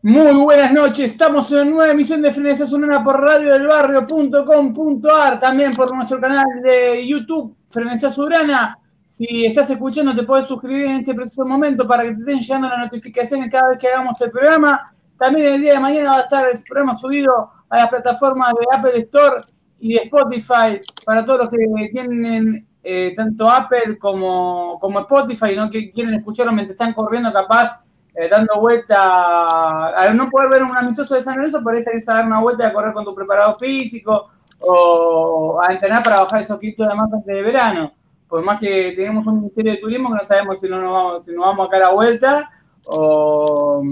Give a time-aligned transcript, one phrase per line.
[0.00, 5.40] Muy buenas noches, estamos en una nueva emisión de Frenesá Sonora por Radio del Barrio.com.ar,
[5.40, 8.78] también por nuestro canal de YouTube, Frenesá Surana.
[9.04, 12.68] Si estás escuchando, te puedes suscribir en este preciso momento para que te estén llegando
[12.68, 14.94] las notificaciones cada vez que hagamos el programa.
[15.16, 18.78] También el día de mañana va a estar el programa subido a las plataformas de
[18.78, 19.42] Apple Store
[19.80, 25.68] y de Spotify para todos los que tienen eh, tanto Apple como, como Spotify, ¿no?
[25.68, 27.80] que quieren escucharlo mientras están corriendo capaz
[28.20, 32.14] eh, dando vuelta, al no poder ver un amistoso de San Lorenzo, por eso a
[32.14, 36.58] dar una vuelta a correr con tu preparado físico o a entrenar para bajar esos
[36.58, 37.92] kilos de más antes de verano.
[38.28, 41.26] Por más que tenemos un ministerio de turismo que no sabemos si no nos vamos,
[41.26, 42.50] si nos vamos a dar a vuelta
[42.86, 43.84] o,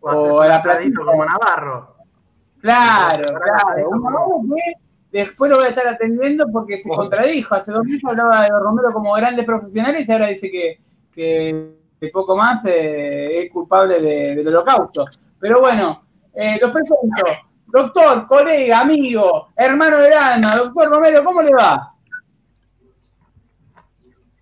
[0.00, 1.96] o, a la placita como Navarro.
[2.62, 3.90] Claro, claro.
[5.12, 7.54] después lo voy a estar atendiendo porque se contradijo.
[7.54, 10.78] Hace dos meses hablaba de Romero como grandes profesionales y ahora dice que,
[11.12, 15.04] que y poco más eh, es culpable del holocausto.
[15.38, 16.04] Pero bueno,
[16.34, 17.24] eh, los presento.
[17.66, 21.94] Doctor, colega, amigo, hermano del alma, doctor Romero, ¿cómo le va?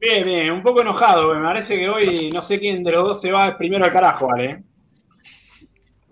[0.00, 3.20] Bien, bien, un poco enojado, me parece que hoy no sé quién de los dos
[3.20, 4.62] se va primero al carajo, ¿vale?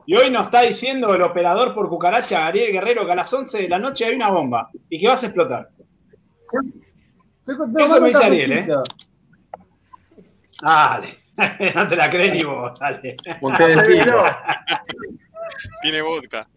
[0.04, 3.62] Y hoy nos está diciendo el operador por cucaracha, Ariel Guerrero, que a las 11
[3.62, 5.70] de la noche hay una bomba y que vas a explotar.
[7.46, 8.68] Eso me dice Ariel, ¿eh?
[10.60, 11.25] Dale.
[11.74, 13.16] no te la crees ni vos, dale.
[15.82, 16.48] Tiene vodka.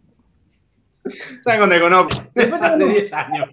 [1.43, 2.21] ¿Sabes dónde conozco?
[2.61, 3.49] Hace 10 años.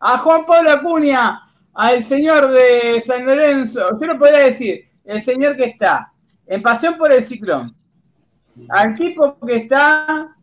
[0.00, 1.42] A Juan Pablo Acuña,
[1.74, 6.12] al señor de San Lorenzo, yo no podría decir, el señor que está
[6.46, 7.66] en pasión por el ciclón,
[8.68, 10.34] al tipo que está,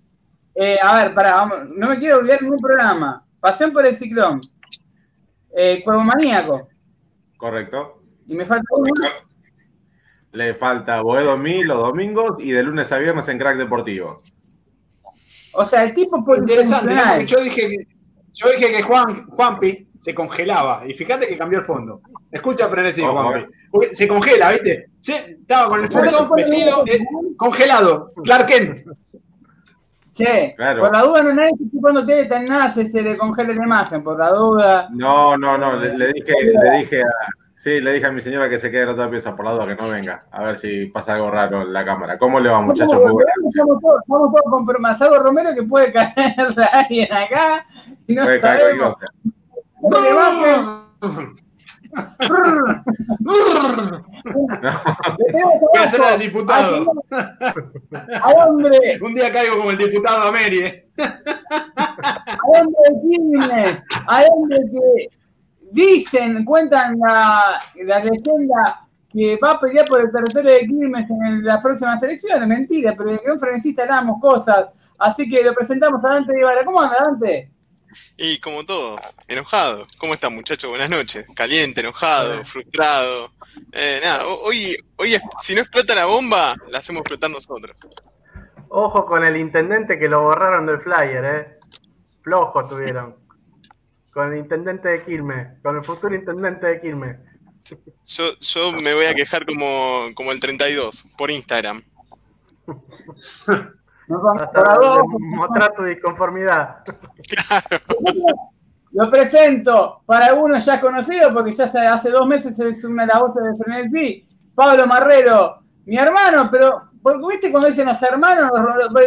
[0.54, 4.42] eh, a ver, para, no me quiero olvidar ningún programa, pasión por el ciclón,
[5.56, 6.68] eh, Cuervo Maníaco.
[7.38, 8.05] Correcto.
[8.28, 9.10] Y me falta uno
[10.32, 14.22] Le falta Boedo Mil los domingos y de lunes a viernes en Crack Deportivo.
[15.54, 17.88] O sea, el tipo por Interesante, yo dije que,
[18.34, 20.84] yo dije que Juan, Juanpi se congelaba.
[20.86, 22.02] Y fíjate que cambió el fondo.
[22.32, 23.48] Escucha frenesí, Juanpi.
[23.92, 24.90] se congela, ¿viste?
[25.00, 27.00] Sí, estaba con el fondo vestido eh,
[27.38, 28.12] congelado.
[28.24, 28.80] Clark Kent.
[30.12, 33.54] Che, por la duda no nadie está cuando te tan nada se, se le congela
[33.54, 34.88] la imagen, por la duda.
[34.92, 37.10] No, no, no, le dije, le dije a,
[37.56, 39.68] Sí, le dije a mi señora que se quede la otra pieza por la duda,
[39.68, 40.26] que no venga.
[40.32, 42.18] A ver si pasa algo raro en la cámara.
[42.18, 42.94] ¿Cómo le va, muchachos?
[42.94, 44.66] Estamos todos, estamos todos con
[45.24, 46.14] Romero que puede caer
[46.74, 47.66] alguien acá
[48.08, 48.98] y no puede sabemos.
[48.98, 49.12] Caer
[55.62, 56.86] Voy a ser el diputado.
[58.36, 59.00] hombre.
[59.02, 60.90] Un día caigo como el diputado Amerie.
[60.98, 65.10] A hombre de Quilmes, a hombre que
[65.76, 71.44] Dicen, cuentan la, la leyenda que va a pelear por el territorio de Quilmes en
[71.44, 72.48] las próximas elecciones.
[72.48, 74.94] Mentira, pero en un frenesista hablamos cosas.
[74.98, 76.64] Así que lo presentamos a Dante Guevara.
[76.64, 77.52] ¿Cómo anda, Dante?
[78.16, 78.96] Y como todo,
[79.28, 79.86] enojado.
[79.98, 80.70] ¿Cómo están, muchachos?
[80.70, 81.26] Buenas noches.
[81.36, 83.32] Caliente, enojado, frustrado.
[83.74, 87.76] Eh, nada, hoy, hoy, si no explota la bomba, la hacemos explotar nosotros.
[88.70, 91.60] Ojo con el intendente que lo borraron del flyer, ¿eh?
[92.22, 93.25] Flojo tuvieron
[94.16, 97.18] con el intendente de Quilmes, con el futuro intendente de Quilmes.
[98.06, 101.84] Yo, yo me voy a quejar como, como el 32 por Instagram.
[104.08, 106.78] Mostrar tu disconformidad.
[107.28, 107.84] Claro.
[108.94, 113.20] Lo presento para algunos ya conocidos, porque ya hace dos meses es una de las
[113.20, 114.24] voces de Frenesí,
[114.56, 118.50] Pablo Marrero, mi hermano, pero porque viste cuando dicen los hermanos,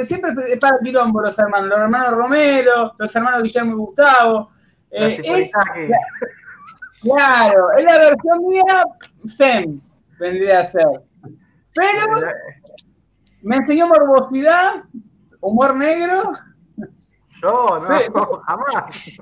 [0.02, 4.50] siempre es para quilombo los hermanos, los hermanos Romero, los hermanos Guillermo y Gustavo,
[4.90, 5.52] eh, es,
[7.02, 8.84] claro, es la versión mía,
[9.28, 9.82] Zen
[10.18, 10.88] vendría a ser.
[11.74, 12.26] Pero
[13.42, 14.84] me enseñó morbosidad,
[15.40, 16.32] humor negro.
[17.40, 19.20] Yo, no, jamás.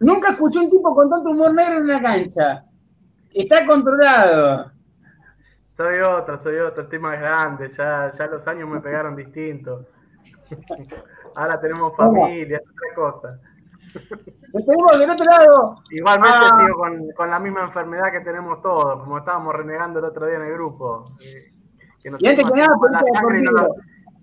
[0.00, 2.64] Nunca escuché un tipo con tanto humor negro en una cancha.
[3.32, 4.72] Está controlado.
[5.76, 9.86] Soy otro, soy otro, estoy más grande, ya, ya los años me pegaron distinto.
[11.36, 13.40] Ahora tenemos familia, otra cosa.
[13.92, 15.74] Tenemos del otro lado.
[15.90, 16.58] Igualmente ah.
[16.60, 20.42] sigo con, la misma enfermedad que tenemos todos, como estábamos renegando el otro día en
[20.42, 21.04] el grupo.
[21.20, 21.52] Eh,
[22.20, 22.74] y antes que nada,
[23.38, 23.68] y no, lo,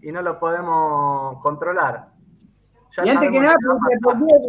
[0.01, 2.09] y no lo podemos controlar.
[3.03, 3.55] y antes que nada,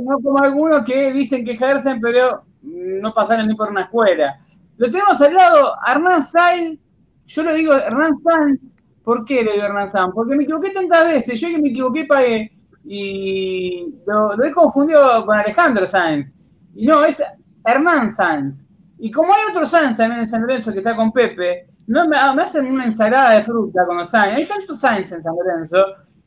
[0.05, 4.39] no como algunos que dicen que ejercen, pero no pasaron ni por una escuela.
[4.77, 6.79] Lo tenemos al lado, Hernán Sainz,
[7.27, 8.61] yo lo digo Hernán Sainz,
[9.05, 10.13] ¿Por qué le digo Hernán Sanz?
[10.15, 11.41] Porque me equivoqué tantas veces.
[11.41, 12.53] Yo que me equivoqué pagué.
[12.85, 16.35] Y lo, he confundido con Alejandro Sáenz.
[16.75, 17.23] Y no, es
[17.65, 18.67] Hernán Sanz.
[18.99, 22.17] Y como hay otro Sanz también en San Lorenzo que está con Pepe, no me,
[22.35, 24.37] me hacen una ensalada de fruta con los Sainz.
[24.37, 25.85] Hay tantos Sainz en San Lorenzo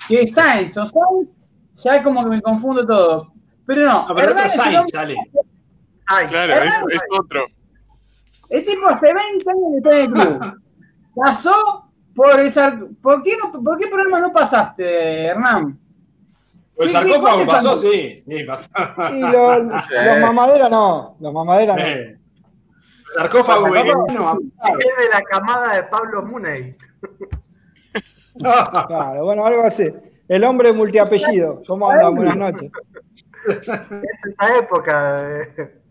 [0.07, 1.29] que Sainz o Sainz
[1.75, 3.31] ya como que me confundo todo.
[3.65, 5.15] Pero no, No, pero Hernán otro es sale.
[6.07, 7.47] Ay, Claro, es, es otro.
[8.49, 10.61] El tipo hace 20 años que está en el club.
[11.15, 11.84] Pasó
[12.15, 15.77] por el sar- ¿Por qué, no, ¿Por qué programa no pasaste, Hernán?
[16.77, 17.77] ¿El Sí, sarcófago pasó?
[17.77, 18.17] sí.
[18.17, 18.69] Sí, pasó.
[19.13, 19.93] Y los, Sí.
[20.03, 21.83] los mamaderas no, los mamaderas no.
[21.83, 24.05] Eh, El sarcófago veneno.
[24.09, 26.75] es de la camada de Pablo Muney.
[28.37, 29.89] Claro, bueno, algo así.
[30.27, 31.61] El hombre multiapellido.
[31.65, 32.15] ¿Cómo andan?
[32.15, 32.69] Buenas noches.
[33.47, 35.21] Es esa época.
[35.21, 35.84] de-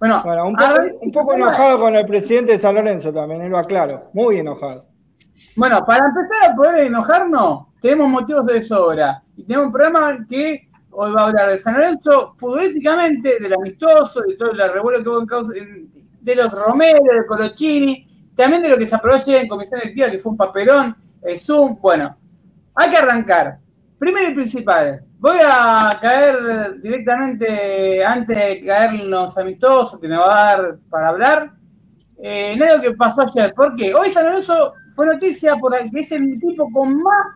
[0.00, 3.42] Bueno, Bueno, un poco, arran- un poco enojado con el presidente de San Lorenzo también,
[3.42, 4.10] él lo aclaro.
[4.14, 4.86] Muy enojado.
[5.56, 9.22] Bueno, para empezar a poder enojarnos, tenemos motivos de sobra.
[9.36, 14.22] Y tenemos un programa que hoy va a hablar de San Lorenzo futbolísticamente, del amistoso,
[14.22, 18.68] de todo el revuelo que hubo en causa, de los Romero, de Colochini, también de
[18.70, 21.78] lo que se aprobó ayer en comisión directiva, que fue un papelón, el Zoom.
[21.80, 22.16] Bueno,
[22.74, 23.58] hay que arrancar.
[24.00, 30.16] Primero y principal, voy a caer directamente, antes de caer en los amistosos que me
[30.16, 31.52] va a dar para hablar,
[32.22, 33.52] eh, en algo que pasó ayer.
[33.52, 33.92] ¿Por qué?
[33.92, 37.26] Hoy San Lorenzo fue noticia por que es el tipo con más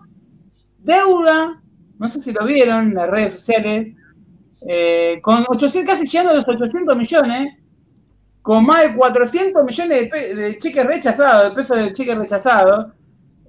[0.78, 1.60] deuda,
[1.98, 3.94] no sé si lo vieron en las redes sociales,
[4.66, 7.58] eh, con 800, casi llegando a los 800 millones,
[8.40, 12.86] con más de 400 millones de, cheques rechazados, de pesos de cheques rechazados.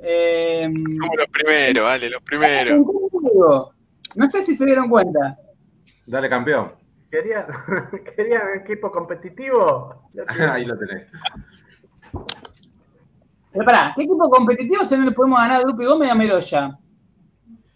[0.03, 3.04] Eh, Somos los primeros, vale, los primeros.
[3.33, 5.37] No sé si se dieron cuenta.
[6.05, 6.67] Dale, campeón.
[7.09, 7.47] Quería,
[8.15, 10.09] quería un equipo competitivo.
[10.51, 11.07] Ahí lo tenés.
[13.51, 16.15] Pero pará, ¿qué equipo competitivo si no le podemos ganar a Dupe Gómez y a
[16.15, 16.77] Meroya?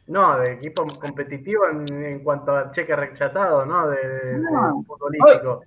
[0.07, 3.88] No, de equipo competitivo en, en cuanto a cheque rechazado, ¿no?
[3.90, 4.42] De, de-
[4.86, 5.62] futbolístico.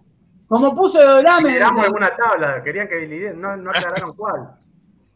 [0.48, 4.50] Como puso Lame, Miramos alguna tabla, querían que no, no aclararon cuál.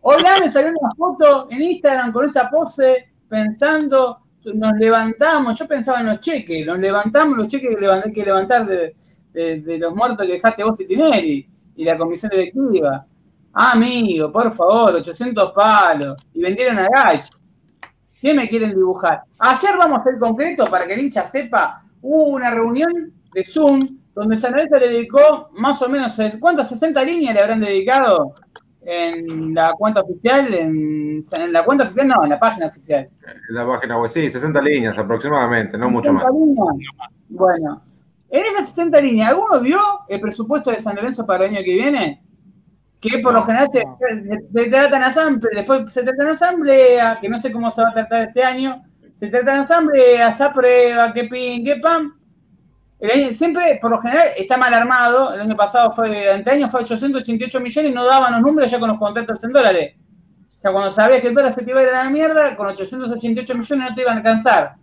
[0.00, 4.22] Hoy Lame salió una foto en Instagram con esta pose pensando,
[4.54, 7.76] nos levantamos, yo pensaba en los cheques, nos levantamos los cheques
[8.14, 8.94] que levantar de,
[9.78, 13.06] los muertos que dejaste vos y Tinelli y la comisión directiva.
[13.52, 16.22] Ah, amigo, por favor, 800 palos.
[16.34, 17.28] Y vendieron a Gaich.
[18.20, 19.22] ¿Qué me quieren dibujar?
[19.38, 22.90] Ayer vamos a ser concreto para que el hincha sepa, hubo una reunión
[23.32, 23.80] de Zoom
[24.14, 26.70] donde San Lorenzo le dedicó más o menos, ¿cuántas?
[26.70, 28.34] 60 líneas le habrán dedicado
[28.88, 33.08] en la cuenta oficial, en, en la cuenta oficial no, en la página oficial.
[33.48, 36.22] En la página web, sí, 60 líneas aproximadamente, no mucho más.
[36.22, 36.86] 60 líneas.
[37.28, 37.82] Bueno,
[38.30, 41.74] en esas 60 líneas, ¿alguno vio el presupuesto de San Lorenzo para el año que
[41.74, 42.22] viene?
[43.00, 43.98] Que por lo general se, no.
[44.00, 47.82] se- se trata en asamblea, después se trata en asamblea, que no sé cómo se
[47.82, 48.82] va a tratar este año,
[49.14, 52.12] se trata en asamblea, se aprueba, que pin, que pam.
[52.98, 55.34] El año- siempre, por lo general, está mal armado.
[55.34, 58.78] El año pasado fue, este año fue 888 millones y no daban los números ya
[58.80, 59.94] con los contratos en dólares.
[60.58, 62.56] O sea, cuando sabías que el dólar se te iba a ir a la mierda,
[62.56, 64.76] con 888 millones no te iban a alcanzar.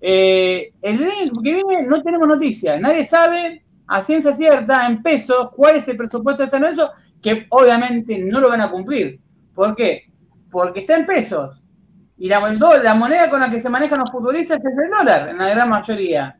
[0.00, 2.78] Eh, el año que viene no tenemos noticias.
[2.80, 6.90] Nadie sabe a ciencia cierta, en pesos, cuál es el presupuesto de San Lorenzo,
[7.22, 9.18] que obviamente no lo van a cumplir.
[9.54, 10.04] ¿Por qué?
[10.50, 11.60] Porque está en pesos.
[12.18, 15.30] Y la, el la moneda con la que se manejan los futbolistas es el dólar,
[15.30, 16.36] en la gran mayoría.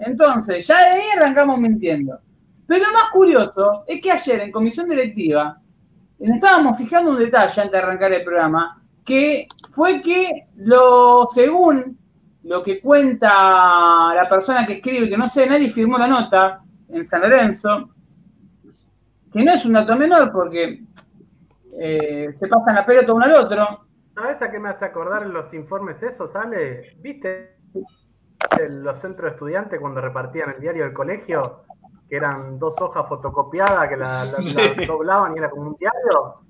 [0.00, 2.18] Entonces, ya de ahí arrancamos mintiendo.
[2.66, 5.60] Pero lo más curioso es que ayer en comisión directiva
[6.18, 11.98] nos estábamos fijando un detalle antes de arrancar el programa, que fue que lo, según
[12.44, 17.04] lo que cuenta la persona que escribe, que no sé, nadie firmó la nota en
[17.04, 17.90] San Lorenzo,
[19.32, 20.82] que no es un dato menor porque
[21.78, 23.86] eh, se pasan la pelota uno al otro.
[24.14, 26.96] ¿Sabes a qué me hace acordar los informes esos, Ale?
[27.00, 27.59] ¿Viste
[28.58, 31.64] en los centros de estudiantes cuando repartían el diario del colegio?
[32.08, 34.56] Que eran dos hojas fotocopiadas que la, la- Sí.
[34.76, 36.40] la doblaban y era como un diario.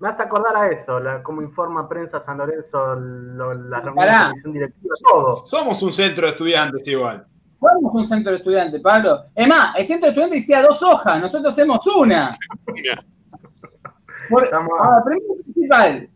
[0.00, 4.10] Me hace acordar a eso, la, cómo informa prensa San Lorenzo, lo- la reunión de
[4.10, 4.24] Pará.
[4.28, 5.36] comisión directiva, todo.
[5.46, 7.26] Somos un centro de estudiantes igual.
[7.58, 9.24] Fuimos un centro de estudiantes, Pablo.
[9.34, 12.34] Es más, el centro de estudiantes decía dos hojas, nosotros hacemos una.
[12.72, 13.04] Mira,
[14.30, 16.08] Por, Estamos- ahora, primero principal,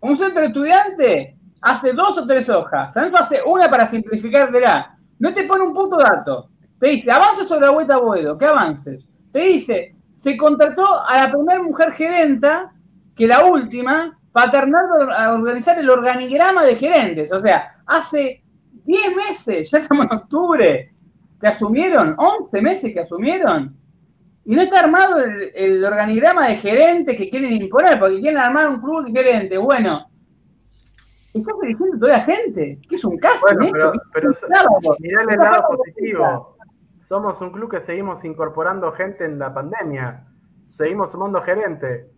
[0.00, 1.35] un centro de estudiantes
[1.66, 2.92] hace dos o tres hojas.
[2.92, 4.96] San Lorenzo hace una para simplificártela.
[5.18, 6.48] No te pone un puto dato.
[6.78, 9.18] Te dice, avance sobre la vuelta Boedo, ¿qué avances?
[9.32, 12.72] Te dice, se contrató a la primera mujer gerenta,
[13.16, 14.68] que la última, para
[15.16, 17.32] a organizar el organigrama de gerentes.
[17.32, 18.44] O sea, hace
[18.84, 20.92] 10 meses, ya estamos en octubre,
[21.40, 23.76] que asumieron, 11 meses que asumieron.
[24.44, 28.68] Y no está armado el, el organigrama de gerentes que quieren imponer, porque quieren armar
[28.68, 29.58] un club de gerentes.
[29.58, 30.06] Bueno,
[31.40, 32.78] estás dirigiendo toda la gente.
[32.88, 34.30] que es un casting Bueno, pero, ¿Qué pero
[35.00, 36.56] mirá el lado positivo.
[37.00, 40.26] Somos un club que seguimos incorporando gente en la pandemia.
[40.70, 42.10] seguimos sumando gerente.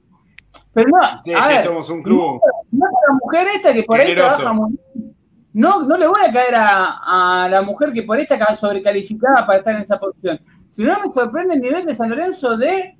[0.72, 2.40] Pero no, Sí, a sí, ver, somos un club.
[2.72, 4.36] no a la mujer esta que por ahí Generoso.
[4.38, 5.16] trabaja muy bien.
[5.52, 9.46] No, no le voy a caer a, a la mujer que por ahí está sobrecalificada
[9.46, 10.40] para estar en esa posición.
[10.68, 12.96] Si no me sorprende el nivel de San Lorenzo de,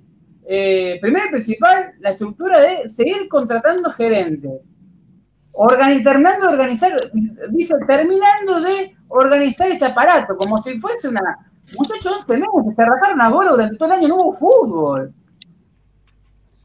[0.46, 4.60] eh, primero y principal, la estructura de seguir contratando gerentes.
[5.60, 6.92] Organi- terminando de organizar,
[7.50, 11.20] dice, terminando de organizar este aparato, como si fuese una.
[11.76, 15.10] Muchachos, 11 meses, se arrancaron a bola durante todo el año, no hubo fútbol.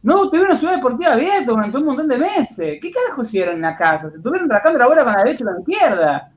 [0.03, 2.77] No tuvieron una ciudad deportiva abierta durante un montón de meses.
[2.81, 4.09] ¿Qué carajo hicieron en la casa?
[4.09, 6.31] Se estuvieron rascando la bola con la derecha y la izquierda.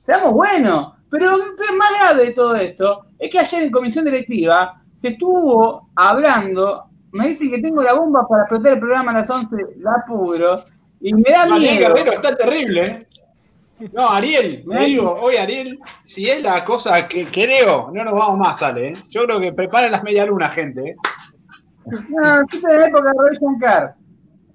[0.00, 0.92] Seamos buenos.
[1.10, 1.44] Pero lo
[1.78, 6.84] más grave de todo esto es que ayer en comisión directiva se estuvo hablando.
[7.12, 10.62] Me dicen que tengo la bomba para explotar el programa a las 11, la pudro.
[11.00, 11.78] Y me da miedo.
[11.78, 13.06] Guerrero está terrible, ¿eh?
[13.92, 18.38] No, Ariel, te digo, hoy Ariel, si es la cosa que creo, no nos vamos
[18.38, 18.96] más, Ale, ¿eh?
[19.08, 20.96] Yo creo que preparen las medialunas, gente, ¿eh?
[21.86, 23.94] No, estoy en la época de Roy Shankar.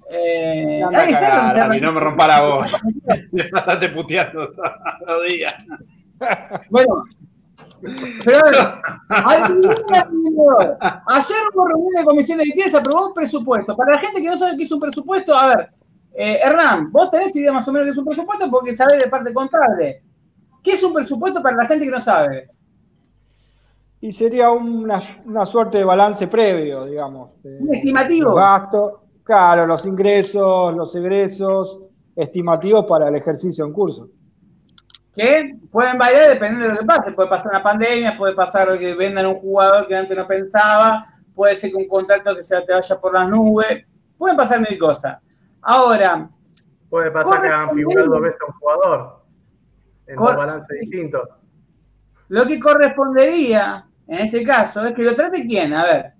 [0.09, 2.71] Eh, Anda a hay que ser cagar, no me rompa la voz.
[3.31, 4.71] Le pasaste puteando todos
[5.07, 5.55] los días.
[6.69, 7.05] Bueno,
[8.23, 8.77] pero señor.
[11.07, 13.75] ayer hubo reunión de comisión y se aprobó un presupuesto.
[13.75, 15.69] Para la gente que no sabe qué es un presupuesto, a ver,
[16.15, 19.09] eh, Hernán, vos tenés idea más o menos qué es un presupuesto porque sabés de
[19.09, 20.03] parte contable.
[20.61, 22.49] ¿Qué es un presupuesto para la gente que no sabe?
[23.99, 27.31] Y sería una, una suerte de balance previo, digamos.
[27.43, 28.29] Un estimativo.
[28.29, 28.93] Los gastos,
[29.23, 31.79] claro, los ingresos, los egresos,
[32.15, 34.09] estimativos para el ejercicio en curso.
[35.15, 37.11] Que pueden variar dependiendo de lo que pase.
[37.13, 41.55] Puede pasar una pandemia, puede pasar que vendan un jugador que antes no pensaba, puede
[41.55, 43.85] ser que un contrato que se te vaya por las nubes,
[44.17, 45.17] pueden pasar mil cosas.
[45.63, 46.29] Ahora,
[46.89, 49.23] Puede pasar que hagan figurar dos veces a un jugador
[50.07, 51.27] en dos balances distintos.
[52.27, 56.13] Lo que correspondería, en este caso, es que lo trate quién, a ver.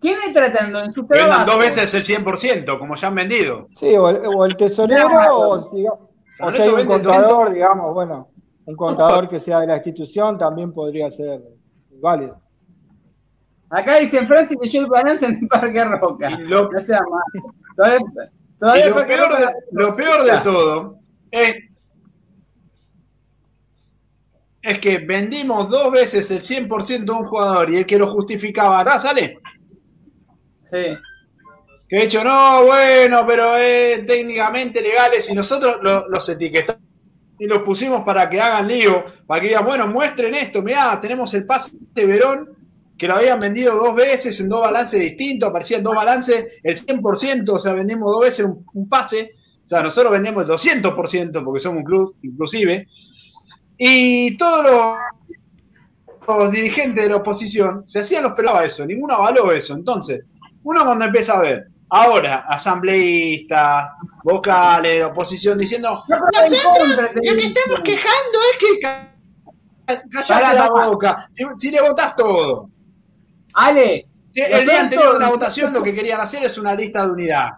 [0.00, 1.46] ¿Quién le tratan en sus Vendan trabajos?
[1.46, 3.68] dos veces el 100%, como ya han vendido.
[3.74, 5.98] Sí, o el, o el tesorero, o, diga-
[6.30, 8.28] San o Lorenzo sea, hay un contador, digamos, bueno,
[8.66, 11.42] un contador que sea de la institución también podría ser
[12.00, 12.40] válido.
[13.68, 16.30] Acá dicen Francis que yo el balance en el Parque Roca.
[16.38, 18.30] Lo- No sea más.
[18.60, 20.98] Todavía, Y lo peor, de, lo peor de todo
[21.30, 21.56] es,
[24.62, 28.80] es que vendimos dos veces el 100% de un jugador y el que lo justificaba,
[28.82, 29.38] ¿ah, sale?
[30.64, 30.96] Sí.
[31.88, 36.82] Que de hecho, no, bueno, pero es técnicamente legales y nosotros lo- los etiquetamos
[37.38, 41.32] y los pusimos para que hagan lío, para que digan, bueno, muestren esto, mirá, tenemos
[41.34, 42.59] el pase de Verón,
[43.00, 47.48] que lo habían vendido dos veces en dos balances distintos, aparecían dos balances, el 100%,
[47.48, 49.30] o sea, vendimos dos veces un, un pase,
[49.64, 52.86] o sea, nosotros vendemos el 200% porque somos un club, inclusive,
[53.78, 59.14] y todos los, los dirigentes de la oposición se hacían los pelados a eso, ninguno
[59.14, 60.26] avaló eso, entonces,
[60.62, 63.92] uno cuando empieza a ver, ahora, asambleístas,
[64.24, 69.06] vocales, oposición, diciendo, No, pero en contra, te lo que estamos quejando es que ca-
[69.86, 72.68] callate la boca, si, si le votás todo.
[73.54, 74.04] Ale,
[74.34, 77.12] Lo el día anterior de la votación lo que querían hacer es una lista de
[77.12, 77.48] unidad.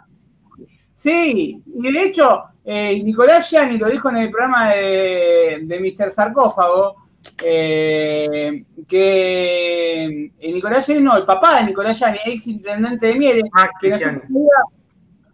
[0.94, 6.11] sí, y de hecho, eh, Nicolás Gianni lo dijo en el programa de, de Mr.
[6.11, 6.96] Sarcófago,
[7.44, 10.04] eh, que
[10.38, 13.88] eh, Nicolás Gianni, no, el papá de Nicolás Gianni, ex intendente de Mieres, que Maxi
[13.90, 14.20] nos Gianni.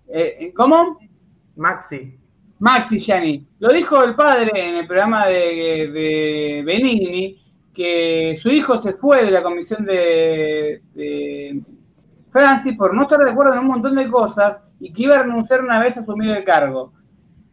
[0.08, 0.98] eh, ¿Cómo?
[1.56, 2.14] Maxi.
[2.60, 3.46] Maxi Gianni.
[3.58, 7.38] Lo dijo el padre en el programa de, de Benigni,
[7.78, 11.62] que su hijo se fue de la comisión de, de
[12.28, 15.22] Francis por no estar de acuerdo en un montón de cosas y que iba a
[15.22, 16.92] renunciar una vez a asumir el cargo.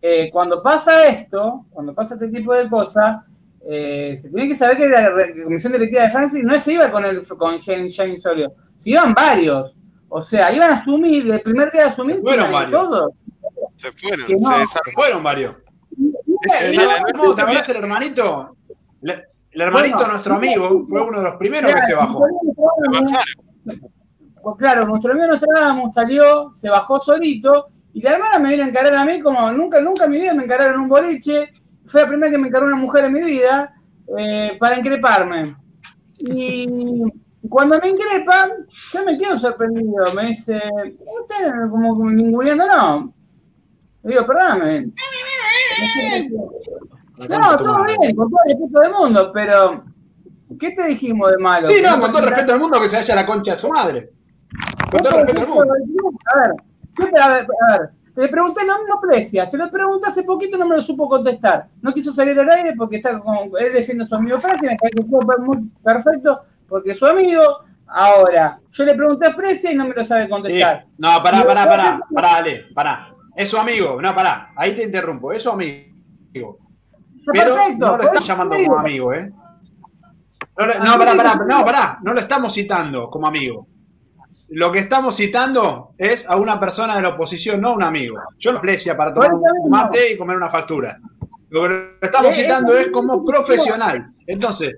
[0.02, 3.18] Eh, cuando pasa esto, cuando pasa este tipo de cosas,
[3.70, 5.12] eh, se tiene que saber que la
[5.44, 9.76] comisión directiva de Francis no se iba con el con Gianni solo, se iban varios.
[10.10, 12.72] O sea, iban a asumir, el primer día de asumir, Se fueron varios.
[12.72, 13.12] todos.
[13.76, 14.66] Se fueron, no.
[14.66, 14.80] se.
[14.96, 15.56] Fueron varios.
[16.42, 18.56] Ese día de la ¿Te noche acordás el hermanito?
[19.02, 19.24] Le-
[19.56, 20.12] El hermanito, Bueno.
[20.12, 22.28] nuestro amigo, fue uno de los primeros que se bajó.
[23.64, 28.68] Pues claro, nuestro amigo Nostradamus salió, se bajó solito, y la hermana me vino a
[28.68, 31.54] encarar a mí como nunca, nunca en mi vida me encararon en un boliche.
[31.86, 33.74] Fue la primera que me encaró una mujer en mi vida
[34.18, 35.56] eh, para increparme.
[36.18, 36.68] Y
[37.48, 40.14] cuando me increpan, yo me quedo sorprendido.
[40.14, 43.14] Me dice, usted como ninguneando, no.
[44.04, 44.92] Le digo, perdóname.
[47.18, 49.84] No, todo bien, con todo el respeto del mundo, pero
[50.60, 51.68] ¿qué te dijimos de malo?
[51.68, 53.60] Sí, no, con todo el respeto del mundo que se vaya a la concha de
[53.60, 54.10] su madre.
[54.92, 55.74] Con todo el respeto del mundo.
[56.34, 56.52] A ver,
[56.98, 60.24] ¿qué te- a ver, a ver, te pregunté, no, no precia, se lo pregunté hace
[60.24, 61.68] poquito y no me lo supo contestar.
[61.82, 64.78] No quiso salir al aire porque está con, él defiende a su amigo Francia, me
[64.78, 67.42] parece que fue muy perfecto porque es su amigo,
[67.88, 70.30] Ahora, yo le pregunté a Precia y no me lo sabe Sí.
[70.30, 70.88] contestar.
[70.98, 73.14] No, pará, pará, pará, pará, dale, pará.
[73.36, 76.58] Es su amigo, no, pará, ahí te interrumpo, es su amigo.
[77.28, 79.32] Está Pero perfecto, no lo eso llamando como amigo, ¿eh?
[80.58, 83.68] No, lo- no, pará, pará, no, pará, no lo estamos citando como amigo.
[84.50, 88.18] Lo que estamos citando es a una persona de la oposición, no a un amigo.
[88.38, 90.98] Yo lo aprecia para tomar un mate y comer una factura.
[91.50, 94.06] Lo que estamos citando es como profesional.
[94.28, 94.76] Entonces,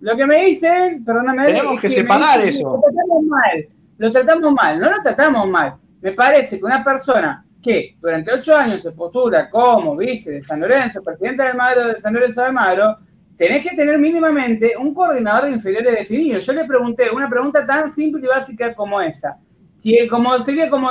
[0.00, 1.46] Lo que me dicen, perdóname.
[1.46, 2.68] Tenemos es que separar dicen eso.
[2.76, 5.74] Lo tratamos mal, lo tratamos mal, no lo tratamos mal.
[6.02, 10.60] Me parece que una persona que durante ocho años se postula como vice de San
[10.60, 12.96] Lorenzo, presidente del Almagro de San Lorenzo de Almagro,
[13.36, 16.38] tenés que tener mínimamente un coordinador de inferiores definido.
[16.38, 19.36] Yo le pregunté una pregunta tan simple y básica como esa.
[19.82, 20.88] Que como sería como,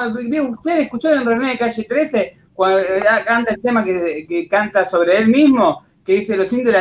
[0.52, 5.18] ustedes escucharon en René de Calle 13, cuando eh, canta el tema que, canta sobre
[5.18, 6.76] él mismo, que dice los indios,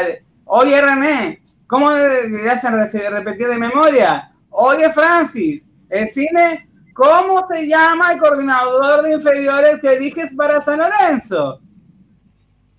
[0.44, 4.30] oye René, ¿cómo le hacen re- repetir de memoria?
[4.50, 11.60] Oye Francis, decime, ¿cómo se llama el coordinador de inferiores que eliges para San Lorenzo?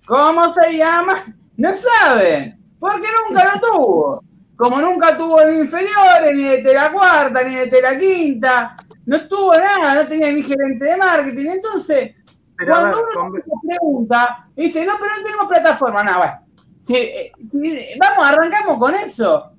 [0.06, 1.14] ¿Cómo se llama?
[1.56, 4.22] No saben, porque nunca lo tuvo.
[4.56, 9.52] Como nunca tuvo ni inferiores, ni de la cuarta, ni de la quinta, no tuvo
[9.54, 11.46] nada, no tenía ni gerente de marketing.
[11.46, 12.14] Entonces,
[12.56, 16.40] Pero cuando ver, uno se pregunta, dice, no, pero no tenemos plataforma, no, bueno.
[16.78, 19.52] Si, eh, si- vamos, arrancamos con eso.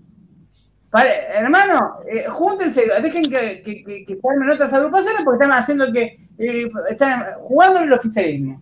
[0.90, 6.18] Pare- hermano, eh, júntense, dejen que, que, que, armen otras agrupaciones porque están haciendo que,
[6.38, 8.62] eh, están jugando en el oficialismo.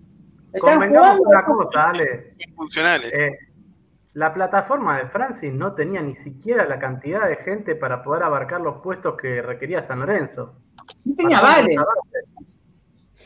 [0.51, 1.29] Están convengamos jugando.
[1.29, 2.31] una cosa, Ale.
[2.55, 3.13] Funcionales.
[3.13, 3.37] Eh,
[4.13, 8.61] la plataforma de Francis no tenía ni siquiera la cantidad de gente para poder abarcar
[8.61, 10.55] los puestos que requería San Lorenzo.
[11.03, 11.75] no tenía vale.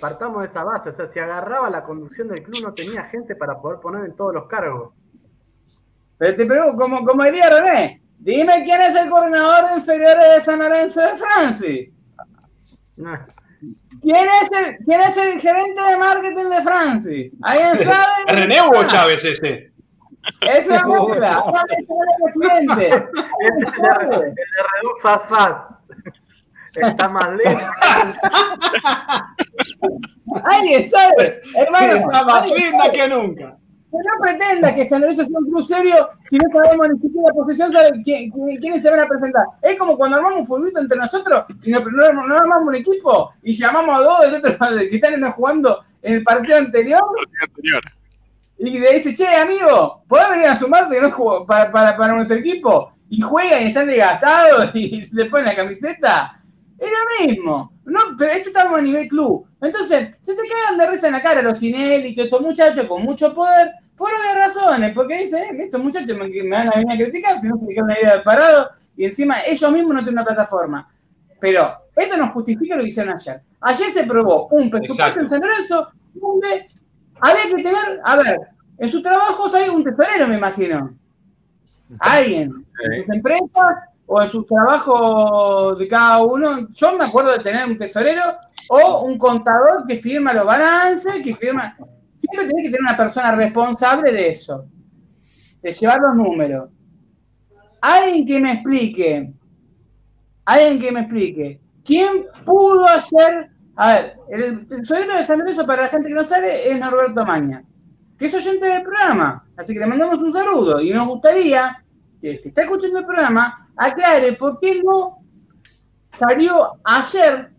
[0.02, 3.36] Partamos de esa base, o sea, si agarraba la conducción del club no tenía gente
[3.36, 4.94] para poder poner en todos los cargos.
[6.18, 10.42] Pero te pregunto, como, como diría René, dime quién es el coordinador de inferiores de
[10.42, 11.90] San Lorenzo de Francis.
[14.02, 17.32] ¿Quién es el, quién es el gerente de marketing de Francis?
[17.42, 18.14] ¿Alguien sabe?
[18.28, 19.72] ¿es René o Chávez ese?
[20.42, 20.84] Es una
[22.24, 23.08] presidente.
[26.76, 27.64] Está más lejos.
[30.44, 31.94] Alguien sabe, hermano.
[31.94, 33.58] Está más linda que nunca.
[33.92, 37.28] Que no pretenda que San Lorenzo sea un club serio si no sabemos ni siquiera
[37.30, 39.46] la profesión sabe quién- quién- quiénes se van a presentar.
[39.64, 43.32] Es como cuando armamos un fulbito entre nosotros y no, no, no armamos un equipo
[43.42, 44.52] y llamamos a dos del otro
[44.90, 47.02] que están jugando en el partido anterior
[48.60, 52.92] y le dice, che, amigo, ¿podés venir a sumarte no para, para nuestro equipo?
[53.10, 56.36] Y juegan y están desgastados y se ponen la camiseta.
[56.78, 57.74] Es lo mismo.
[57.86, 59.48] No, pero esto estamos a nivel club.
[59.62, 62.88] Entonces, se te cagan de risa en la cara los Tinelli y todos estos muchachos
[62.88, 66.78] con mucho poder, por obvias razones, porque dicen, eh, estos muchachos me, me van a
[66.78, 70.00] venir a criticar si no se una idea de parado, y encima ellos mismos no
[70.00, 70.90] tienen una plataforma.
[71.42, 73.42] Pero esto no justifica lo que hicieron ayer.
[73.62, 76.68] Ayer se probó un presupuesto en San Lorenzo donde
[77.20, 78.40] había que tener, a ver,
[78.78, 80.98] en sus trabajos hay un tesorero, me imagino.
[82.00, 86.68] Alguien, en sus empresas o en sus trabajos de cada uno.
[86.74, 88.24] Yo me acuerdo de tener un tesorero
[88.68, 91.78] o un contador que firma los balances, que firma.
[92.18, 94.66] Siempre tenés que tener una persona responsable de eso,
[95.62, 96.70] de llevar los números.
[97.82, 99.32] Alguien que me explique,
[100.44, 103.52] alguien que me explique, ¿quién pudo ayer?
[103.76, 107.24] A ver, el tesorero de San Lorenzo, para la gente que no sabe, es Norberto
[107.26, 107.64] Mañas,
[108.18, 109.46] que es oyente del programa.
[109.56, 111.86] Así que le mandamos un saludo y nos gustaría
[112.22, 115.20] que si está escuchando el programa, aclare por qué no
[116.12, 117.52] salió ayer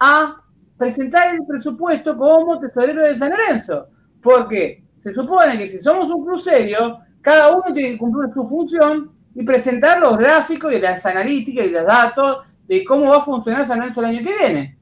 [0.00, 0.36] a
[0.76, 3.88] presentar el presupuesto como tesorero de San Lorenzo.
[4.22, 8.44] Porque se supone que si somos un club serio, cada uno tiene que cumplir su
[8.44, 13.20] función y presentar los gráficos y las analíticas y los datos de cómo va a
[13.22, 14.78] funcionar San Lorenzo el año que viene.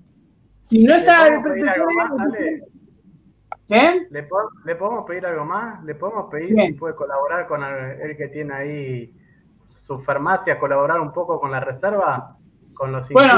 [0.62, 2.62] Si no está ¿Le el podemos pedir algo tesorero- más, Ale?
[3.70, 4.06] ¿Qué?
[4.10, 5.82] ¿Le, po- le podemos pedir algo más?
[5.84, 9.14] ¿Le podemos pedir si puede colaborar con el, el que tiene ahí
[9.76, 12.36] su farmacia, colaborar un poco con la reserva?
[12.74, 13.34] Con los Bueno,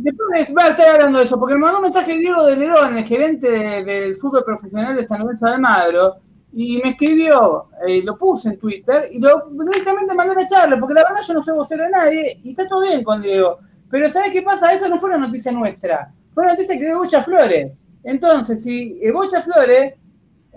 [0.00, 3.04] después a estar hablando de eso, porque me mandó un mensaje Diego de Ledón, el
[3.04, 6.16] gerente de- del fútbol profesional de San Lorenzo de Almagro,
[6.52, 10.94] y me escribió, eh, lo puse en Twitter, y lo directamente mandé una charla, porque
[10.94, 13.58] la verdad yo no soy vocero de nadie, y está todo bien con Diego.
[13.90, 14.72] Pero ¿sabes qué pasa?
[14.72, 17.72] Eso no fue una noticia nuestra, fue una noticia que dio Bocha Flores.
[18.04, 19.94] Entonces, si Bocha Flores,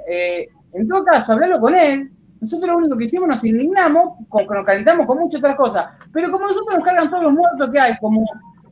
[0.08, 4.46] eh, en todo caso, hablalo con él, nosotros lo único que hicimos nos indignamos, con,
[4.46, 7.80] nos calentamos con muchas otras cosas, pero como nosotros nos cargan todos los muertos que
[7.80, 8.24] hay, como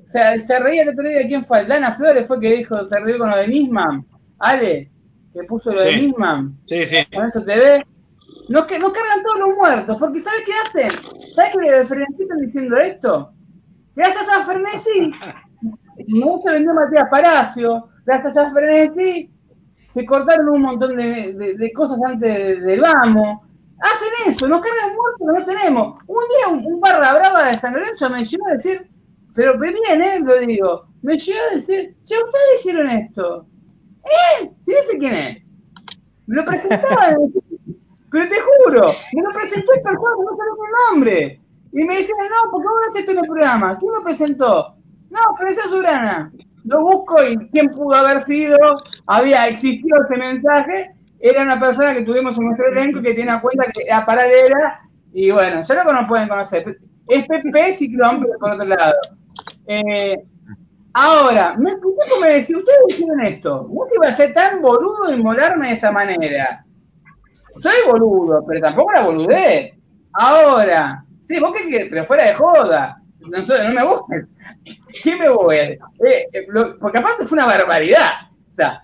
[0.05, 2.99] se, se reía el otro día de quién fue, Dana Flores fue que dijo, se
[2.99, 4.05] rió con lo de Nisman,
[4.39, 4.91] Ale,
[5.33, 5.95] que puso lo de.
[5.97, 6.97] Nisman, Sí, sí.
[7.15, 7.83] con eso TV,
[8.49, 10.91] nos, que- nos cargan todos los muertos, porque ¿sabes qué hacen?
[11.35, 13.31] ¿Sabes qué le están diciendo esto?
[13.95, 15.11] Gracias a Frenesi,
[16.19, 19.33] no se vendió Matías Palacio, gracias a Frenesi
[19.93, 23.41] se cortaron un montón de, cosas antes del vamos.
[23.79, 26.03] Hacen eso, nos cargan muertos que no tenemos.
[26.07, 28.89] Un día un, barra brava de San Lorenzo me llegó a decir,
[29.35, 30.19] pero bien, ¿eh?
[30.21, 33.45] Lo digo, me llegó a decir, che, ustedes hicieron esto.
[34.03, 34.51] ¿Eh?
[34.61, 35.43] ¿Sí ese quién es?
[36.25, 37.15] Me lo presentaban,
[38.09, 41.41] pero te juro, me lo presentó el persona, no sabía el nombre.
[41.71, 43.77] Y me dicen, no, porque vos no en el programa.
[43.77, 44.75] ¿Quién lo presentó?
[45.09, 46.31] No, Francesa Surana.
[46.65, 48.57] Lo busco y quién pudo haber sido,
[49.07, 53.41] había existido ese mensaje, era una persona que tuvimos en nuestro elenco que tiene una
[53.41, 54.81] cuenta que era paralela,
[55.13, 56.77] y bueno, ya lo que no pueden conocer.
[57.07, 58.93] Es Pepe Ciclón, pero por otro lado.
[59.67, 60.15] Eh,
[60.93, 65.21] ahora, me como me decía, ustedes hicieron esto, no iba a ser tan boludo y
[65.21, 66.65] molarme de esa manera.
[67.59, 69.73] Soy boludo, pero tampoco la boludez.
[70.13, 73.02] Ahora, sí, vos qué querés, pero fuera de joda.
[73.29, 74.25] No, sé, no me busques.
[75.03, 78.11] ¿Qué me voy a eh, eh, lo- Porque aparte fue una barbaridad.
[78.51, 78.83] O sea,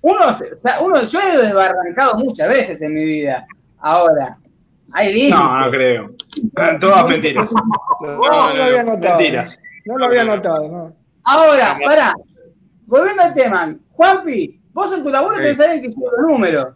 [0.00, 3.46] uno, o sea, uno, yo he desbarrancado muchas veces en mi vida.
[3.78, 4.38] Ahora,
[4.92, 5.38] hay límites.
[5.38, 6.10] No, no creo.
[6.80, 7.50] Todas mentiras.
[8.00, 9.16] No, no lo había notado.
[9.18, 9.58] Mentiras.
[9.84, 10.96] No lo había notado, no.
[11.24, 12.14] Ahora, pará.
[12.86, 15.42] Volviendo al tema, Juanpi, vos en tu laburo Sí.
[15.42, 16.66] tenés alguien que lleva los números.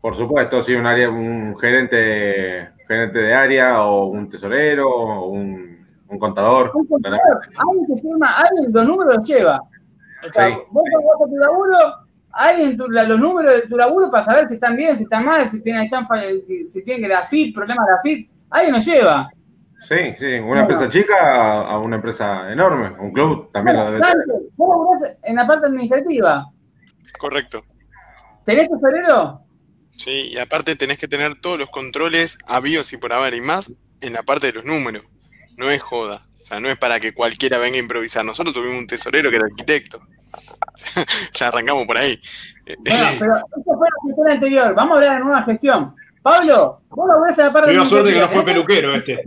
[0.00, 5.65] Por supuesto, sí, un área, un gerente, gerente de área, o un tesorero, o un,
[6.08, 6.70] un contador.
[6.74, 7.18] Un contador,
[7.56, 9.60] alguien que firma, alguien los números los lleva.
[10.28, 10.54] O sea, Sí.
[10.70, 11.78] vos a tu laburo,
[12.32, 15.24] alguien tu- la- los números de tu laburo para saber si están bien, si están
[15.24, 18.74] mal, si tienen, están, fa- si tienen que la FIP, problemas de la FIP, alguien
[18.74, 19.28] los lleva.
[19.82, 24.00] Sí, sí, una empresa chica a, a una empresa enorme, un club también lo debe
[24.00, 24.16] tener.
[24.56, 26.46] Vos en la parte administrativa.
[27.18, 27.60] Correcto.
[28.44, 29.40] ¿Tenés tesorero?
[29.90, 33.72] Sí, y aparte tenés que tener todos los controles habidos y por haber, y más
[34.00, 35.04] en la parte de los números.
[35.56, 36.22] No es joda.
[36.40, 38.24] O sea, no es para que cualquiera venga a improvisar.
[38.24, 40.00] Nosotros tuvimos un tesorero que era arquitecto.
[41.34, 42.20] ya arrancamos por ahí.
[42.66, 44.74] Eh, Bueno, pero eso fue la gestión anterior.
[44.74, 45.94] Vamos a hablar de nueva gestión.
[46.22, 49.22] Pablo, vos laburás en la parte Tuvimos suerte que no fue peluquero este.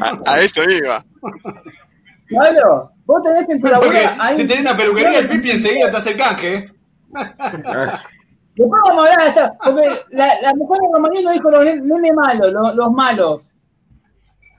[0.00, 1.04] a, a eso iba.
[2.34, 5.90] Pablo, vos tenés en tu laburo Porque ahí- si tenés una peluquería, el Pipi enseguida
[5.90, 6.70] te hace el canje.
[8.54, 11.80] Después vamos a hablar de porque la, la mujer de Romaní nos dijo los ne-
[11.80, 13.54] nene malos, los, los malos.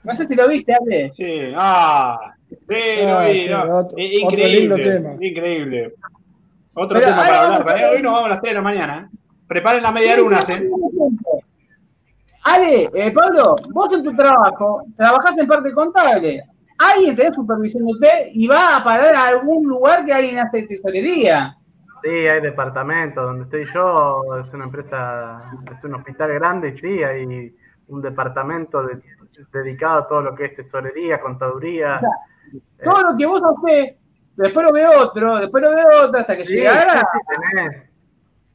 [0.02, 1.10] No sé si lo viste, Ale.
[1.12, 2.56] Sí, ah, sí,
[3.02, 3.78] lo Ah, vi, sí, no.
[3.78, 5.16] otro- I- otro lindo Increíble, tema.
[5.20, 5.94] increíble.
[6.74, 7.76] Otro Pero tema para vamos hablar.
[7.76, 7.90] a- ¿eh?
[7.96, 9.10] Hoy nos vamos a las 3 de la mañana.
[9.12, 9.16] ¿eh?
[9.46, 10.68] Preparen la media luna, ¿eh?
[12.46, 16.42] Ale, eh, Pablo, vos en tu trabajo trabajás en parte contable.
[16.78, 21.56] Alguien te está supervisándote y va a parar a algún lugar que alguien hace tesorería.
[22.04, 23.24] Sí, hay departamentos.
[23.24, 27.56] Donde estoy yo es una empresa, es un hospital grande y sí, hay
[27.88, 29.00] un departamento de-
[29.50, 32.00] dedicado a todo lo que es tesorería, contaduría.
[32.84, 33.94] Todo lo que vos hacés,
[34.36, 37.18] después lo ve otro, después lo ve otro, hasta que Sí, llegara sí,
[37.52, 37.82] tenés.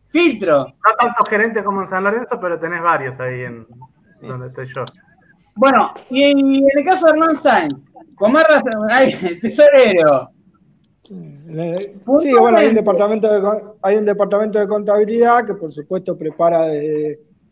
[0.10, 0.66] filtro.
[0.68, 3.66] No tantos gerentes como en San Lorenzo, pero tenés varios ahí en
[4.22, 4.86] donde estoy yo.
[5.56, 10.30] Bueno, y en, el caso de Hernán Sainz, con más razón, ay, tesorero.
[11.10, 11.74] Le-
[12.20, 16.68] Sí, bueno, hay un departamento de, hay un departamento de contabilidad que por supuesto prepara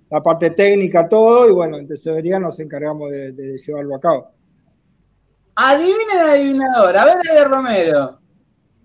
[0.10, 4.32] la parte técnica todo y bueno, en tesorería nos encargamos de, de llevarlo a cabo.
[5.56, 8.20] Adivinen adivinador, a ver, Ale Romero.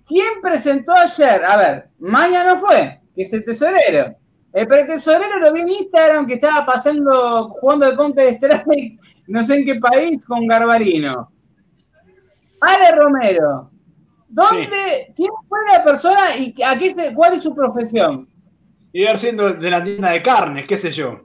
[0.06, 1.44] ¿Quién presentó ayer?
[1.44, 4.16] A ver, Maña no fue, que es el tesorero.
[4.52, 9.54] El pretesorero lo vi en Instagram que estaba pasando, jugando el Counter Strike, no sé
[9.56, 11.30] en qué país, con Garbarino.
[12.60, 13.70] Ale Romero,
[14.32, 18.28] ¿dónde, quién fue la persona y a qué se, cuál es su profesión?
[18.92, 21.22] Y ver siendo de la tienda de carnes, qué sé yo.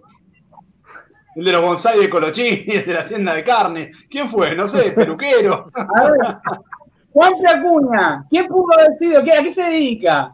[1.36, 3.92] El de los bonsai de Colochín, el de la tienda de carne.
[4.10, 4.56] ¿Quién fue?
[4.56, 5.70] No sé, peluquero.
[5.74, 6.38] A ver,
[7.14, 9.24] Juan Acuña, ¿quién pudo haber sido?
[9.24, 10.34] ¿Qué- ¿A qué se dedica?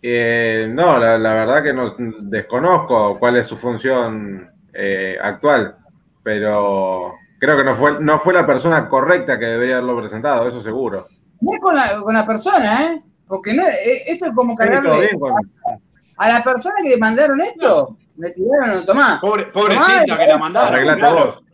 [0.00, 5.76] Eh, no, la, la verdad que no desconozco cuál es su función eh, actual,
[6.22, 10.62] pero creo que no fue, no fue la persona correcta que debería haberlo presentado, eso
[10.62, 11.06] seguro.
[11.40, 13.02] No es con la, con la persona, ¿eh?
[13.26, 15.20] Porque no, eh, esto es como cargarle bien
[16.18, 19.20] a la persona que le mandaron esto, le tiraron el tomás.
[19.20, 20.98] Pobre, pobrecita que la mandaron.
[20.98, 21.26] Claro.
[21.26, 21.44] vos.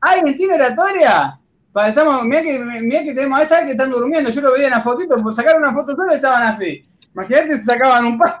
[0.00, 1.38] ¿Alguien tiene oratoria?
[1.86, 4.72] Estamos, mirá que, mirá que tenemos a esta que están durmiendo, yo lo veía en
[4.72, 6.84] la fotito, pues sacaron una foto solo y estaban así.
[7.14, 8.40] Imagínate si sacaban un par.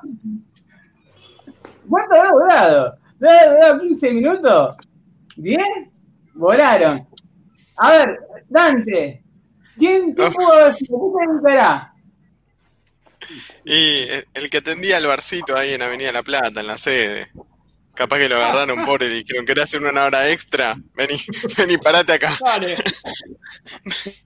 [1.88, 2.98] ¿Cuánto habrá durado?
[3.18, 4.76] ¿Debe haber durado 15 minutos?
[5.36, 5.58] ¿10?
[6.34, 7.06] Volaron.
[7.78, 9.21] A ver, Dante,
[9.78, 10.32] ¿quién, quién Ah.
[10.32, 10.98] pudo sido?
[11.18, 11.92] ¿Qué se dedicará?
[13.64, 17.30] Y el- el que atendía al barcito ahí en Avenida La Plata, en la sede.
[17.94, 20.76] Capaz que lo agarraron pobre y dijeron, ¿querés hacer una hora extra?
[20.94, 21.20] Vení,
[21.58, 22.36] vení, parate acá.
[22.40, 22.76] Vale.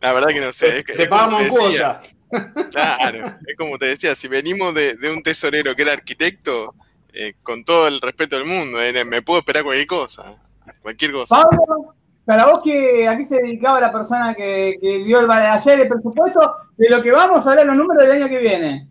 [0.00, 0.78] La verdad que no sé.
[0.78, 2.00] Es, Te es pagamos te en decía.
[2.00, 2.14] cuota.
[2.70, 6.74] Claro, es como te decía, si venimos de, de un tesorero que era arquitecto,
[7.14, 10.36] eh, con todo el respeto del mundo, eh, me puedo esperar cualquier cosa.
[10.82, 11.42] Cualquier cosa.
[11.42, 11.94] Pablo,
[12.28, 15.88] para vos, que, ¿a qué se dedicaba la persona que, que dio el, ayer el
[15.88, 16.56] presupuesto?
[16.76, 18.86] De lo que vamos a hablar los números del año que viene.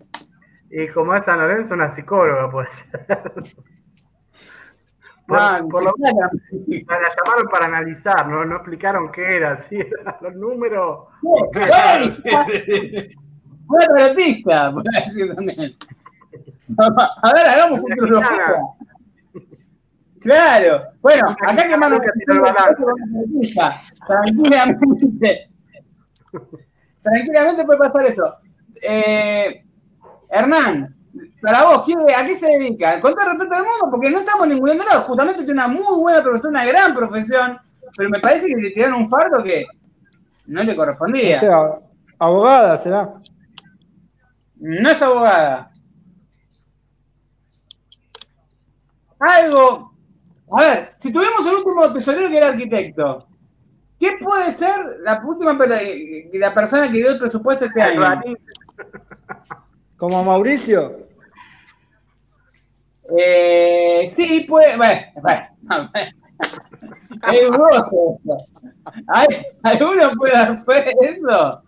[0.71, 2.89] Y como es San Lorenzo, una psicóloga puede ser.
[3.05, 3.43] Por-
[5.39, 6.97] Ah, por lo- psiquiatra.
[6.99, 8.43] la llamaron para analizar, ¿no?
[8.43, 11.05] No explicaron qué era, sí, eran los números.
[11.51, 12.05] Claro,
[12.55, 13.15] sí, sí.
[13.67, 15.75] Una tarotista, por decir también.
[17.21, 18.55] A ver, hagamos futurología.
[20.21, 20.83] Claro.
[21.01, 22.83] Bueno, acá que balance.
[24.07, 25.49] Tranquilamente.
[27.03, 28.35] Tranquilamente puede pasar eso.
[28.81, 29.63] Eh,
[30.29, 30.93] Hernán,
[31.41, 32.99] para vos, ¿qué- ¿a qué se dedica?
[32.99, 35.01] Con todo respeto al mundo, porque no estamos ninguneando nada.
[35.01, 37.57] Justamente tiene una muy buena profesión, una gran profesión,
[37.95, 39.65] pero me parece que le tiraron un fardo que
[40.47, 41.39] no le O correspondía.
[41.39, 41.79] sea,
[42.19, 43.13] abogada será.
[44.57, 45.71] No es abogada.
[49.19, 49.86] Algo.
[50.51, 53.27] A ver, si tuvimos el último tesorero que era arquitecto,
[53.99, 57.99] ¿qué puede ser la última per- la persona que dio el presupuesto este año?
[59.97, 61.07] Como Mauricio.
[63.17, 64.77] Eh, sí, puede.
[64.77, 65.91] Bueno, bueno.
[67.33, 68.37] Es dudoso eso.
[69.07, 71.61] ¿Hay- ¿Alguno puede hacer eso?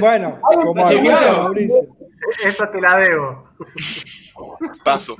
[0.00, 1.16] Bueno, como Mauricio.
[2.44, 3.48] Esa te la debo.
[4.84, 5.16] Paso.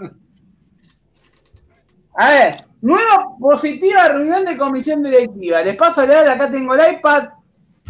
[2.20, 5.62] A ver, nueva positiva reunión de comisión directiva.
[5.62, 7.28] Les paso a leer, acá tengo el iPad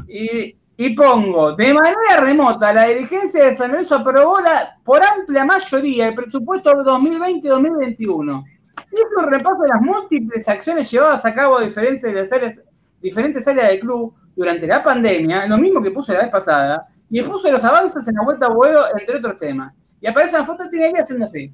[0.06, 5.46] y, y pongo, de manera remota, la dirigencia de San Lorenzo aprobó la, por amplia
[5.46, 8.44] mayoría el presupuesto 2020-2021.
[8.92, 12.62] Hizo un repaso de las múltiples acciones llevadas a cabo a de áreas,
[13.00, 17.18] diferentes áreas del club durante la pandemia, lo mismo que puse la vez pasada, y
[17.18, 19.72] expuso los avances en la vuelta a Boedo, entre otros temas.
[20.02, 21.50] Y aparece una foto de Tinelli haciendo así.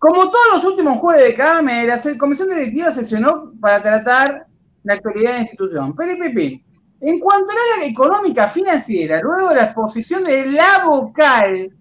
[0.00, 4.46] Como todos los últimos jueves de cada mes, la comisión directiva sesionó para tratar
[4.82, 5.94] la actualidad de la institución.
[5.94, 6.64] PLPP.
[7.02, 11.76] En cuanto al área económica financiera, luego de la exposición de la vocal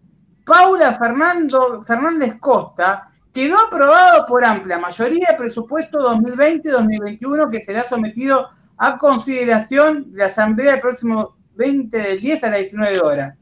[0.45, 8.49] Paula Fernando, Fernández Costa, quedó aprobado por amplia mayoría el presupuesto 2020-2021 que será sometido
[8.79, 13.37] a consideración de la Asamblea el próximo 20 del 10 a las 19 horas.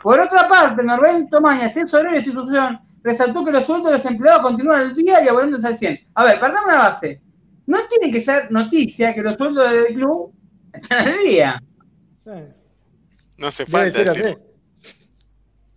[0.00, 4.06] Por otra parte, Norberto Mañas, tesorero de la institución, resaltó que los sueldos de los
[4.06, 6.00] empleados continúan al día y abonándose al 100.
[6.14, 7.20] A ver, partamos una base.
[7.66, 10.32] No tiene que ser noticia que los sueldos del club
[10.72, 11.62] están al día.
[13.38, 14.26] No hace falta decir.
[14.26, 14.36] así.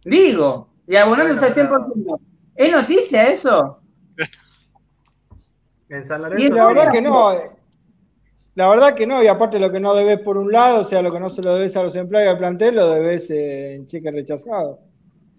[0.06, 2.20] Digo, y abonándose Bueno, al 100%.
[2.56, 3.80] ¿Es noticia eso?
[6.38, 6.50] Y.
[6.50, 7.34] La verdad que no.
[7.34, 7.52] eh.
[8.56, 11.02] La verdad que no, y aparte lo que no debes por un lado, o sea,
[11.02, 13.86] lo que no se lo debes a los empleados del plantel, lo debes eh, en
[13.88, 14.80] cheque rechazado.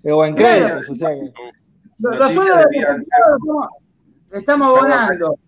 [0.02, 0.64] Eh, O en Claro.
[0.64, 1.32] créditos, o sea que.
[1.98, 3.68] Noticias sueldos de estamos,
[4.32, 5.38] estamos Perdón, abonando.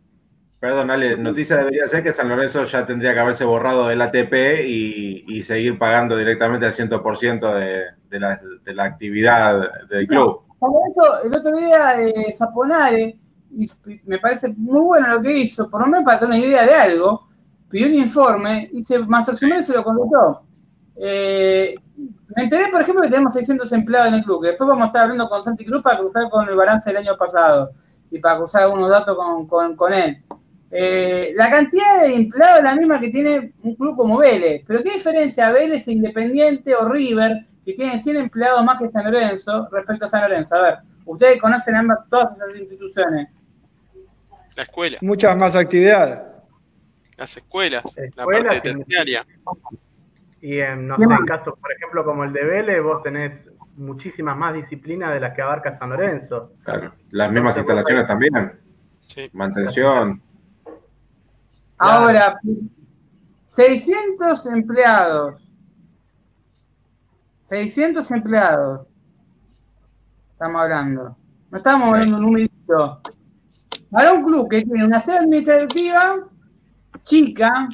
[0.58, 4.64] Perdón, Ale, noticia debería ser que San Lorenzo ya tendría que haberse borrado del ATP
[4.66, 10.42] y, y seguir pagando directamente al 100% de, de, la, de la actividad del club.
[10.58, 13.18] Como eso, el otro día eh, Zaponare,
[13.50, 13.70] y
[14.04, 16.74] me parece muy bueno lo que hizo, por lo menos para tener una idea de
[16.74, 17.28] algo,
[17.68, 20.42] pidió un informe y se, Mastro Jiménez se lo contestó.
[20.98, 21.74] Eh,
[22.36, 24.86] me enteré, por ejemplo, que tenemos 600 empleados en el club, que después vamos a
[24.86, 27.70] estar hablando con Santi Cruz para cruzar con el balance del año pasado
[28.10, 30.22] y para cruzar algunos datos con, con- con él.
[30.70, 34.82] Eh, la cantidad de empleados es la misma que tiene un club como Vélez, pero
[34.82, 40.06] ¿qué diferencia Vélez, Independiente o River, que tienen 100 empleados más que San Lorenzo, respecto
[40.06, 40.56] a San Lorenzo?
[40.56, 43.28] A ver, ustedes conocen ambas, todas esas instituciones.
[44.56, 46.20] La escuela, Muchas más actividades.
[47.16, 49.26] las escuelas, la Escuelas parte que- terciaria.
[50.46, 51.18] Y en, no ¿Qué sé, más?
[51.18, 55.34] en casos, por ejemplo, como el de Vélez, vos tenés muchísimas más disciplinas de las
[55.34, 56.52] que abarca San Lorenzo.
[56.62, 58.52] Claro, Las mismas instalaciones también,
[59.00, 59.28] Sí.
[59.32, 60.22] mantención.
[61.78, 62.38] Ahora,
[63.48, 65.42] 600 empleados.
[67.42, 68.86] 600 empleados.
[70.30, 71.16] Estamos hablando.
[71.50, 73.00] No estamos hablando un numerito.
[73.90, 76.18] Para un club que tiene una sede administrativa
[77.02, 77.68] chica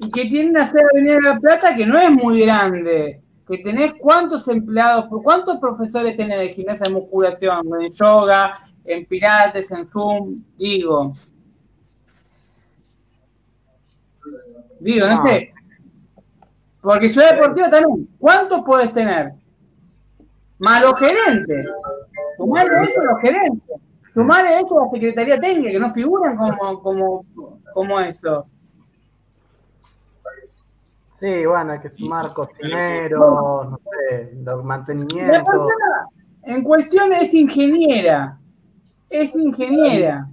[0.00, 3.20] y que tiene una sede de Avenida de la Plata que no es muy grande.
[3.46, 9.70] Que tenés cuántos empleados, cuántos profesores tenés de gimnasia de musculación, en yoga, en pilates,
[9.72, 11.14] en Zoom, digo.
[14.78, 15.24] Digo, no Ah.
[15.26, 15.52] sé.
[16.80, 19.32] Porque Ciudad Deportiva también, ¿cuántos puedes tener?
[20.60, 21.66] Más los gerentes.
[22.38, 23.76] Sumale a esto los gerentes.
[24.14, 27.24] Sumale a esto la Secretaría Técnica, que no figuran como, como,
[27.74, 28.46] como eso.
[31.20, 35.36] Sí, bueno, hay que sumar cocineros, no sé, los mantenimientos.
[35.36, 36.06] La persona
[36.44, 38.38] en cuestión es ingeniera.
[39.10, 40.26] Es ingeniera.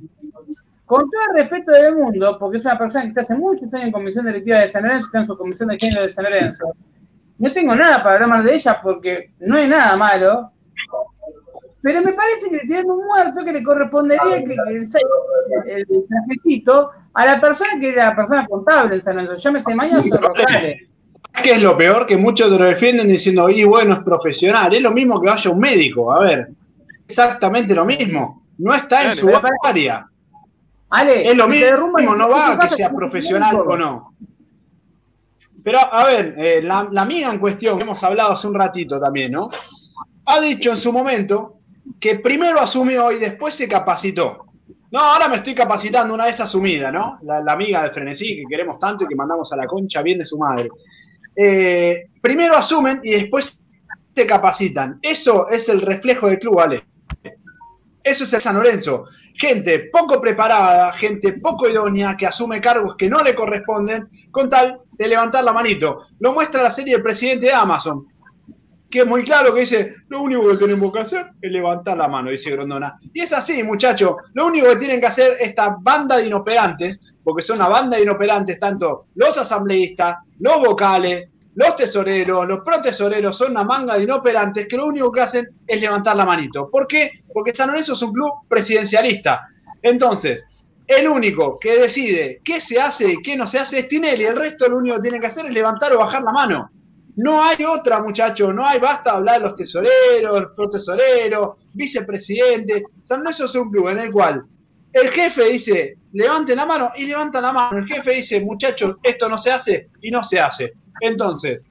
[0.86, 3.88] Con todo el respeto del mundo, porque es una persona que está hace muchos años
[3.88, 6.74] en comisión directiva de San Lorenzo, está en su comisión de género de San Lorenzo.
[7.38, 10.52] No tengo nada para hablar mal de ella porque no hay nada malo.
[11.88, 14.84] Pero me parece que le tienen un muerto que le correspondería que el,
[15.68, 19.38] el, trajecito a la persona que era la persona contable en San Lorenzo.
[19.38, 20.82] Llámese mañana o locales.
[21.42, 22.06] ¿Qué es lo peor?
[22.06, 24.74] Que muchos lo defienden diciendo, y bueno, es profesional.
[24.74, 26.12] Es lo mismo que vaya un médico.
[26.12, 26.50] A ver,
[27.06, 28.44] exactamente lo mismo.
[28.58, 29.32] No está en su
[29.64, 30.10] área.
[30.90, 34.14] Ale, es lo mismo, no va a que sea profesional o no.
[35.64, 39.00] Pero, a ver, eh, la, la amiga en cuestión, que hemos hablado hace un ratito
[39.00, 39.50] también, ¿no?
[40.26, 41.57] Ha dicho en su momento
[42.00, 44.46] que primero asumió y después se capacitó.
[44.92, 47.20] No, ahora me estoy capacitando, una vez asumida, ¿no?
[47.24, 50.26] La, amiga de Frenesí, que queremos tanto y que mandamos a la concha bien de
[50.26, 50.70] su madre.
[51.36, 53.60] Eh, primero asumen y después
[54.16, 55.00] se capacitan.
[55.02, 56.86] Eso es el reflejo del club, ¿vale?
[58.02, 59.04] Eso es el San Lorenzo.
[59.34, 64.78] Gente poco preparada, gente poco idónea, que asume cargos que no le corresponden, con tal
[64.94, 66.00] de levantar la manito.
[66.20, 68.08] Lo muestra la serie del presidente de Amazon
[68.90, 72.08] que es muy claro que dice, lo único que tenemos que hacer es levantar la
[72.08, 72.98] mano, dice Grondona.
[73.14, 77.42] Y es así, muchachos, lo único que tienen que hacer esta banda de inoperantes, porque
[77.42, 83.52] son una banda de inoperantes, tanto los asambleístas, los vocales, los tesoreros, los protesoreros, son
[83.52, 86.70] una manga de inoperantes que lo único que hacen es levantar la manito.
[86.70, 87.12] ¿Por qué?
[87.34, 89.48] Porque San Lorenzo es un club presidencialista.
[89.82, 90.46] Entonces,
[90.86, 94.38] el único que decide qué se hace y qué no se hace es Tinelli, el
[94.38, 96.72] resto lo único que tienen que hacer es levantar o bajar la mano.
[97.18, 102.84] No hay otra, muchachos, no hay, basta hablar de los tesoreros, los protesoreros, vicepresidente.
[103.02, 104.46] San Lorenzo es un club en el cual
[104.94, 107.78] el jefe dice, levanten la mano y levantan la mano.
[107.78, 110.74] El jefe dice, muchachos, esto no se hace y no se hace.
[111.00, 111.62] Entonces,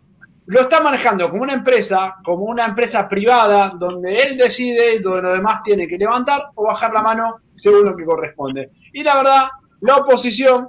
[0.47, 5.37] lo está manejando como una empresa, como una empresa privada, donde él decide donde los
[5.39, 8.71] demás tienen que levantar o bajar la mano según lo que corresponde.
[8.93, 9.49] Y la verdad,
[9.81, 10.69] la oposición,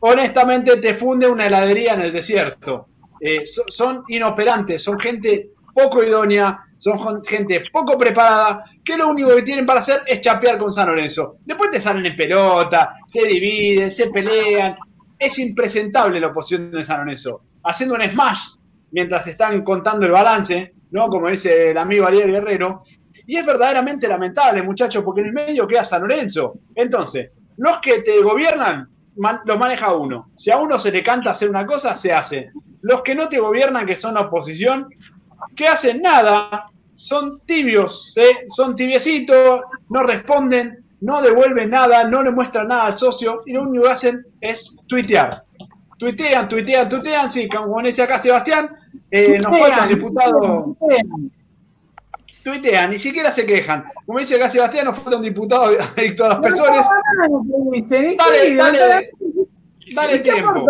[0.00, 2.88] honestamente, te funde una heladería en el desierto.
[3.20, 9.34] Eh, so, son inoperantes, son gente poco idónea, son gente poco preparada, que lo único
[9.36, 11.34] que tienen para hacer es chapear con San Lorenzo.
[11.44, 14.74] Después te salen en pelota, se dividen, se pelean.
[15.18, 17.42] Es impresentable la oposición de San Lorenzo.
[17.62, 18.52] Haciendo un smash
[18.92, 21.08] mientras están contando el balance, ¿no?
[21.08, 22.80] Como dice el amigo Ariel Guerrero.
[23.26, 26.54] Y es verdaderamente lamentable, muchachos, porque en el medio queda San Lorenzo.
[26.74, 30.30] Entonces, los que te gobiernan man, los maneja uno.
[30.36, 32.50] Si a uno se le canta hacer una cosa, se hace.
[32.82, 34.88] Los que no te gobiernan, que son la oposición,
[35.54, 38.46] que hacen nada, son tibios, ¿eh?
[38.48, 43.62] son tibiecitos, no responden, no devuelven nada, no le muestran nada al socio y lo
[43.62, 45.44] único que hacen es tuitear.
[45.98, 48.70] Tuitean, tuitean, tuitean, sí, como dice acá Sebastián,
[49.10, 50.76] eh, nos falta un diputado.
[52.46, 53.84] Tuitean, ni siquiera se quejan.
[54.06, 55.64] Como dice acá Sebastián, nos falta un diputado
[55.96, 56.86] adicto a las personas.
[57.90, 59.10] Dale, dale,
[59.92, 60.64] dale tiempo.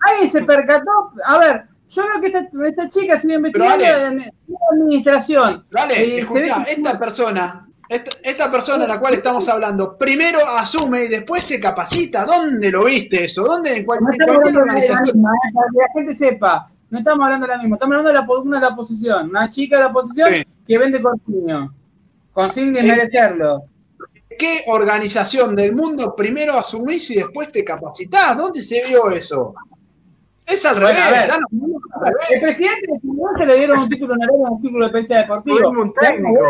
[0.00, 1.12] Alguien se percató.
[1.24, 4.32] A ver, yo creo que esta, esta chica sigue investigando de
[4.72, 5.64] administración.
[5.70, 11.04] Dale, eh, escucha, esta persona, esta, esta, persona a la cual estamos hablando, primero asume
[11.04, 12.24] y después se capacita.
[12.24, 13.44] ¿Dónde lo viste eso?
[13.44, 13.76] ¿Dónde?
[13.76, 15.18] En, cual, no en cualquier organización.
[15.20, 18.26] Eh, para que la gente sepa, no estamos hablando de la misma, estamos hablando de
[18.26, 20.55] la, una de la oposición, una chica de la oposición sí.
[20.66, 21.74] Que vende corpiño,
[22.32, 23.64] con sin desmerecerlo.
[24.38, 28.36] ¿Qué organización del mundo primero asumís y después te capacitás?
[28.36, 29.54] ¿Dónde se vio eso?
[30.44, 31.10] Es al bueno, revés.
[31.10, 32.30] Ver, no, al revés.
[32.30, 35.70] El presidente de se le dieron un título honorario un título de periodista deportivo.
[35.70, 36.44] un técnico.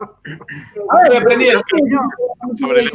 [0.00, 1.24] A ver,
[2.58, 2.90] sobre el.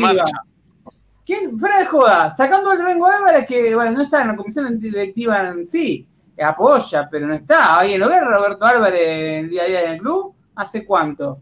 [1.25, 1.59] ¿Quién?
[1.59, 5.47] Fuera de joda, sacando el Rengo Álvarez, que bueno, no está en la comisión directiva
[5.49, 6.07] en sí,
[6.43, 7.79] apoya, pero no está.
[7.79, 10.35] ¿Alguien lo ve, Roberto Álvarez, el día a día en el club?
[10.55, 11.41] ¿Hace cuánto?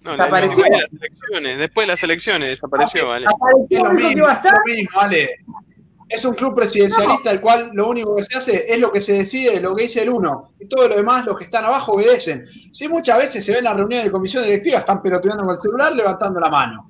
[0.00, 0.64] No, desapareció.
[0.64, 3.26] De las elecciones, después de las elecciones desapareció, vale.
[3.68, 5.30] Es lo mismo, lo mismo, vale.
[6.08, 7.30] Es un club presidencialista, no.
[7.30, 10.02] el cual lo único que se hace es lo que se decide, lo que dice
[10.02, 10.54] el uno.
[10.58, 12.44] Y todo lo demás, los que están abajo, obedecen.
[12.72, 15.92] Si muchas veces se ven las reuniones de comisión directiva, están peloteando con el celular,
[15.92, 16.89] levantando la mano.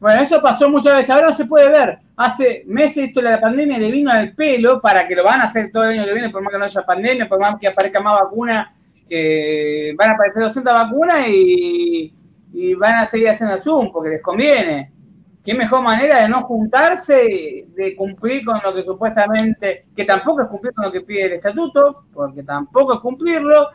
[0.00, 1.10] Bueno, eso pasó muchas veces.
[1.10, 1.98] Ahora no se puede ver.
[2.16, 5.44] Hace meses esto de la pandemia le vino al pelo para que lo van a
[5.44, 7.68] hacer todo el año que viene, por más que no haya pandemia, por más que
[7.68, 8.74] aparezca más vacuna,
[9.08, 12.14] que van a aparecer 200 vacunas y,
[12.76, 14.92] van a seguir haciendo Zoom porque les conviene.
[15.44, 20.48] Qué mejor manera de no juntarse, de cumplir con lo que supuestamente, que tampoco es
[20.48, 23.68] cumplir con lo que pide el estatuto, porque tampoco es cumplirlo,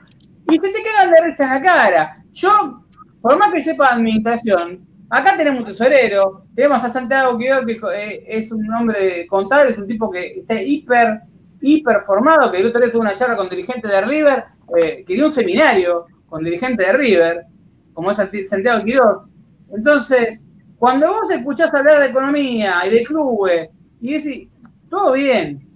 [0.51, 2.15] y se te quedan de risa en la cara.
[2.32, 2.84] Yo,
[3.21, 8.24] por más que sepa administración, acá tenemos un tesorero, tenemos a Santiago Quiroga, que eh,
[8.28, 11.22] es un hombre contable, es un tipo que está hiper,
[11.61, 14.43] hiper formado, que el otro día tuvo una charla con dirigentes de River,
[14.76, 17.45] eh, que dio un seminario con dirigentes de River,
[17.93, 19.26] como es Santiago Quiroga.
[19.72, 20.41] Entonces,
[20.80, 23.70] cuando vos escuchás hablar de economía y de clubes,
[24.01, 24.49] y decís,
[24.89, 25.68] todo bien,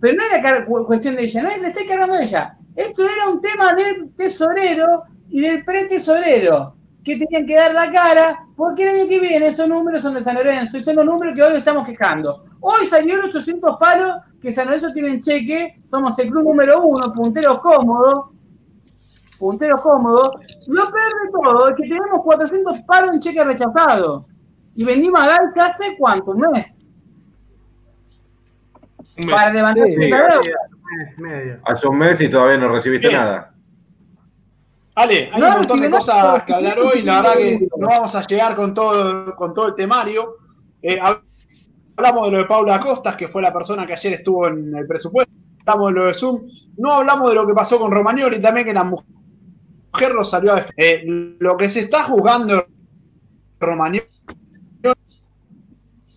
[0.00, 2.56] pero no era cuestión de ella, no le estoy cargando de ella.
[2.74, 6.76] Esto era un tema del tesorero y del pretesorero,
[7.06, 10.22] que tenían que dar la cara, porque el año que viene esos números son de
[10.22, 12.42] San Lorenzo y son los números que hoy estamos quejando.
[12.58, 17.12] Hoy salieron 800 palos que San Lorenzo tiene en cheque, somos el club número uno,
[17.14, 18.30] punteros cómodos,
[19.38, 20.30] punteros cómodos.
[20.66, 24.26] Lo peor de todo es que tenemos 400 palos en cheque rechazado.
[24.74, 26.74] Y vendimos a Galcha hace cuánto, un mes.
[29.30, 30.10] Para levantar sí,
[31.64, 33.55] Hace un mes y todavía no recibiste nada.
[34.96, 38.26] Ale, hay un montón de cosas que hablar hoy, la verdad que no vamos a
[38.26, 40.36] llegar con todo, con todo el temario.
[40.80, 44.74] Eh, hablamos de lo de Paula Costas, que fue la persona que ayer estuvo en
[44.74, 45.30] el presupuesto,
[45.66, 48.72] hablamos de lo de Zoom, no hablamos de lo que pasó con Romagnoli, también que
[48.72, 51.04] la mujer lo salió a eh,
[51.40, 52.66] Lo que se está juzgando
[53.60, 54.06] Romagnoli,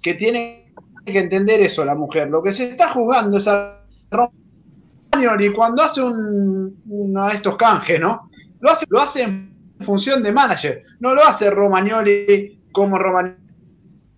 [0.01, 0.73] que tiene
[1.05, 2.30] que entender eso la mujer.
[2.30, 7.99] Lo que se está jugando es a Romagnoli cuando hace un, uno de estos canjes,
[7.99, 8.30] ¿no?
[8.60, 10.82] Lo hace, lo hace en función de manager.
[10.99, 13.38] No lo hace Romagnoli como Romagnoli.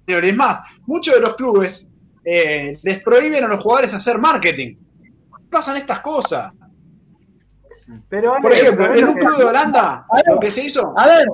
[0.08, 1.89] Es más, muchos de los clubes
[2.24, 4.76] eh, les prohíben a los jugadores hacer marketing.
[5.50, 6.54] Pasan estas cosas.
[8.10, 10.94] Pero, Por ejemplo, en un club de Holanda, lo que se hizo.
[10.98, 11.28] A ver,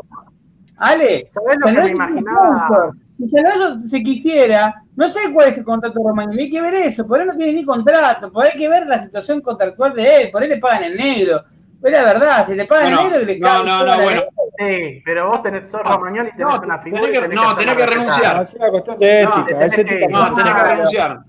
[0.78, 2.92] Ale, ¿sabes lo que me imaginaba?
[3.18, 6.74] Si San se quisiera, no sé cuál es el contrato de Romagnoli, hay que ver
[6.76, 9.96] eso, por él no tiene ni contrato, por ahí hay que ver la situación contractual
[9.96, 11.44] de él, por él le pagan en negro.
[11.84, 14.22] Es verdad, si te pagan en negro, le No, no, no, bueno.
[14.58, 17.04] Sí, pero vos tenés sos Romagnoli y tenés no, una figura.
[17.04, 18.42] Tenés que, no, tenés que renunciar.
[18.42, 20.08] Es una cuestión de ética.
[20.10, 21.20] No, tenés que renunciar.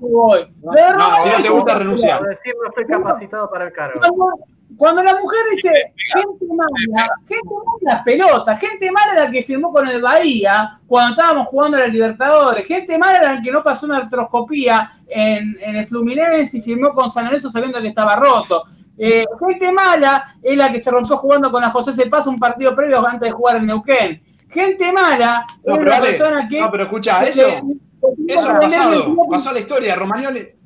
[0.00, 2.22] No, si no te gusta renunciar.
[2.22, 4.00] Decir no estoy capacitado para el cargo.
[4.76, 9.72] Cuando la mujer dice gente mala, gente mala las pelotas, gente mala la que firmó
[9.72, 13.84] con el Bahía cuando estábamos jugando a la Libertadores, gente mala la que no pasó
[13.84, 18.64] una artroscopía en, en el Fluminense y firmó con San Lorenzo sabiendo que estaba roto.
[18.98, 22.74] Eh, gente mala es la que se rompió jugando con la José Se un partido
[22.76, 24.22] previo antes de jugar en Neuquén.
[24.50, 26.60] Gente mala es la persona que.
[26.60, 27.42] No, pero escucha, eso.
[28.26, 29.16] Eso ha pasado.
[29.30, 29.96] Pasó la historia.
[29.96, 30.60] Romagnoli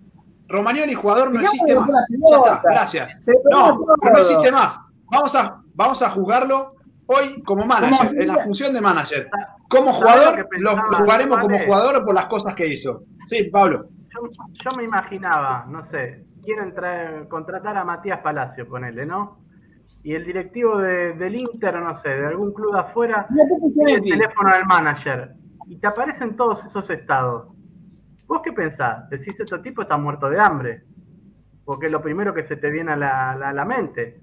[0.49, 1.89] Romagnoli, jugador, no existe más.
[2.11, 3.20] Ya está, gracias.
[3.51, 4.79] No, no existe más.
[5.11, 6.75] Vamos a, vamos a jugarlo
[7.07, 9.29] hoy como manager, en la función de manager.
[9.68, 13.05] Como jugador, lo, jugaremos como jugador por las cosas que hizo.
[13.25, 13.89] Sí, Pablo.
[14.12, 19.45] Yo, me imaginaba, no sé, quieren traer, contratar a Matías Palacio, ponele, ¿no?
[20.05, 23.26] Y el directivo del Inter, no sé, de algún club de afuera,
[23.74, 25.34] tiene el teléfono del manager.
[25.66, 27.49] Y te aparecen todos esos estados.
[28.26, 29.09] ¿Vos qué pensás?
[29.09, 30.84] Decís, este tipo está muerto de hambre.
[31.64, 34.20] Porque es lo primero que se te viene a la, la, mente.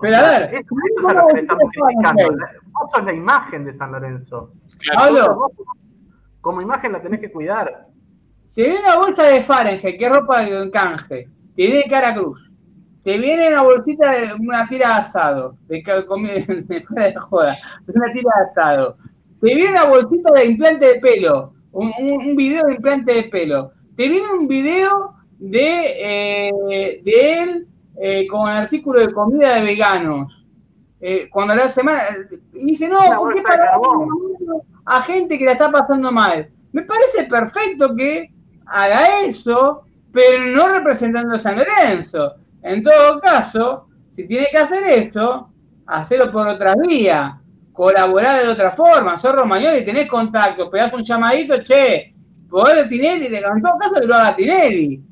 [0.00, 2.36] Pero a ver, es lo que le estamos criticando.
[2.72, 4.52] Vos sos la imagen de San Lorenzo.
[4.80, 5.48] Claro.
[6.40, 7.86] como imagen la tenés que cuidar.
[8.56, 11.28] Te viene una bolsa de Fahrenheit, que es ropa de canje.
[11.54, 12.50] Te viene cara cruz.
[13.04, 15.56] Te viene una bolsita de una tira de asado.
[15.68, 15.82] De,
[16.66, 17.54] de, de joda.
[17.86, 18.96] Una tira de asado.
[19.42, 23.72] Te viene una bolsita de implante de pelo un, un, video de implante de pelo.
[23.94, 27.68] Te viene un video de, eh, de él
[28.00, 30.32] eh, con artículo de comida de veganos.
[31.00, 32.02] Eh, cuando la semana.
[32.54, 33.78] Y dice, no, ¿por qué para
[34.86, 36.48] a gente que la está pasando mal?
[36.72, 38.30] Me parece perfecto que
[38.66, 42.34] haga eso, pero no representando a San Lorenzo.
[42.62, 45.50] En todo caso, si tiene que hacer eso,
[45.86, 47.40] hacerlo por otra vía
[47.76, 49.18] colaborar de otra forma.
[49.18, 52.14] Sos Romagnoli, tenés contacto, pegás un llamadito, che,
[52.48, 55.02] podés Tinelli, en todo caso que lo haga Tinelli.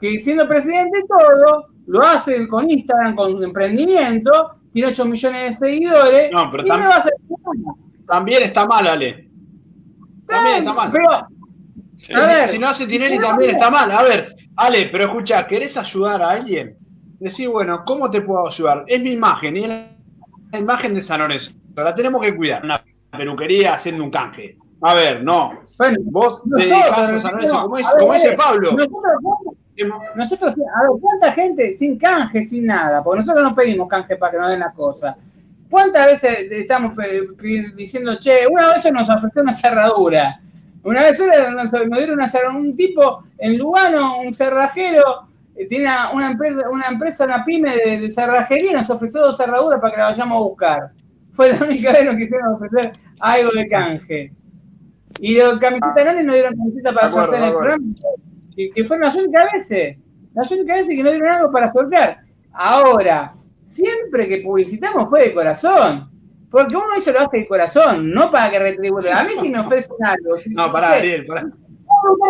[0.00, 6.30] Que siendo presidente todo, lo hace con Instagram, con emprendimiento, tiene 8 millones de seguidores.
[6.32, 7.12] No, pero también, va a hacer
[8.06, 9.30] también está mal, Ale.
[10.26, 10.90] También está mal.
[10.92, 11.08] Pero,
[11.98, 13.90] si no hace Tinelli también está mal.
[13.90, 16.76] A ver, Ale, pero escucha, ¿querés ayudar a alguien?
[17.18, 18.84] Decir, bueno, ¿cómo te puedo ayudar?
[18.86, 19.68] Es mi imagen y es
[20.52, 22.64] la imagen de San Lorenzo la tenemos que cuidar.
[22.64, 24.56] Una peluquería haciendo un canje.
[24.82, 25.64] A ver, no.
[25.78, 28.70] Bueno, Vos te dedicas a como, como dice Pablo.
[30.14, 33.02] Nosotros, a ver, ¿cuánta gente sin canje, sin nada?
[33.02, 35.16] Porque nosotros no pedimos canje para que nos den las cosas.
[35.68, 36.94] ¿Cuántas veces estamos
[37.74, 40.40] diciendo, che, una vez nos ofreció una cerradura?
[40.84, 45.26] Una vez nos, dieron una un tipo en Lugano, un cerrajero,
[45.56, 49.92] eh, tiene una empresa, una empresa, una pyme de, cerrajería, nos ofreció dos cerraduras para
[49.92, 50.92] que la vayamos a buscar.
[51.32, 54.32] Fue la única vez que nos quisieron ofrecer algo de canje.
[55.20, 57.84] Y los camisetas no dieron camiseta para sortear el programa,
[58.54, 59.96] que, fueron las únicas veces.
[60.34, 62.18] Las únicas veces que no dieron algo para sortear.
[62.52, 66.10] Ahora, siempre que publicitamos fue de corazón.
[66.54, 69.18] Porque uno eso lo hace de corazón, no para que retribuya.
[69.18, 70.36] A mí si me ofrecen algo.
[70.50, 71.48] no, pará, Ariel, pará.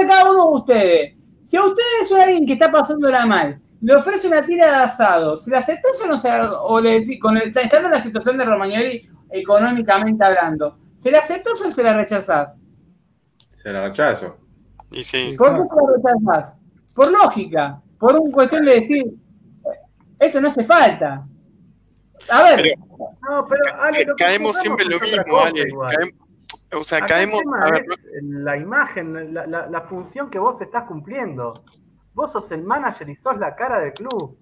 [0.08, 1.14] Cada uno de ustedes.
[1.44, 5.36] Si a ustedes son alguien que está pasándola mal, le ofrece una tira de asado,
[5.36, 8.38] ¿se la aceptás o no se o le decís, con el, estando en la situación
[8.38, 12.56] de Romagnoli económicamente hablando, ¿se la aceptás o se la rechazás?
[13.52, 14.38] Se la rechazo.
[14.90, 15.34] Y sí.
[15.36, 16.58] ¿Por qué se la rechazás?
[16.94, 19.04] Por lógica, por una cuestión de decir,
[20.18, 21.26] esto no hace falta.
[22.30, 22.74] A ver.
[23.28, 25.64] no, pero Ale, caemos siempre lo mismo, Ale.
[26.72, 27.40] o sea, caemos.
[27.60, 27.84] A ver,
[28.22, 31.52] la imagen, la, la, función que vos estás cumpliendo.
[32.14, 34.38] Vos sos el manager y sos la cara del club.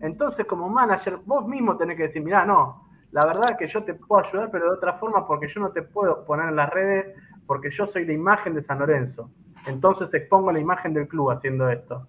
[0.00, 3.84] Entonces, como manager, vos mismo tenés que decir, mirá, no, la verdad es que yo
[3.84, 6.70] te puedo ayudar, pero de otra forma, porque yo no te puedo poner en las
[6.70, 7.14] redes,
[7.46, 9.30] porque yo soy la imagen de San Lorenzo.
[9.66, 12.06] Entonces expongo la imagen del club haciendo esto.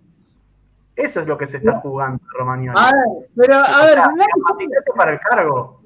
[0.96, 2.80] Eso es lo que se está jugando, Romagnoli.
[2.80, 4.00] A ver, pero a ver,
[4.96, 5.82] para el cargo.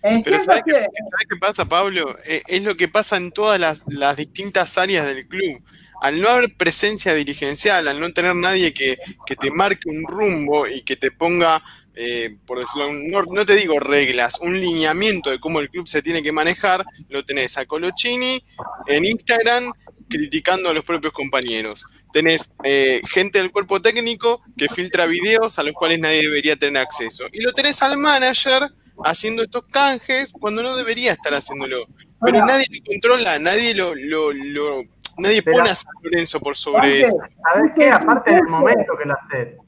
[0.00, 2.16] Pero ¿sabes qué, pasa, Pablo?
[2.24, 5.62] Eh, es lo que pasa en todas las, distintas áreas del club.
[6.00, 10.82] Al no haber presencia dirigencial, al no tener nadie que, te marque un rumbo y
[10.82, 11.60] que te ponga,
[11.94, 16.02] eh, por decirlo, no, no, te digo reglas, un lineamiento de cómo el club se
[16.02, 18.44] tiene que manejar, lo tenés a Colochini
[18.86, 19.72] en Instagram
[20.08, 21.86] criticando a los propios compañeros
[22.16, 26.80] tenés eh, gente del cuerpo técnico que filtra videos a los cuales nadie debería tener
[26.80, 27.24] acceso.
[27.30, 28.70] Y lo tenés al manager
[29.04, 31.84] haciendo estos canjes cuando no debería estar haciéndolo.
[32.22, 34.82] Pero nadie lo controla, nadie lo, lo, lo
[35.18, 37.18] nadie pone a San Lorenzo por sobre eso.
[37.18, 37.90] ¿Sabes qué?
[37.90, 39.58] Aparte del momento que lo haces.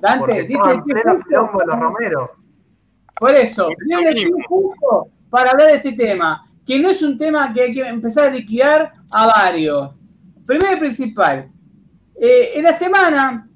[0.00, 1.02] Dante, dice que de
[1.36, 2.32] los Romero.
[3.14, 3.68] Por eso,
[4.48, 8.26] justo para hablar de este tema, que no es un tema que hay que empezar
[8.26, 9.92] a liquidar a varios.
[10.44, 11.52] Primero y principal,
[12.20, 13.48] eh, en la semana,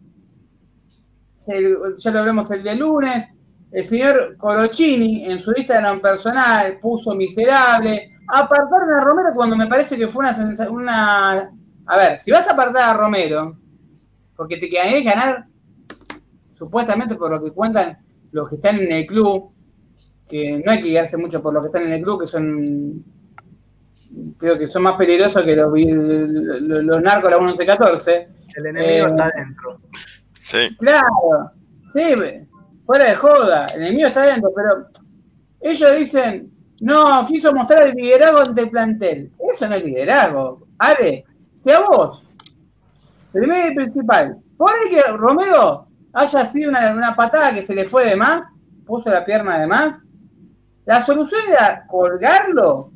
[1.96, 3.28] ya lo vemos el día lunes,
[3.72, 8.11] el señor Corocini en su Instagram personal puso miserable.
[8.28, 11.50] Apartaron a Romero cuando me parece que fue una, una...
[11.86, 13.56] A ver, si vas a apartar a Romero,
[14.36, 15.46] porque te quedaría ganar,
[16.52, 17.98] supuestamente por lo que cuentan
[18.32, 19.52] los que están en el club,
[20.28, 23.04] que no hay que guiarse mucho por los que están en el club, que son
[24.38, 28.28] creo que son más peligrosos que los, los, narcos de la 1114.
[28.56, 29.80] El enemigo está adentro.
[30.42, 30.76] Sí.
[30.78, 31.52] Claro,
[31.92, 32.14] sí,
[32.86, 34.88] fuera de joda, el enemigo está adentro, pero
[35.61, 39.32] ellos dicen, no, quiso mostrar el liderazgo ante el plantel.
[39.52, 40.66] Eso no es liderazgo.
[40.78, 42.24] Ale, si a vos,
[43.32, 47.84] primero y principal, por el que Romero haya sido una, una patada que se le
[47.84, 48.46] fue de más,
[48.86, 50.00] puso la pierna de más,
[50.86, 52.90] la solución era colgarlo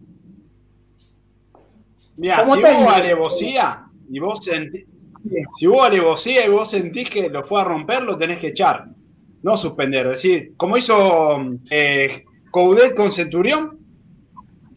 [2.16, 4.84] Mira, si hubo alevosía y vos sentís,
[5.50, 8.86] si hubo alevosía y vos sentís que lo fue a romper, lo tenés que echar,
[9.42, 10.08] no suspender.
[10.08, 11.40] Decir, como hizo
[11.70, 13.78] eh, Coudet con Centurión,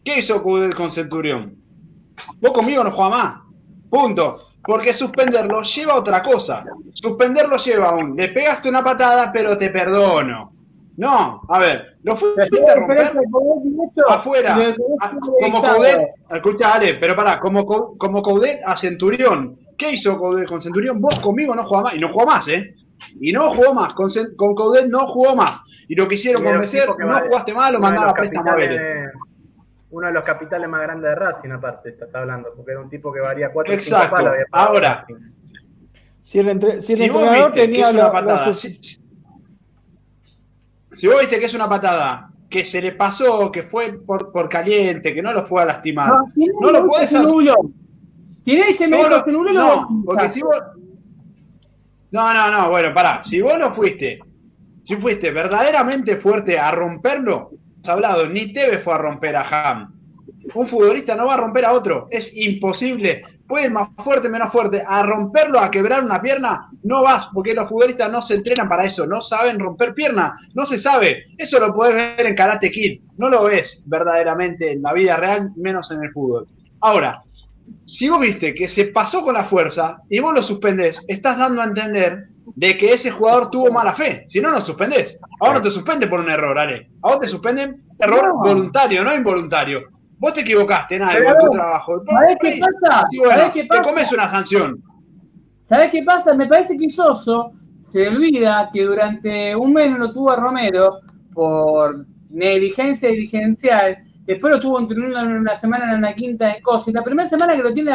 [0.04, 1.56] ¿qué hizo Coudet con Centurión?
[2.40, 3.38] Vos conmigo no juega más.
[3.90, 4.38] Punto.
[4.62, 6.64] Porque suspenderlo lleva a otra cosa.
[6.92, 10.52] Suspenderlo lleva a un, le pegaste una patada, pero te perdono.
[10.98, 13.12] No, a ver, lo fuiste a romper
[14.08, 14.56] afuera.
[15.00, 19.60] Ah, como Coudet, escucha, Ale, pero pará, como, como Coudet a Centurión.
[19.76, 21.00] ¿Qué hizo Coudet con Centurión?
[21.00, 21.94] Vos conmigo no jugás más.
[21.94, 22.74] Y no jugó más, ¿eh?
[23.20, 23.94] Y no jugó más.
[23.94, 25.62] Con, con Coudet no jugó más.
[25.86, 28.80] Y lo quisieron convencer, no jugaste mal, lo mandaron a préstamo a Vélez.
[29.90, 33.12] Uno de los capitales más grandes de Racing, aparte, estás hablando, porque era un tipo
[33.12, 34.32] que valía 4 Exacto.
[34.50, 35.06] Ahora,
[36.24, 38.98] si el, entre, si el entrenador tenía la, patada, si
[41.06, 45.14] vos viste que es una patada, que se le pasó, que fue por, por caliente,
[45.14, 47.28] que no lo fue a lastimar, no, no lo puedes hacer.
[48.44, 50.56] Tiene ese no, no, no, porque si vos.
[52.10, 53.22] No, no, no, bueno, pará.
[53.22, 54.20] Si vos no fuiste,
[54.82, 57.50] si fuiste verdaderamente fuerte a romperlo,
[57.82, 59.94] has hablado, ni Teve fue a romper a Ham.
[60.54, 63.22] Un futbolista no va a romper a otro, es imposible.
[63.48, 64.82] Puede ir más fuerte, menos fuerte.
[64.86, 68.84] A romperlo, a quebrar una pierna, no vas, porque los futbolistas no se entrenan para
[68.84, 71.24] eso, no saben romper pierna, no se sabe.
[71.36, 75.50] Eso lo puedes ver en Karate Kid, no lo ves verdaderamente en la vida real,
[75.56, 76.46] menos en el fútbol.
[76.80, 77.22] Ahora,
[77.84, 81.62] si vos viste que se pasó con la fuerza y vos lo suspendés, estás dando
[81.62, 84.24] a entender de que ese jugador tuvo mala fe.
[84.26, 85.18] Si no, no suspendés.
[85.40, 86.90] Ahora no te suspende por un error, Ale.
[87.02, 89.84] Ahora te suspenden error voluntario, no involuntario.
[90.18, 92.02] Vos te equivocaste en algo, en tu trabajo.
[92.08, 93.04] ¿Sabés qué pasa?
[93.10, 93.82] Sí, bueno, qué pasa?
[93.82, 94.82] Te comes una sanción.
[95.62, 96.34] ¿Sabés qué pasa?
[96.34, 97.52] Me parece que Soso
[97.84, 101.00] se olvida que durante un mes no lo tuvo a Romero
[101.32, 103.98] por negligencia dirigencial.
[104.26, 106.88] Después lo tuvo entrenando en una semana en la quinta de cosas.
[106.88, 107.92] Y la primera semana que lo tiene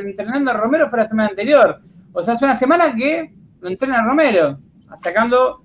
[0.00, 1.80] entrenando a Romero fue la semana anterior.
[2.12, 4.58] O sea, es una semana que lo entrena a Romero.
[4.96, 5.64] Sacando.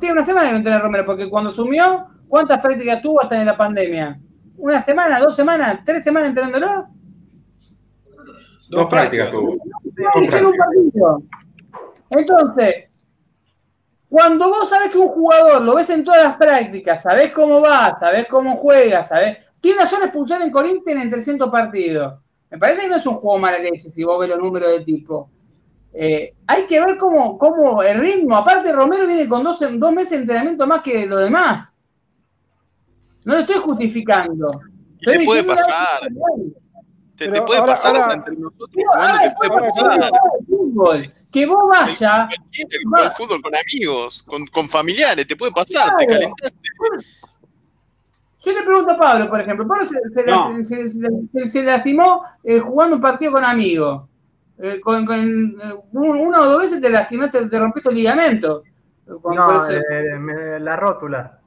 [0.00, 3.38] Sí, una semana que lo entrena a Romero, porque cuando sumió, ¿cuántas prácticas tuvo hasta
[3.38, 4.18] en la pandemia?
[4.62, 6.86] ¿Una semana, dos semanas, tres semanas entrenándolo?
[8.68, 9.56] Dos prácticas tuvo.
[12.10, 13.08] Entonces,
[14.08, 17.96] cuando vos sabés que un jugador lo ves en todas las prácticas, sabés cómo va,
[17.98, 19.52] sabés cómo juega, sabés.
[19.60, 22.20] Tiene una sola expulsión en Corinthians en 300 partidos.
[22.48, 24.84] Me parece que no es un juego mala leche si vos ves los números de
[24.84, 25.28] tipo.
[25.92, 28.36] Eh, hay que ver cómo, cómo, el ritmo.
[28.36, 31.76] Aparte, Romero viene con dos, dos meses de entrenamiento más que los demás.
[33.24, 34.50] No lo estoy justificando.
[35.00, 36.00] Te puede pasar.
[37.16, 40.12] Te, puede pasar entre nosotros te puede pasar.
[41.30, 42.28] Que vos vayas.
[42.90, 46.58] Con fútbol con amigos, con, con, familiares, te puede pasar, te calentaste.
[48.44, 49.68] Yo le pregunto a Pablo, por ejemplo.
[49.68, 49.86] Pablo
[50.64, 54.02] se, se, lastimó eh, jugando un partido con amigos.
[54.58, 58.62] Eh, con, con eh, una o dos veces te lastimaste, te rompiste el ligamento.
[59.06, 61.40] no, eh, la rótula.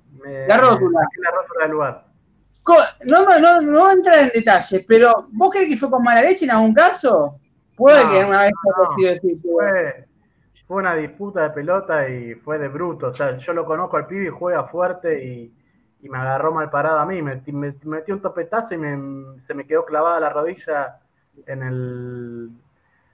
[0.48, 1.00] La rótula.
[1.22, 2.06] la rótula del lugar.
[3.06, 6.22] No, no, no, voy a entrar en detalles, pero ¿vos crees que fue con mala
[6.22, 7.40] leche en algún caso?
[7.76, 10.08] Puede que una vez no, decir, fue,
[10.68, 13.08] fue una disputa de pelota y fue de bruto.
[13.08, 15.54] O sea, yo lo conozco al pibe y juega fuerte y,
[16.02, 17.22] y me agarró mal parado a mí.
[17.22, 21.00] Me, me, metió un topetazo y me, se me quedó clavada la rodilla
[21.46, 22.50] en el,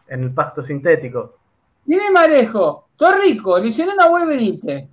[0.08, 1.38] en el pasto sintético.
[1.84, 4.88] Tiene marejo, Torrico, lesionó a Buen Benítez,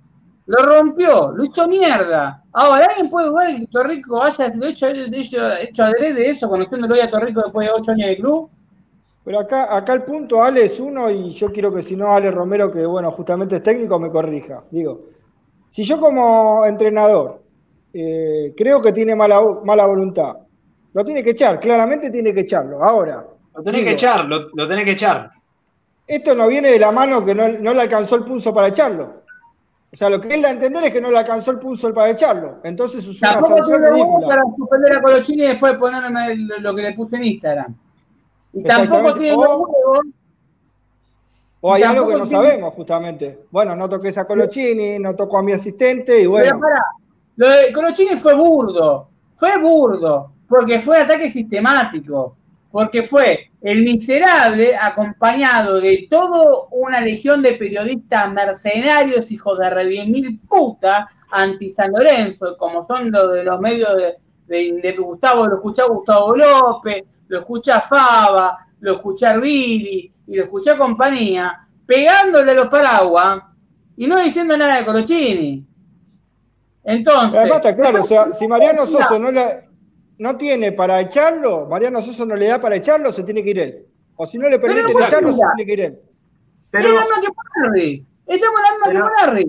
[0.49, 2.43] lo rompió, lo hizo mierda.
[2.53, 7.07] Ahora, ¿alguien puede jugar que Torrico haya hecho, hecho, hecho adrede eso, conociéndolo hoy a
[7.07, 8.49] Torrico después de ocho años de club?
[9.23, 12.31] Pero acá, acá el punto, Ale, es uno, y yo quiero que si no, Ale
[12.31, 14.63] Romero, que bueno, justamente es técnico, me corrija.
[14.71, 15.01] Digo,
[15.69, 17.43] si yo como entrenador
[17.93, 20.35] eh, creo que tiene mala, mala voluntad,
[20.93, 22.83] lo tiene que echar, claramente tiene que echarlo.
[22.83, 23.23] Ahora,
[23.55, 25.29] lo tenés que echar, lo, lo, tenés que echar.
[26.07, 29.28] Esto no viene de la mano que no, no, le alcanzó el pulso para echarlo.
[29.91, 31.91] O sea, lo que él da a entender es que no le alcanzó el pulso
[31.93, 32.59] para echarlo.
[32.63, 34.27] Entonces es una sanción ridícula.
[34.27, 37.75] para suspender a Colochini y después ponerme lo que le puse en Instagram.
[38.53, 39.67] Y tampoco tiene o,
[41.61, 43.45] o hay algo que no sabemos, justamente.
[43.51, 46.45] Bueno, no toqué a Colochini, no tocó a mi asistente y bueno.
[46.45, 46.83] Pero para,
[47.37, 49.09] lo de Colochini fue burdo.
[49.33, 50.33] Fue burdo.
[50.47, 52.37] Porque fue ataque sistemático
[52.71, 59.85] porque fue el miserable acompañado de toda una legión de periodistas mercenarios, hijos de re
[60.05, 63.89] mil puta, anti San Lorenzo, como son los de los medios
[64.47, 70.77] de, Gustavo, lo escucha Gustavo López, lo escucha Fava, lo escucha Arvili y lo escucha
[70.77, 73.43] compañía, pegándole a los paraguas
[73.95, 75.65] y no diciendo nada de Colochini.
[76.83, 77.39] Entonces.
[77.39, 79.68] Además está claro, o sea, si Mariano Soso no le,
[80.19, 83.59] no tiene para echarlo, Mariano Sosa no le da para echarlo, se tiene que ir
[83.59, 83.85] él.
[84.17, 85.99] O si no le permiten echarlo, se tiene que ir él.
[86.71, 88.07] Pero, es la misma que Larry.
[88.27, 89.45] Echamos la misma que.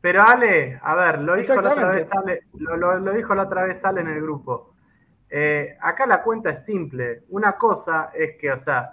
[0.00, 3.84] Pero Ale, a ver, lo dijo la otra vez Ale, lo, dijo la otra vez
[3.84, 4.74] Ale en el grupo.
[5.28, 7.24] Eh, acá la cuenta es simple.
[7.30, 8.92] Una cosa es que, o sea,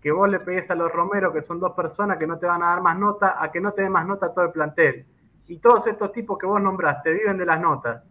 [0.00, 2.62] que vos le pegues a los Romero, que son dos personas que no te van
[2.62, 5.04] a dar más nota, a que no te dé más nota todo el plantel.
[5.48, 8.04] Y todos estos tipos que vos nombraste viven de las notas.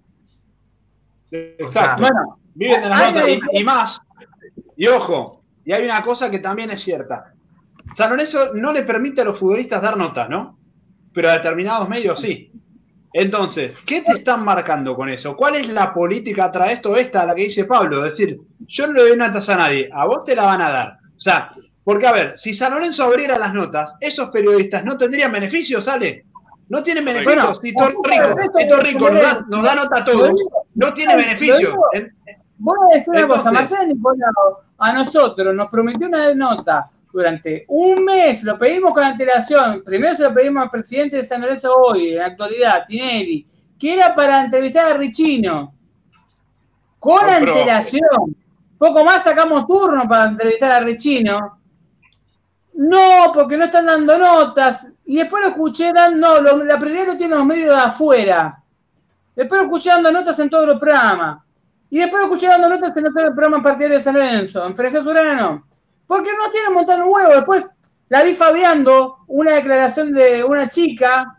[1.33, 2.03] Exacto.
[2.03, 3.99] Bueno, Viven de las notas y, más.
[4.77, 7.33] Y ojo, y hay una cosa que también es cierta.
[7.93, 10.59] San Lorenzo no le permite a los futbolistas dar notas, ¿no?
[11.13, 12.51] Pero a determinados medios sí.
[13.11, 15.35] Entonces, ¿qué te están marcando con eso?
[15.35, 18.05] ¿Cuál es la política tras esto esta, la que dice Pablo?
[18.05, 20.69] Es decir, yo no le doy notas a nadie, a vos te la van a
[20.69, 20.97] dar.
[21.15, 21.51] O sea,
[21.83, 26.25] porque a ver, si San Lorenzo abriera las notas, esos periodistas no tendrían beneficios, ¿sale?
[26.69, 27.59] No tienen beneficios.
[27.61, 30.33] si Rico, Rico nos da, nos da nota a todos,
[30.75, 31.75] no tiene beneficio.
[32.57, 38.05] Voy a decir una cosa, Marcelo Nicolau a nosotros nos prometió una nota durante un
[38.05, 42.11] mes, lo pedimos con antelación, primero se lo pedimos al presidente de San Lorenzo hoy,
[42.11, 43.47] en la actualidad, Tinelli,
[43.77, 45.73] que era para entrevistar a Richino,
[47.03, 48.33] con antelación.
[48.77, 51.59] Poco más sacamos turno para entrevistar a Richino.
[52.75, 54.87] No, porque no están dando notas.
[55.05, 58.62] Y después lo escuché dando, no, la prioridad lo tienen los medios de afuera.
[59.35, 61.39] Después lo escuché dando notas en todos los programas.
[61.89, 64.65] Y después escuché dando notas en el programa partidario de San Lorenzo.
[64.65, 65.67] En Francia Surana no.
[66.07, 67.33] Porque no tiene un huevo.
[67.33, 67.65] Después
[68.09, 71.37] la vi fabiando una declaración de una chica,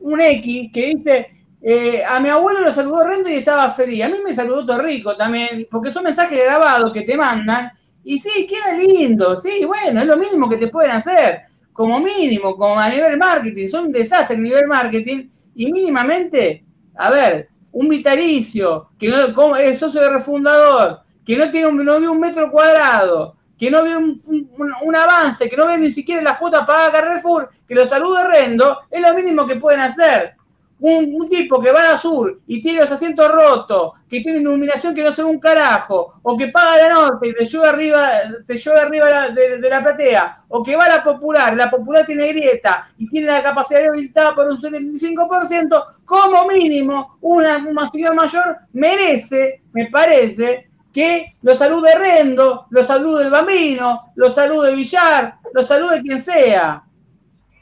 [0.00, 1.28] un X, que dice,
[1.62, 4.04] eh, a mi abuelo lo saludó Rendo y estaba feliz.
[4.04, 7.72] A mí me saludó Torrico también, porque son mensajes grabados que te mandan.
[8.04, 11.42] Y sí, queda lindo, sí, bueno, es lo mismo que te pueden hacer.
[11.72, 16.64] como mínimo, como a nivel marketing, son un desastre a nivel marketing, y mínimamente,
[16.96, 21.96] a ver, un vitalicio, que no, es socio de refundador, que no tiene un, no
[21.96, 26.66] un metro cuadrado, que no ve un, avance, que no ve ni siquiera las cuotas
[26.66, 30.35] pagadas a Carrefour, que lo salude Rendo, es lo mínimo que pueden hacer.
[30.78, 35.02] Un, tipo que va a sur y tiene los asientos rotos, que tiene iluminación que
[35.02, 38.10] no se ve un carajo, o que paga la norte y te llueve arriba,
[38.46, 42.28] te llueve arriba de, la platea, o que va a la popular, la popular tiene
[42.28, 48.12] grieta y tiene la capacidad de habilitada por un 75%, como mínimo, una, una ciudad
[48.12, 55.36] mayor merece, me parece, que lo salude Rendo, lo salude el Bambino, lo salude Villar,
[55.52, 56.84] lo salude quien sea.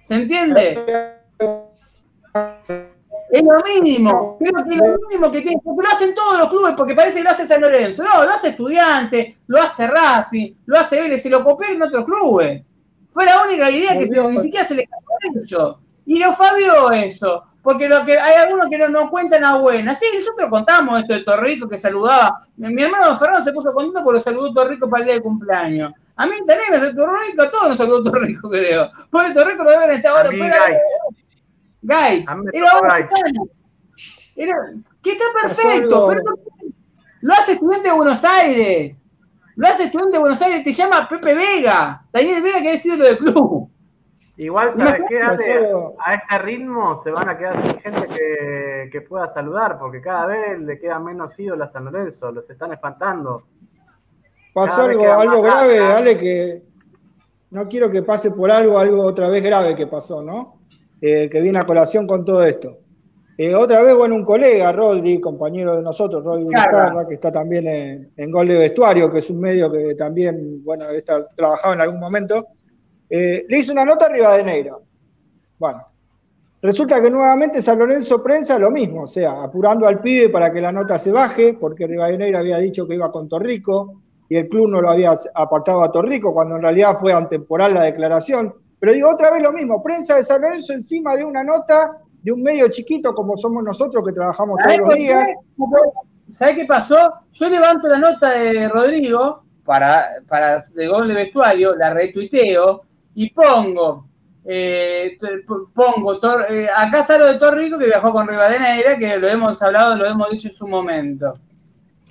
[0.00, 1.23] ¿Se entiende?
[3.34, 6.48] Es lo mínimo, creo que es lo mínimo que tiene, porque lo hacen todos los
[6.48, 8.02] clubes, porque parece que lo hace San Lorenzo.
[8.02, 12.04] No, lo hace Estudiante, lo hace Racing, lo hace Vélez, se lo copiaron en otros
[12.04, 12.62] clubes.
[13.12, 15.78] Fue la única idea que ni siquiera se le cayó hecho.
[16.06, 19.94] Y lo Fabio eso porque lo que hay algunos que no, no cuentan a buena.
[19.94, 22.42] Sí, nosotros contamos esto de Torrico que saludaba.
[22.58, 25.92] Mi, hermano Fernando se puso contento porque lo saludó Torrico para el día de cumpleaños.
[26.16, 28.90] A mí también me saludó Torrico, a todos nos saludó Torrico, creo.
[29.10, 30.56] Porque Torrico lo deben estar ahora fuera.
[31.84, 32.30] Gaitz.
[32.52, 33.08] Era,
[34.36, 34.56] era,
[35.02, 36.22] que está perfecto, pero
[37.20, 39.04] lo hace estudiante de Buenos Aires.
[39.56, 42.04] Lo hace estudiante de Buenos Aires, te llama Pepe Vega.
[42.12, 43.70] Daniel Vega, que es lo del club.
[44.36, 45.20] Igual, ¿sabes qué?
[45.20, 48.08] A este ritmo se van a quedar sin gente
[48.90, 52.72] que, pueda saludar, porque cada vez le quedan menos ídolos a San Lorenzo, los están
[52.72, 53.44] espantando.
[54.52, 56.62] Pasó algo, algo grave, Ale, que
[57.50, 60.58] no quiero que pase por algo, algo otra vez grave que pasó, ¿no?
[61.00, 62.78] Eh, que viene a colación con todo esto.
[63.36, 67.66] Eh, otra vez, bueno, un colega, Rodri, compañero de nosotros, Rodri Vizcarra, que está también
[67.66, 71.80] en, en, Gol de Vestuario, que es un medio que también, bueno, está trabajado en
[71.80, 72.46] algún momento
[73.16, 74.76] eh, le hizo una nota a Rivadeneira.
[75.58, 75.82] Bueno,
[76.62, 80.60] resulta que nuevamente San Lorenzo Prensa lo mismo, o sea, apurando al pibe para que
[80.60, 84.68] la nota se baje, porque Rivadeneira había dicho que iba con Torrico y el club
[84.68, 88.54] no lo había apartado a Torrico, cuando en realidad fue antemporal la declaración.
[88.80, 92.32] Pero digo, otra vez lo mismo, prensa de San Lorenzo encima de una nota de
[92.32, 95.28] un medio chiquito como somos nosotros que trabajamos todos los días.
[96.30, 96.96] ¿Sabes qué pasó?
[97.32, 102.82] Yo levanto la nota de Rodrigo para, para de gol de vestuario, la retuiteo,
[103.14, 104.06] y pongo,
[104.44, 105.16] eh,
[105.74, 109.96] pongo, eh, acá está lo de Torrico que viajó con Rivadeneira, que lo hemos hablado,
[109.96, 111.38] lo hemos dicho en su momento.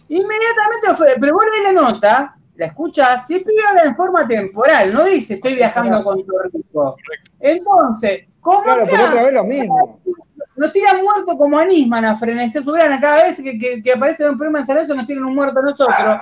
[0.09, 4.93] Inmediatamente fue, pero vos la nota, la escuchás, y el pibe habla en forma temporal,
[4.93, 6.95] no dice estoy viajando con Torrico.
[7.39, 9.99] Entonces, ¿cómo claro, pero otra vez lo mismo.
[10.55, 13.01] Nos tiran muerto como a Nisman a Frenesía Soberana.
[13.01, 15.63] Cada vez que, que, que aparece un problema en San nos tiran un muerto a
[15.63, 16.17] nosotros.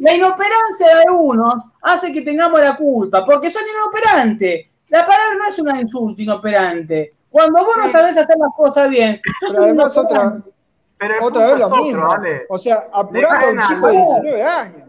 [0.00, 4.66] La inoperancia de unos hace que tengamos la culpa, porque son inoperantes.
[4.88, 7.10] La palabra no es un insulto inoperante.
[7.30, 10.40] Cuando vos no sabés hacer las cosas bien, pero además otra,
[11.20, 12.08] otra vez lo mismo.
[12.48, 14.83] O sea, apurando a un chico de 19 años.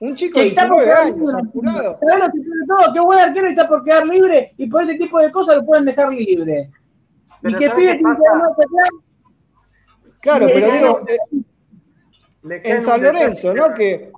[0.00, 1.98] Un chico de 19 años, apurado.
[2.00, 4.94] Pero lo que tiene todo, que buen arquero está por quedar libre y por ese
[4.94, 6.70] tipo de cosas lo pueden dejar libre.
[7.42, 8.88] y que pibe tiene que dar
[10.20, 13.72] Claro, pero digo, eh, en San Lorenzo, ¿no?
[13.72, 14.12] Que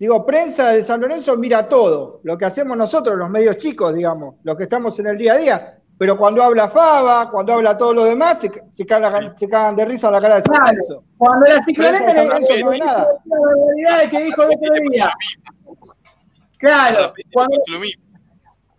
[0.00, 4.36] Digo, prensa de San Lorenzo mira todo, lo que hacemos nosotros, los medios chicos, digamos,
[4.44, 5.79] los que estamos en el día a día.
[6.00, 10.12] Pero cuando habla Faba, cuando habla todo lo demás, se, se, cagan, de risa a
[10.12, 11.04] la cara de San Lorenzo.
[11.18, 15.10] Cuando la cicloneta le dijo la barbaridad que dijo el otro día.
[16.56, 17.58] Claro, cuando,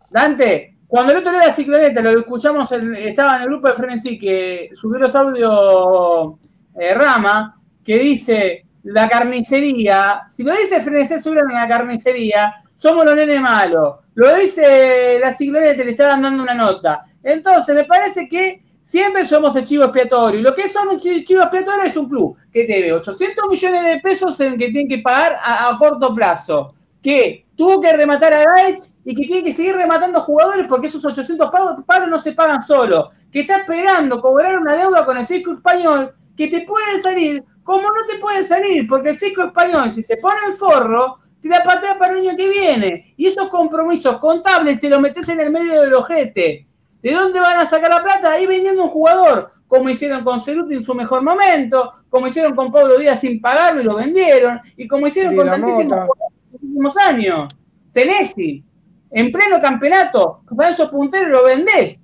[0.10, 4.18] Dante, cuando el otro día la cicloneta, lo escuchamos, estaba en el grupo de Frenesí,
[4.18, 6.40] que subió los audios
[6.80, 13.06] eh, Rama, que dice, la carnicería, si lo dice Frenesé Subran en la carnicería, somos
[13.06, 13.98] los nenes malos.
[14.16, 17.04] Lo dice la cicloneta, le está dando una nota.
[17.24, 20.42] Entonces, me parece que siempre somos el chivo expiatorio.
[20.42, 24.40] Lo que son un chivo expiatorio es un club que debe 800 millones de pesos
[24.40, 26.74] en que tiene que pagar a, corto plazo.
[27.02, 31.04] Que tuvo que rematar a Gaich y que tiene que seguir rematando jugadores porque esos
[31.04, 33.10] 800 pagos, no se pagan solo.
[33.32, 37.84] Que está esperando cobrar una deuda con el fisco español que te pueden salir como
[37.84, 41.64] no te puede salir, porque el fisco español, si se pone el forro, te la
[41.64, 43.14] patea para el año que viene.
[43.18, 46.68] Y esos compromisos contables te los metes en el medio del ojete.
[47.02, 48.32] ¿De dónde van a sacar la plata?
[48.32, 52.72] Ahí vendiendo un jugador, como hicieron con Ceruti en su mejor momento, como hicieron con
[52.72, 56.98] Pablo Díaz sin pagarlo y lo vendieron, y como hicieron con tantísimos en los últimos
[56.98, 57.54] años.
[57.88, 58.64] Celesti,
[59.12, 62.00] en pleno campeonato, con esos punteros lo vendés.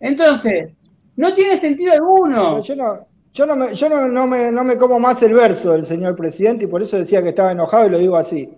[0.00, 0.72] Entonces,
[1.16, 2.60] no tiene sentido alguno.
[2.62, 4.26] yo no, yo, no me, yo no,
[4.64, 7.86] me, como más el verso del señor presidente y por eso decía que estaba enojado
[7.86, 8.48] y lo digo así.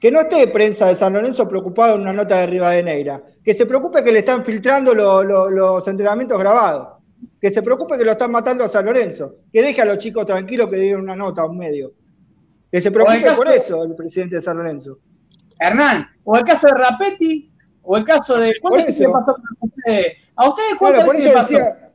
[0.00, 3.66] que no esté prensa de San Lorenzo preocupada en una nota de Rivadeneira, que se
[3.66, 6.94] preocupe que le están filtrando los entrenamientos grabados,
[7.40, 10.26] que se preocupe que lo están matando a San Lorenzo, que deje a los chicos
[10.26, 11.92] tranquilos que digan una nota a un medio,
[12.70, 14.98] que se preocupe por eso el presidente de San Lorenzo.
[15.58, 18.52] Hernán, o el caso de Rapetti, o el caso de.
[18.60, 20.32] ¿Cuál es que pasó con ustedes?
[20.36, 21.92] ¿A ustedes cuál por eso decía,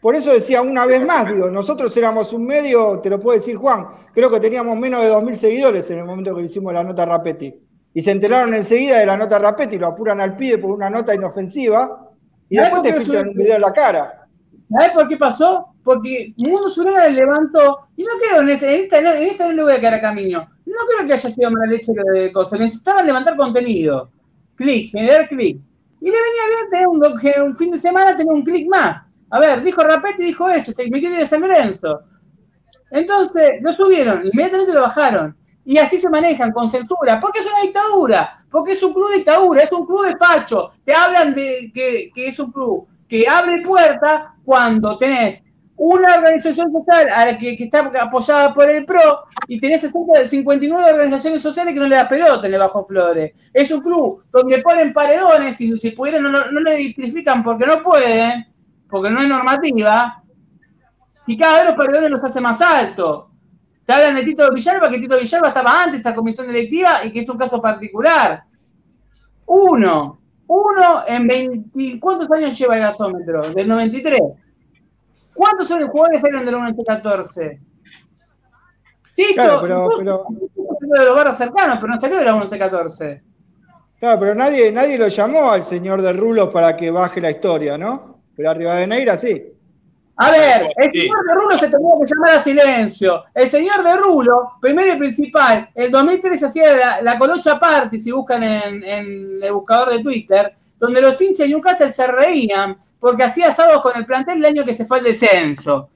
[0.00, 3.56] por eso decía una vez más, digo, nosotros éramos un medio, te lo puede decir
[3.56, 6.82] Juan, creo que teníamos menos de 2.000 seguidores en el momento que le hicimos la
[6.82, 7.54] nota Rapetti.
[7.92, 11.14] Y se enteraron enseguida de la nota Rapetti, lo apuran al pibe por una nota
[11.14, 12.08] inofensiva,
[12.48, 14.26] y después te filtran un video en la cara.
[14.70, 15.66] ¿Sabes por qué pasó?
[15.82, 19.52] Porque Mundo Surena le levantó, y no creo, en esta, en esta, en esta no
[19.54, 22.60] le voy a quedar a camino, no creo que haya sido mala leche de cosas,
[22.60, 24.10] necesitaban levantar contenido,
[24.54, 25.60] clic, generar clic.
[26.00, 29.02] Y le venía bien tener un, un fin de semana tener un clic más.
[29.30, 32.02] A ver, dijo Rapetti, dijo esto, me quiere de San Lorenzo.
[32.90, 35.36] Entonces, lo subieron, inmediatamente lo bajaron.
[35.64, 37.20] Y así se manejan, con censura.
[37.20, 40.70] Porque es una dictadura, porque es un club de dictadura, es un club de facho.
[40.84, 45.42] Te hablan de que, que es un club que abre puerta cuando tenés
[45.82, 50.92] una organización social a la que, está apoyada por el PRO y tenés 60, 59
[50.92, 53.50] organizaciones sociales que no le da pelota en el Bajo Flores.
[53.54, 57.82] Es un club donde ponen paredones y si pudieran no, no, le identifican porque no
[57.82, 58.46] pueden
[58.90, 60.22] porque no es normativa,
[61.26, 63.26] y cada vez los paredones los hace más altos.
[63.90, 67.10] Te hablan de Tito Villalba, que Tito Villalba estaba antes de esta comisión directiva y
[67.10, 68.44] que es un caso particular.
[69.46, 73.52] Uno, uno en 20, ¿cuántos años lleva el gasómetro?
[73.52, 74.20] Del 93.
[75.34, 77.58] ¿Cuántos son los jugadores salieron del 11-14?
[79.16, 80.24] Tito, claro, pero, pero...
[80.82, 83.22] de los barrios cercanos, pero no salió de la 11-14.
[83.98, 87.76] Claro, pero nadie, nadie lo llamó al señor de Rulo para que baje la historia,
[87.76, 88.22] ¿no?
[88.36, 89.52] pero arriba de Neira sí.
[90.22, 93.24] A ver, el señor de Rulo se tenía que llamar a silencio.
[93.34, 98.42] El señor de Rulo, primero y principal, en 2003 hacía la, Colocha Party, si buscan
[98.42, 103.80] en, el buscador de Twitter, donde los hinchas de Newcastle se reían porque hacía asados
[103.80, 105.88] con el plantel el año que se fue al descenso.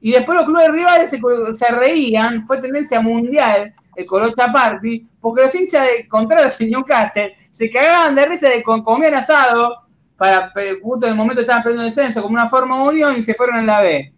[0.00, 1.16] Y después los clubes rivales
[1.52, 7.36] se, reían, fue tendencia mundial el Colocha Party, porque los hinchas de contrarios de Newcastle
[7.52, 9.89] se cagaban de risa de con comían asado
[10.20, 10.52] para
[10.82, 13.66] justo en el momento estaban perdiendo descenso como una forma unión y se fueron en
[13.66, 14.12] la B.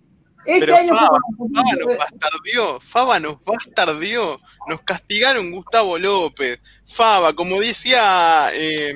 [0.44, 1.18] Ese Pero año Faba,
[1.54, 8.92] Faba nos bastardió, Faba nos bastardió, nos castigaron Gustavo López, Faba, como decía eh,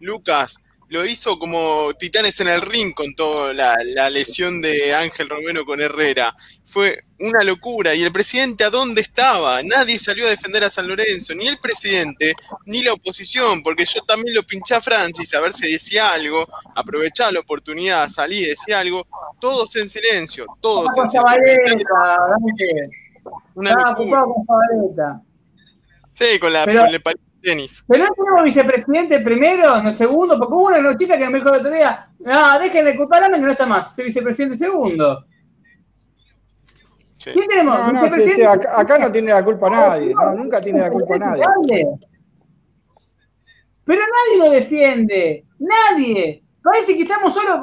[0.00, 5.66] Lucas, lo hizo como titanes en el ring con toda la, lesión de Ángel Romero
[5.66, 6.36] con Herrera.
[6.74, 7.94] Fue una locura.
[7.94, 9.62] ¿Y el presidente a dónde estaba?
[9.62, 12.34] Nadie salió a defender a San Lorenzo, ni el presidente,
[12.66, 16.44] ni la oposición, porque yo también lo pinché a Francis a ver si decía algo,
[16.74, 19.06] aprovechaba la oportunidad, salí, decía algo,
[19.40, 21.86] todos en silencio, todos en silencio.
[23.54, 24.24] Una locura.
[26.12, 26.74] Sí, con la, con
[27.86, 31.60] pero no tenemos vicepresidente primero, no segundo, porque hubo una chica que me dijo el
[31.60, 35.24] otro día, ah, dejen de culparme que no está más, soy vicepresidente segundo.
[37.32, 37.76] ¿Quién tenemos?
[37.76, 41.86] acá, no tiene la culpa nadie, nunca tiene la culpa nadie.
[43.84, 46.42] Pero nadie lo defiende, nadie.
[46.62, 47.60] Parece que estamos solos,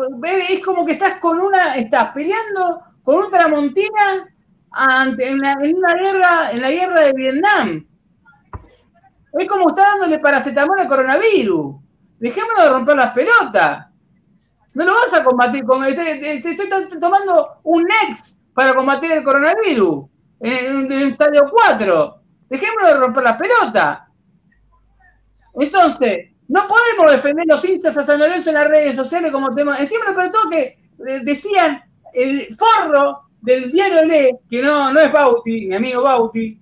[0.49, 4.27] es como que estás con una, estás peleando con una tramontina
[4.71, 7.87] ante, en, en una guerra, en la guerra de Vietnam
[9.39, 11.75] es como está dándole paracetamol al coronavirus.
[12.19, 13.87] Dejémonos de romper las pelotas.
[14.73, 15.83] No lo vas a combatir con.
[15.85, 20.05] Estoy, estoy tomando un Nex para combatir el coronavirus
[20.39, 22.21] en, el estadio 4.
[22.49, 23.99] Dejémonos de romper las pelotas.
[25.53, 29.77] Entonces, no podemos defender los hinchas a San Lorenzo en las redes sociales como tema.
[29.77, 30.77] Encima, pero todo que
[31.07, 31.81] eh, decían
[32.13, 36.59] el forro del diario Le, que no, no es Bauti, mi amigo Bauti,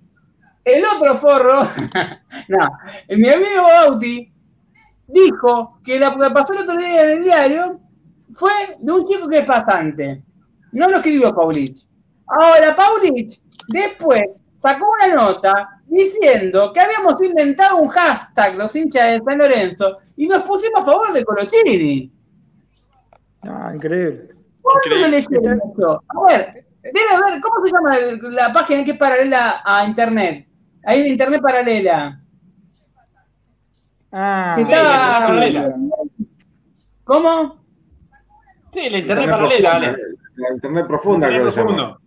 [0.64, 1.62] el otro forro,
[2.48, 2.68] no,
[3.08, 4.32] mi amigo Bauti
[5.06, 7.80] dijo que la que pasó el otro día en el diario
[8.32, 10.22] fue de un chico que es pasante.
[10.72, 11.86] No lo escribió Paulich.
[12.26, 19.22] Ahora, Paulich después sacó una nota diciendo que habíamos inventado un hashtag, los hinchas de
[19.24, 22.12] San Lorenzo, y nos pusimos a favor de Colochini.
[23.42, 24.30] Ah, increíble.
[24.62, 26.02] ¿Cómo le esto?
[26.08, 30.46] A ver, debe ver, ¿cómo se llama la página que es paralela a Internet?
[30.84, 32.20] Hay una internet paralela.
[34.12, 35.76] Ah, sí, paralela.
[37.04, 37.64] ¿Cómo?
[38.72, 39.96] Sí, la internet, paralela,
[40.40, 42.00] La internet profunda, creo profundo.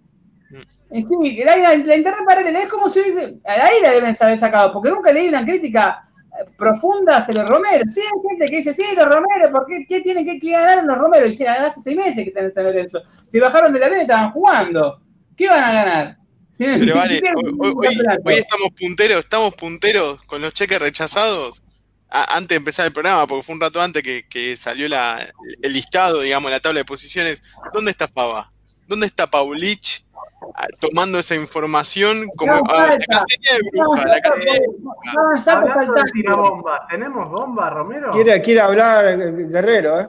[0.92, 4.90] Eh, sí, la, la, internet paralela es como si ahí la deben saber sacado, porque
[4.90, 6.04] nunca leí una crítica
[6.40, 7.84] eh, profunda hacia los Romero.
[7.90, 10.98] Sí, hay gente que dice, sí, los Romero, ¿por qué, qué tienen que, ganar los
[10.98, 11.26] Romero?
[11.26, 13.02] Y hace seis meses que están en San Lorenzo.
[13.28, 15.00] Si bajaron de la arena estaban jugando.
[15.36, 16.18] ¿Qué van a ganar?
[16.58, 17.22] Pero vale,
[17.60, 21.63] hoy, estamos punteros, estamos punteros con los cheques rechazados.
[22.14, 26.52] Antes de empezar el programa, porque fue un rato antes que, salió el listado, digamos,
[26.52, 27.42] la tabla de posiciones.
[27.74, 28.52] ¿Dónde está Pava?
[28.88, 30.06] ¿Dónde está Paulich
[30.56, 34.06] ah, tomando esa información como ah, la casilla de bruja?
[34.06, 34.68] La casilla de
[36.28, 36.88] bruja.
[36.90, 38.12] ¿Tenemos bomba, Romero?
[38.12, 39.18] Quiere, quiere hablar
[39.50, 40.08] Guerrero, ¿eh?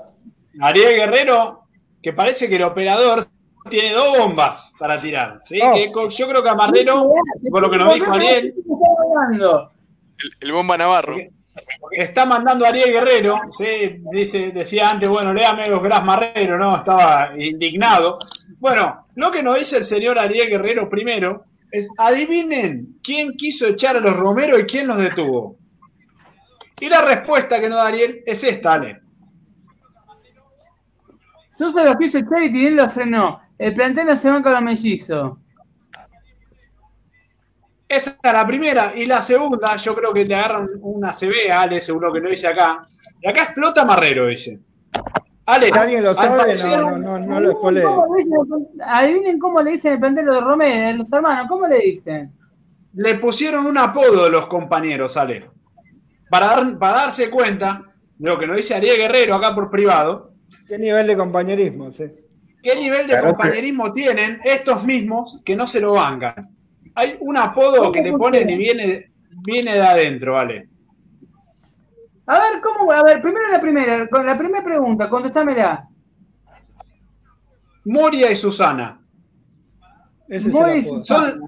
[0.61, 1.63] Ariel Guerrero,
[2.03, 3.27] que parece que el operador
[3.71, 5.39] tiene dos bombas para tirar.
[5.41, 5.59] ¿sí?
[5.63, 6.09] Oh.
[6.09, 7.11] yo creo que a Marrero,
[7.51, 8.55] por lo que nos dijo Ariel.
[10.41, 11.17] El, bomba Navarro.
[11.93, 14.01] Está mandando a Ariel Guerrero, ¿sí?
[14.11, 16.77] Dice, decía antes, bueno, léame los Gras Marrero, ¿no?
[16.77, 18.19] Estaba indignado.
[18.59, 23.97] Bueno, lo que nos dice el señor Ariel Guerrero primero es, adivinen quién quiso echar
[23.97, 25.59] a los Romero y quién los detuvo.
[26.81, 29.01] Y la respuesta que nos da Ariel es esta, Ale.
[31.49, 33.41] Sosa los quiso echar y Tinel lo frenó.
[33.59, 35.39] El plantel no se va con los mellizos.
[37.95, 38.93] Esa es la primera.
[38.97, 42.29] Y la segunda, yo creo que le agarran una CB a Ale, seguro que lo
[42.29, 42.83] dice acá.
[43.21, 44.59] Y acá explota Marrero, dice.
[45.47, 47.85] Ale, si alguien lo sabe, no, no, no, lo spoilee.
[48.85, 52.33] Adivinen cómo le dicen el plantel de Romero, los hermanos, ¿cómo le dicen?
[52.95, 55.49] Le pusieron un apodo los compañeros, Ale.
[56.31, 57.83] Para, para darse cuenta
[58.19, 60.33] de lo que nos dice Ariel Guerrero acá por privado.
[60.67, 61.93] ¿Qué nivel de compañerismo?
[61.93, 62.05] Sí.
[62.61, 66.55] ¿Qué nivel de compañerismo tienen estos mismos que no se lo bancan?
[66.95, 69.13] Hay un apodo que le ponen y viene,
[69.45, 70.69] viene de adentro, ¿vale?
[72.27, 72.91] A ver, ¿cómo?
[72.91, 75.89] A ver, primero la primera, con la primera pregunta, contestámela.
[77.85, 79.01] Moria y Susana.
[80.29, 81.43] Ese es, el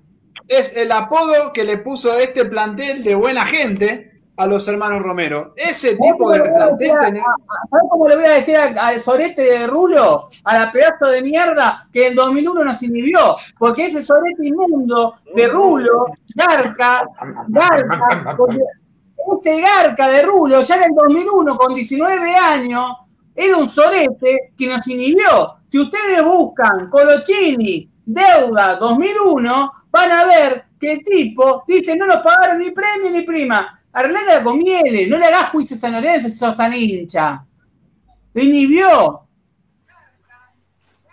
[0.48, 5.52] es el apodo que le puso este plantel de buena gente a los hermanos Romero.
[5.56, 6.92] Ese tipo de plantel.
[7.70, 11.88] ¿Sabes cómo le voy a decir al Sorete de Rulo, a la pedazo de mierda
[11.92, 13.36] que en 2001 nos inhibió?
[13.58, 17.08] Porque ese Sorete inmundo de Rulo, Garca,
[17.48, 18.36] Garca,
[19.34, 22.92] este Garca de Rulo, ya en el 2001, con 19 años,
[23.34, 25.56] era un Sorete que nos inhibió.
[25.70, 32.22] Si ustedes buscan Colochini, deuda 2001, van a ver que el tipo dice no nos
[32.22, 36.28] pagaron ni premio ni prima Arreglate con Miele, no le hagas juicio a San Lorenzo
[36.28, 37.42] si sos tan hincha.
[38.34, 39.22] Lo inhibió.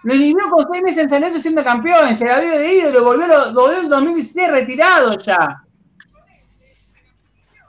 [0.04, 3.06] Lo inhibió con seis meses en San Lorenzo siendo campeón, se la vio de ídolo,
[3.06, 5.64] volvió, lo volvió en 2016 retirado ya.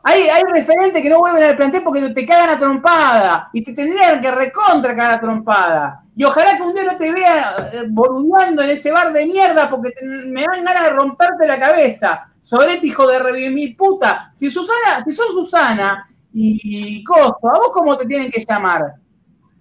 [0.02, 3.72] Hay, hay referentes que no vuelven al plantel porque te cagan a trompada y te
[3.72, 6.03] tendrían que recontra cagar a trompada.
[6.16, 9.90] Y ojalá que un día no te vea eh, en ese bar de mierda porque
[10.26, 12.24] me dan ganas de romperte la cabeza.
[12.40, 14.30] Sorete, hijo de revivir puta.
[14.32, 18.94] Si Susana, si sos Susana y, Costo, ¿a vos cómo te tienen que llamar?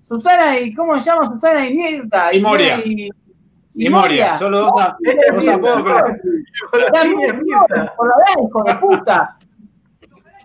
[0.08, 2.34] Susana y ¿cómo se llama Susana y Mirta?
[2.34, 2.80] Y, Moria.
[2.86, 3.10] Y,
[3.74, 4.38] y, Moria.
[4.38, 6.02] Solo dos, dos apodos,
[8.44, 9.36] hijo de puta.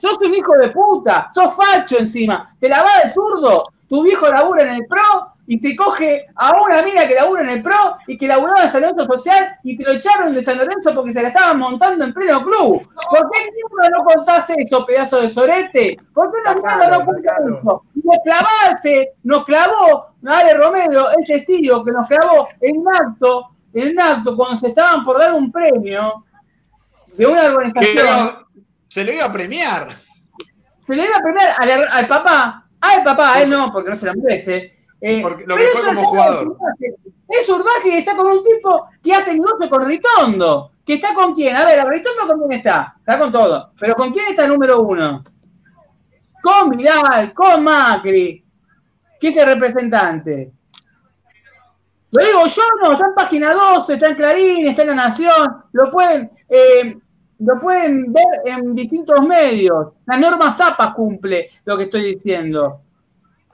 [0.01, 2.49] Sos un hijo de puta, sos facho encima.
[2.59, 3.65] Te la va de zurdo.
[3.89, 7.49] Tu viejo labura en el pro y se coge a una mina que labura en
[7.49, 10.59] el PRO y que laburaba en San Lorenzo Social y te lo echaron de San
[10.59, 12.87] Lorenzo porque se la estaban montando en pleno club.
[13.11, 13.51] ¿Por qué
[13.91, 15.97] no contás eso, pedazo de sorete?
[16.13, 17.83] ¿Por qué no no contás eso?
[17.95, 23.89] Nos clavaste, nos clavó, Ale Romero, el testigo que nos clavó en un acto, en
[23.93, 26.27] un acto cuando se estaban por dar un premio
[27.17, 28.47] de una organización.
[28.87, 29.89] se le iba a premiar.
[30.87, 32.67] Se le iba a premiar al, al papá.
[32.81, 35.95] Al papá, a él no, porque no se lo merece eh, Porque lo que fue
[35.95, 36.57] como jugador.
[37.29, 40.73] Es Urdaje y está con un tipo que hace negocio con Ritondo.
[40.85, 41.55] ¿Que está con quién?
[41.55, 42.97] A ver, Ritondo con quién está?
[42.99, 43.73] Está con todo.
[43.79, 45.23] Pero ¿con quién está el número uno?
[46.43, 48.45] Con Vidal, con Macri.
[49.21, 50.53] ¿Qué es el representante?
[52.11, 55.63] Lo digo yo, no, está en página 12, está en Clarín, está en La Nación,
[55.73, 56.97] lo pueden, eh,
[57.41, 59.89] lo pueden ver en distintos medios.
[60.07, 62.81] La norma Zapa cumple lo que estoy diciendo.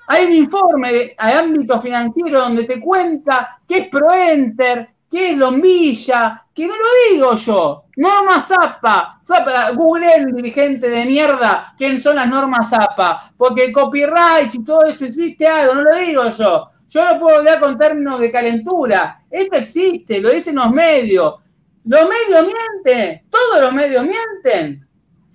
[0.06, 6.46] Hay un informe de, ámbito financiero donde te cuenta qué es ProEnter, qué es Lombilla,
[6.54, 7.84] que no lo digo yo.
[7.96, 9.20] Norma Zapa.
[9.26, 13.32] Zapa Google el dirigente de mierda quién son las normas Zapa.
[13.36, 16.68] Porque copyright y todo eso existe algo, no lo digo yo.
[16.88, 19.22] Yo lo puedo hablar con términos de calentura.
[19.30, 21.36] Esto existe, lo dicen los medios.
[21.84, 23.26] ¿Los medios mienten?
[23.30, 24.86] ¿Todos los medios mienten?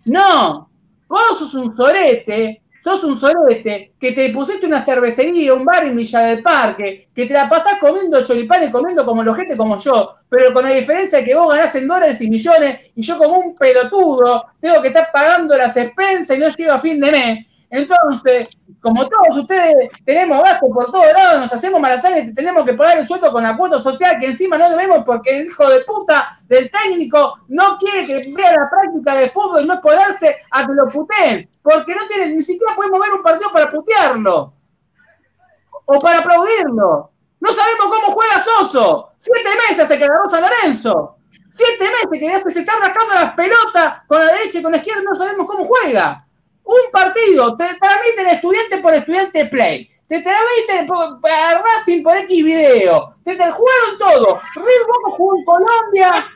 [0.05, 0.69] No.
[1.07, 5.95] Vos sos un sorete sos un solete, que te pusiste una cervecería, un bar en
[5.95, 10.13] Villa del Parque, que te la pasás comiendo choripanes, comiendo como los gente como yo,
[10.29, 13.39] pero con la diferencia de que vos ganás en dólares y millones, y yo como
[13.39, 17.45] un pelotudo tengo que estar pagando las expensas y no llego a fin de mes.
[17.69, 18.45] Entonces,
[18.81, 22.97] como todos ustedes tenemos gasto por todos lados, nos hacemos malasañas y tenemos que pagar
[22.97, 26.69] el sueldo con cuota social que encima no debemos porque el hijo de puta del
[26.71, 30.87] técnico no quiere que vea la práctica de fútbol y no ponerse a que lo
[30.87, 34.53] puteen, porque no tiene, ni siquiera podemos ver un partido para putearlo
[35.85, 37.11] o para aplaudirlo.
[37.41, 39.11] No sabemos cómo juega Soso.
[39.17, 41.15] Siete meses se quedó San Lorenzo.
[41.51, 45.01] Siete meses que se está rascando las pelotas con la derecha y con la izquierda,
[45.01, 46.25] no sabemos cómo juega.
[46.69, 49.89] Un partido, te, del estudiante por estudiante play.
[50.07, 50.85] Te transmiten
[51.19, 53.15] para Racing por X video.
[53.23, 54.39] Te, te jugaron todo.
[54.53, 56.27] River Boca jugó en Colombia.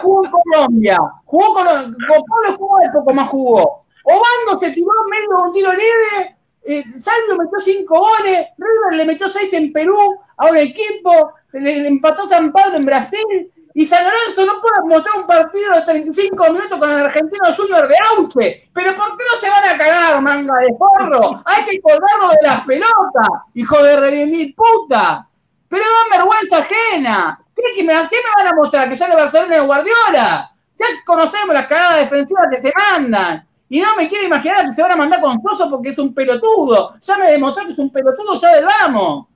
[0.00, 0.98] Jugó en Colombia.
[1.24, 3.84] Jugó con, Pablo jugó el poco más jugó.
[4.04, 6.36] Obando se tiró medio un tiro libre.
[6.62, 8.46] Eh, Salvio metió cinco goles.
[8.56, 9.98] River le metió seis en Perú
[10.36, 11.32] a un equipo.
[11.48, 13.50] Se le empató San Pablo en Brasil.
[13.74, 17.86] Y San Lorenzo no puede mostrar un partido de 35 minutos con el argentino Junior
[17.86, 18.62] de Auche.
[18.72, 21.40] Pero ¿por qué no se van a cagar, manga de porro?
[21.44, 25.28] Hay que colgarlo de las pelotas, hijo de revivir puta.
[25.68, 27.40] Pero da vergüenza ajena.
[27.54, 28.88] ¿Qué, que me, ¿Qué me van a mostrar?
[28.88, 30.52] ¿Que ya le Barcelona de Guardiola?
[30.76, 33.46] Ya conocemos las cagadas defensivas que se mandan.
[33.68, 36.12] Y no me quiero imaginar que se van a mandar con Soso porque es un
[36.12, 36.94] pelotudo.
[37.00, 39.26] Ya me demostró que es un pelotudo ya del vamos.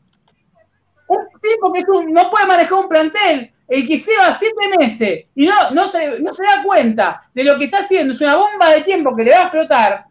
[1.07, 5.47] Un tipo que un, no puede manejar un plantel el que lleva siete meses y
[5.47, 8.71] no, no, se, no se da cuenta de lo que está haciendo, es una bomba
[8.71, 10.05] de tiempo que le va a explotar,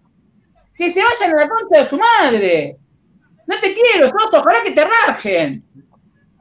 [0.76, 2.78] que se vayan a la concha de su madre.
[3.46, 5.64] No te quiero, Soso, ojalá que te rajen.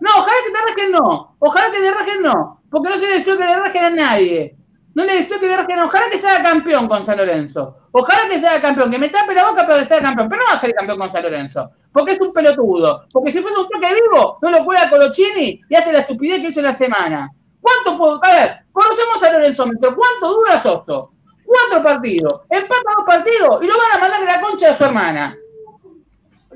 [0.00, 1.36] No, ojalá que te rajen no.
[1.38, 2.62] Ojalá que te rajen no.
[2.70, 4.56] Porque no le deseo que le rajen a nadie.
[4.94, 7.74] No le deseo que le rajen, ojalá que sea campeón con San Lorenzo.
[7.92, 10.28] Ojalá que sea campeón, que me tape la boca pero que sea campeón.
[10.28, 11.70] Pero no va a ser campeón con San Lorenzo.
[11.92, 13.06] Porque es un pelotudo.
[13.12, 16.48] Porque si fuese un toque vivo, no lo cuida Colochini y hace la estupidez que
[16.48, 17.30] hizo en la semana.
[17.60, 18.20] ¿Cuánto puedo?
[18.22, 19.96] A ver, conocemos a Lorenzo Metro.
[19.96, 21.12] ¿Cuánto dura Soso?
[21.44, 22.42] Cuatro partidos.
[22.50, 25.36] Empata dos partidos y lo van a mandar de la concha de su hermana.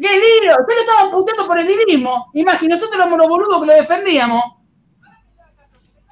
[0.01, 0.53] ¡Qué lío!
[0.61, 2.31] Ustedes lo estaban puteando por el lirismo.
[2.35, 4.43] Imagínate nosotros éramos los boludos que lo defendíamos.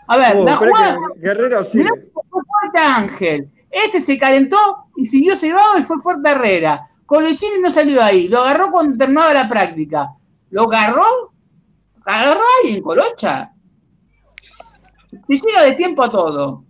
[0.06, 1.82] A ver, Oh, la jugada que Guerrero sí.
[1.82, 3.50] Fue fuerte Ángel.
[3.70, 4.56] Este se calentó
[4.96, 6.84] y siguió cebado y fue fuerte Herrera.
[7.06, 8.28] Colechini no salió ahí.
[8.28, 10.10] Lo agarró cuando terminaba la práctica.
[10.50, 11.32] ¿Lo agarró?
[12.04, 13.50] ¿Agarró ahí en Colocha?
[15.28, 16.64] Y llega de tiempo a todo.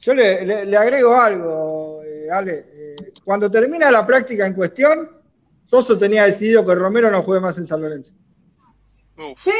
[0.00, 2.64] Yo le, le- le agrego algo, eh, Ale.
[2.72, 5.10] Eh, cuando termina la práctica en cuestión,
[5.64, 8.12] Soso tenía decidido que Romero no juegue más en San Lorenzo.
[9.18, 9.42] Uf.
[9.42, 9.50] ¿Sí?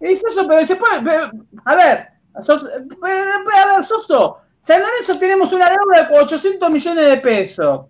[0.00, 0.96] Es eso, pero se puede.
[0.96, 1.32] a ver,
[1.64, 4.38] a ver, Soso.
[4.58, 7.86] San Lorenzo tenemos una deuda de 800 millones de pesos.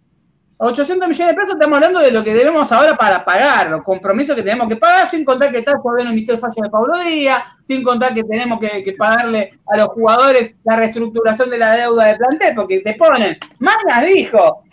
[0.59, 4.34] 800 millones de pesos estamos hablando de lo que debemos ahora para pagar, los compromisos
[4.34, 7.44] que tenemos que pagar, sin contar que todavía no emitió el fallo de Pablo Díaz,
[7.66, 12.16] sin contar que tenemos que, pagarle a los jugadores la reestructuración de la deuda de
[12.16, 14.64] plantel, porque te ponen, Manas dijo,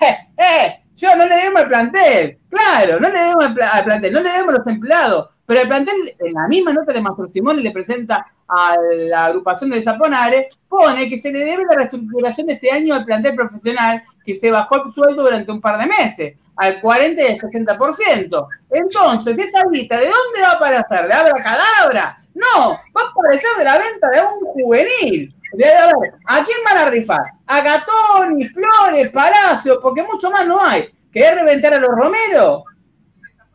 [0.96, 4.56] yo no le debemos al plantel, claro, no le debemos al plantel, no le debemos
[4.56, 8.26] a los empleados, pero el plantel, en la misma nota de Mastro Simón le presenta
[8.48, 8.76] a
[9.10, 13.06] la agrupación de Zaponare, pone que se le debe la reestructuración de este año al
[13.06, 17.28] plantel profesional, que se bajó el sueldo durante un par de meses, al 40 y
[17.28, 18.48] al 60%.
[18.72, 21.08] Entonces, esa guita, ¿de dónde va a aparecer?
[21.08, 22.18] ¿De abracadabra?
[22.34, 25.36] No, va a aparecer de la venta de un juvenil.
[25.54, 27.22] De, a ver, ¿a quién van a rifar?
[27.48, 30.90] A Gatoni, Flores, Palacio, porque mucho más no hay.
[31.12, 32.66] ¿Querés reventar a los Romero?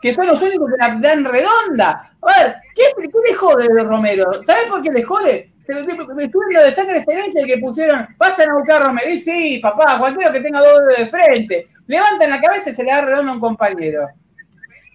[0.01, 2.13] Que son los únicos que la dan redonda.
[2.23, 4.43] A ver, ¿qué, qué le jode de Romero?
[4.43, 5.51] ¿Sabes por qué le jode?
[5.61, 9.11] Estuve en lo de sangre de excelencia que pusieron, vayan a buscar a Romero.
[9.11, 11.69] Y sí, papá, cualquiera que tenga dos dedos de frente.
[11.87, 14.09] Levantan la cabeza y se le da redondo a un compañero.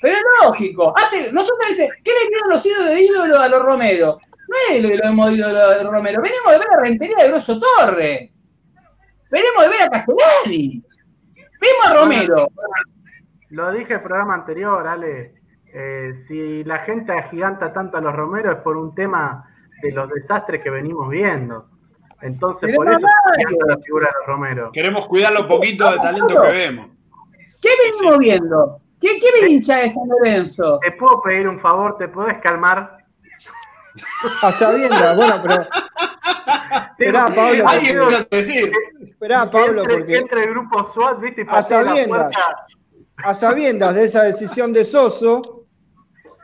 [0.02, 0.94] Pero es lógico.
[0.98, 4.18] Hace, nosotros dice, ¿qué le dieron los ídolos de ídolo a los Romero?
[4.48, 6.22] No es lo que lo hemos ídolo a los Romero.
[6.22, 8.32] Venimos de ver a Rentería de Grosso Torre.
[9.32, 10.84] Venimos de ver a Castellani.
[11.62, 12.48] Vimos a Romero.
[13.50, 15.36] Lo dije en el programa anterior, Ale.
[15.74, 19.46] eh, si la gente agiganta tanto a los Romero es por un tema
[19.82, 21.68] de los desastres que venimos viendo.
[22.22, 23.00] Entonces, por eso
[23.68, 24.72] la figura de los Romero.
[24.72, 26.88] Queremos cuidar lo poquito de talento que vemos.
[27.62, 28.80] ¿Qué venimos viendo?
[29.02, 30.80] ¿Qué, qué me hincha de San Lorenzo?
[30.82, 31.98] ¿Te puedo pedir un favor?
[31.98, 32.98] ¿Te podés calmar?
[34.42, 35.62] A sabiendas, bueno, pero.
[36.98, 38.72] Esperá, Pablo, Alguien porque, lo que decir.
[39.02, 41.42] esperá, Pablo, porque entre el grupo SWAT, ¿viste?
[41.42, 42.40] Y a patee la sabiendas, puerta.
[43.18, 45.66] A sabiendas de esa decisión de Soso,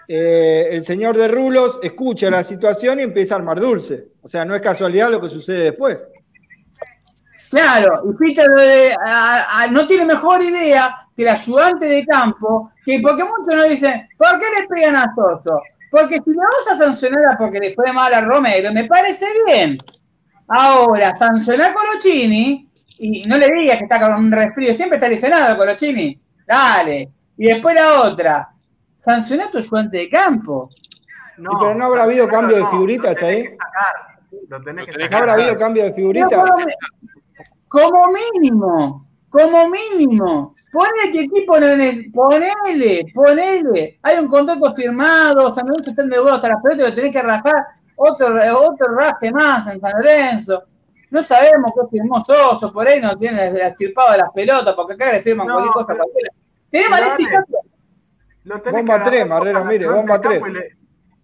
[0.07, 4.09] eh, el señor de Rulos escucha la situación y empieza a armar dulce.
[4.21, 6.05] O sea, no es casualidad lo que sucede después.
[7.49, 8.95] Claro, y Peter eh,
[9.71, 14.39] no tiene mejor idea que el ayudante de campo, que porque muchos nos dicen, ¿por
[14.39, 15.61] qué le pegan a Soso?
[15.91, 19.77] Porque si le vas a sancionar porque le fue mal a Romero, me parece bien.
[20.47, 22.69] Ahora, sancionar a Colochini
[22.99, 26.17] y no le digas que está con un resfrío, siempre está lesionado Colochini.
[26.51, 27.09] Dale.
[27.37, 28.53] Y después la otra,
[28.97, 30.67] sanciona a tu ayudante de campo.
[31.37, 33.45] No, pero no habrá habido cambio de figuritas ahí.
[34.49, 34.57] ¿No
[35.17, 36.43] habrá habido cambio de figuritas?
[37.69, 40.55] Como mínimo, como mínimo.
[40.73, 41.67] Ponele que equipo no
[42.13, 43.99] ponele, ponele.
[44.03, 47.65] Hay un contrato firmado, San Lorenzo está endeudados hasta las pelotas, lo tenés que rajar
[47.95, 50.63] otro, otro raje más en San Lorenzo.
[51.09, 55.11] No sabemos qué firmó Soso, por ahí no tiene estirpado de las pelotas, porque acá
[55.13, 56.31] le firman cualquier cosa cualquiera.
[56.71, 56.99] Tenemos
[58.71, 60.41] Bomba 3, Marrero, mire, bomba 3.
[60.41, 60.77] Le,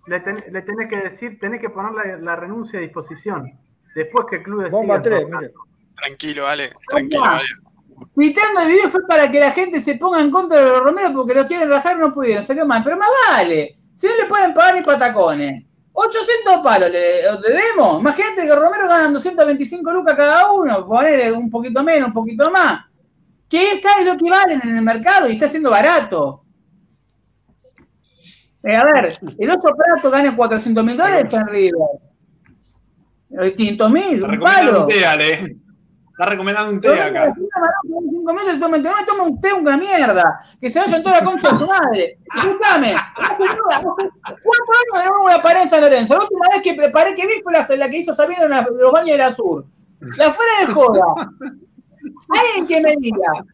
[0.08, 3.52] le, tenés que decir, tenés que poner la, la, renuncia a disposición.
[3.96, 4.78] Después que el club decida.
[4.78, 5.52] Bomba 3, mire.
[5.96, 7.48] Tranquilo, Ale, tranquilo, Ale.
[8.16, 11.12] Pitando el video fue para que la gente se ponga en contra de los Romero
[11.14, 12.84] porque lo quieren rajar, no pudieron, salió mal.
[12.84, 15.64] Pero más vale, si no le pueden pagar ni patacones.
[15.94, 18.00] 800 palos le, debemos.
[18.00, 22.86] Imagínate que Romero ganan 225 lucas cada uno, ponerle un poquito menos, un poquito más.
[23.50, 26.44] Que está lo que valen en el mercado y está siendo barato.
[28.64, 31.82] Eh, a ver, el oso Prato gana 400 mil dólares en River.
[33.56, 34.88] 500 mil, un palo.
[34.90, 37.32] Está recomendando un té acá.
[37.36, 40.42] Cinco minutos, toma, no toma un té, una mierda.
[40.60, 42.20] Que se vayan toda la concha de tu madre.
[42.36, 42.96] Escúchame.
[43.16, 46.16] ¿Cuántos años no voy a parar en San Lorenzo?
[46.16, 48.92] La última vez que preparé que vi fue la, la que hizo Sabino en los
[48.92, 49.66] baños de la Sur.
[50.18, 51.06] La fuera de joda.
[52.30, 53.46] Alguien que me diga.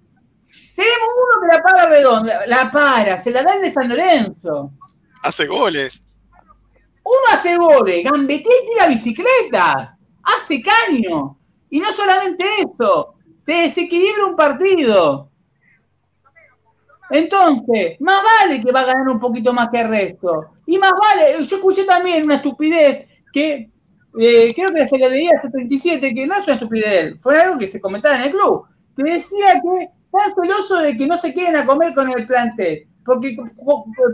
[0.75, 2.45] Tenemos uno que la para redonda.
[2.47, 4.71] La para, se la da el de San Lorenzo.
[5.21, 6.03] Hace goles.
[7.03, 9.95] Uno hace goles, gambetea y tira bicicletas.
[10.23, 11.35] Hace caño.
[11.69, 13.15] Y no solamente esto,
[13.45, 15.29] te desequilibra un partido.
[17.09, 20.51] Entonces, más vale que va a ganar un poquito más que el resto.
[20.65, 23.69] Y más vale, yo escuché también una estupidez que
[24.19, 27.57] eh, creo que se le leía hace 37, que no es una estupidez, fue algo
[27.57, 28.65] que se comentaba en el club,
[28.95, 32.87] que decía que están celoso de que no se queden a comer con el plantel,
[33.03, 33.35] porque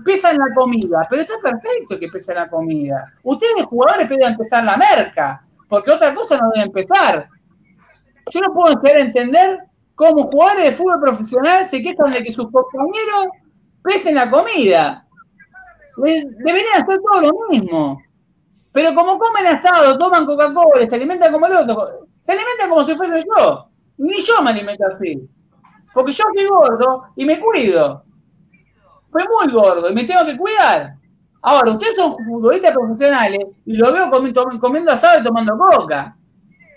[0.05, 3.13] pesan la comida, pero está perfecto que pesa la comida.
[3.23, 7.27] Ustedes jugadores pueden empezar la merca, porque otra cosa no debe empezar.
[8.31, 9.59] Yo no puedo entender
[9.95, 13.27] cómo jugadores de fútbol profesional se quejan de que sus compañeros
[13.83, 15.05] pesen la comida.
[15.97, 18.01] Deberían hacer todo lo mismo.
[18.71, 22.95] Pero como comen asado, toman Coca-Cola, se alimentan como el otro, se alimentan como si
[22.95, 23.67] fuese yo.
[23.97, 25.27] Ni yo me alimento así.
[25.93, 28.03] Porque yo soy gordo y me cuido.
[29.11, 30.93] Fui muy gordo y me tengo que cuidar.
[31.41, 34.09] Ahora, ustedes son futbolistas profesionales y lo veo
[34.59, 36.15] comiendo asado y tomando coca.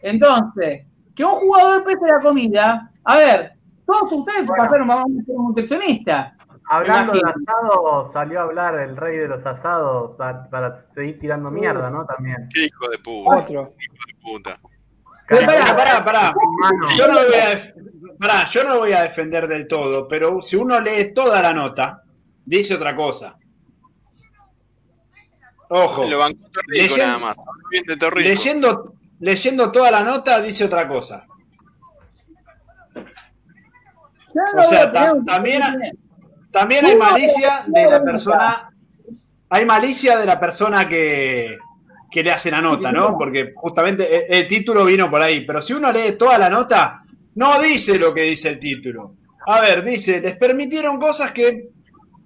[0.02, 3.52] Entonces, que un jugador pese la comida, a ver,
[3.86, 6.36] todos ustedes bueno, pasaron a un nutricionista.
[6.68, 11.90] Hablando de asado, salió a hablar el rey de los asados para, seguir tirando mierda,
[11.90, 12.06] ¿no?
[12.06, 12.48] También.
[12.52, 13.38] Qué hijo de puta.
[13.38, 13.74] Otro.
[13.78, 14.60] Hijo de puta.
[15.28, 16.34] Pará, pará, pará.
[16.96, 20.42] Yo no, lo voy a, pará, yo no lo voy a defender del todo, pero
[20.42, 22.02] si uno lee toda la nota,
[22.44, 23.38] dice otra cosa.
[25.70, 26.04] Ojo.
[26.06, 27.36] Lo banco rico nada más.
[28.16, 31.26] Leyendo, leyendo toda la nota dice otra cosa.
[34.34, 35.62] O sea, también,
[36.52, 38.70] también hay malicia de la persona,
[39.48, 41.56] hay malicia de la persona que,
[42.10, 43.16] que le hace la nota, ¿no?
[43.18, 46.98] Porque justamente el, título vino por ahí, pero si uno lee toda la nota,
[47.34, 49.16] no dice lo que dice el título.
[49.46, 51.70] A ver, dice, les permitieron cosas que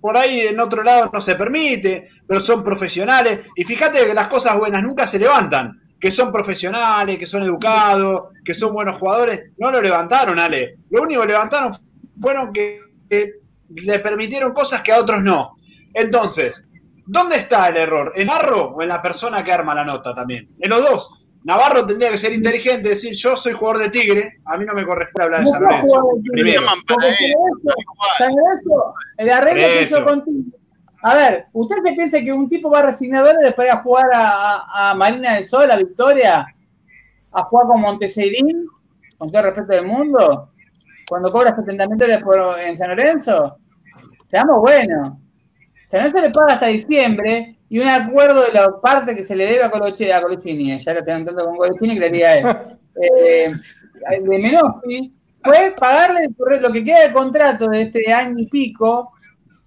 [0.01, 3.47] por ahí en otro lado no se permite, pero son profesionales.
[3.55, 8.29] Y fíjate que las cosas buenas nunca se levantan que son profesionales, que son educados,
[8.45, 10.79] que son buenos jugadores, no lo levantaron, Ale.
[10.91, 11.77] Lo único que levantaron
[12.21, 12.81] fueron que,
[13.69, 15.57] le permitieron cosas que a otros no.
[15.95, 16.61] Entonces,
[17.07, 18.13] ¿dónde está el error?
[18.17, 20.49] ¿En Navarro o en la persona que arma la nota también?
[20.59, 21.11] En los dos.
[21.45, 24.85] Navarro tendría que ser inteligente, decir yo soy jugador de Tigre, a mí no me
[24.85, 26.09] corresponde hablar de San Lorenzo.
[26.33, 26.63] Primero.
[29.17, 30.57] El arreglo que hizo contigo
[31.07, 33.83] a ver, ¿usted se piensa que un tipo va a resignar dólares para ir a
[33.83, 36.47] jugar a, Marina del Sol, a Victoria?
[37.31, 38.67] ¿A jugar con Monteseirín?
[39.17, 40.51] Con todo el respeto del mundo.
[41.09, 42.25] Cuando cobra 70 mil dólares
[42.65, 43.59] en San Lorenzo.
[44.29, 45.15] Seamos buenos.
[45.87, 49.47] San Lorenzo le paga hasta diciembre y un acuerdo de la parte que se le
[49.47, 50.79] debe a, Coloche, a Colochini.
[50.79, 52.47] Ya lo tengo tanto con Colochini que le diría él.
[52.99, 53.49] Eh,
[54.09, 55.13] de Menossi
[55.45, 56.29] fue pagarle
[56.63, 59.13] lo que queda de contrato de este año y pico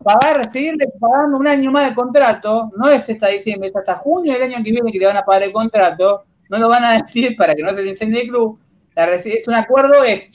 [0.03, 4.33] pagar, seguirle pagando un año más de contrato, no es hasta diciembre, es hasta junio
[4.33, 6.91] del año que viene que le van a pagar el contrato, no lo van a
[7.01, 8.59] decir para que no se le incendie el club.
[8.95, 10.29] es un acuerdo, es,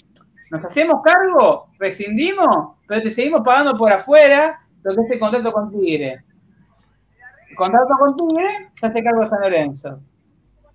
[0.50, 5.52] nos hacemos cargo, rescindimos, pero te seguimos pagando por afuera lo que es el contrato
[5.52, 6.24] con Tigre.
[7.50, 10.00] El contrato con Tigre se hace cargo de San Lorenzo.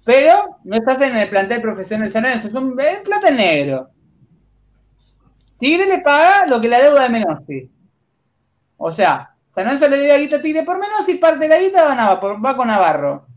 [0.04, 3.90] Pero no estás en el plantel profesional de San Lorenzo, es un plata negro.
[5.60, 7.72] Tigre le paga lo que la deuda de Menossi.
[8.78, 11.84] O sea, San Lorenzo le debe guita a Tigre por Menossi, parte de la guita
[11.84, 13.28] va, va con Navarro.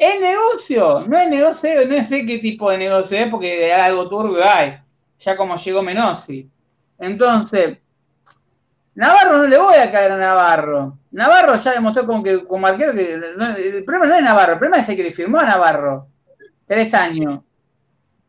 [0.00, 1.04] ¿Es negocio?
[1.06, 4.80] No es negocio, no sé qué tipo de negocio es, porque algo turbio hay.
[5.20, 6.50] Ya como llegó Menossi.
[6.98, 7.78] Entonces,
[8.94, 10.98] Navarro no le voy a caer a Navarro.
[11.12, 14.82] Navarro ya demostró como que como arquero que el problema no es Navarro, el problema
[14.82, 16.06] es el que le firmó a Navarro.
[16.66, 17.40] Tres años.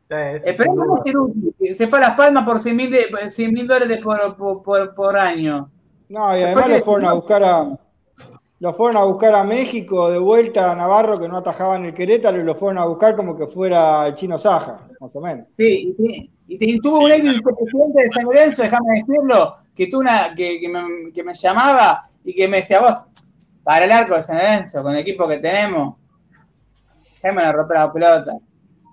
[0.10, 1.76] el problema no es útil.
[1.76, 5.70] Se fue a Las Palmas por 100 mil dólares por, por, por, año.
[6.10, 7.78] No, y además lo fueron a buscar a,
[8.60, 12.40] lo fueron a buscar a México de vuelta a Navarro que no atajaban el Querétaro
[12.40, 15.48] y lo fueron a buscar como que fuera el chino Saja, más o menos.
[15.52, 20.60] Sí, y, tuvo un ex vicepresidente de San Lorenzo, déjame decirlo, que, tú una, que,
[20.70, 22.94] me, que, me, llamaba y que me decía, vos,
[23.64, 25.96] para el arco de San Lorenzo, con el equipo que tenemos,
[27.22, 28.34] déjame la romper la pelota.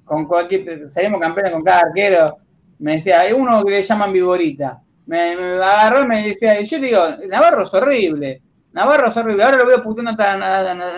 [0.05, 2.39] Con cualquier, salimos campeones con cada arquero.
[2.79, 4.81] Me decía, hay uno que le llaman Viborita.
[5.07, 9.45] Me, me agarró y me decía, y yo digo, Navarro es horrible Navarro es horrible.
[9.45, 10.37] Ahora lo veo puteando a,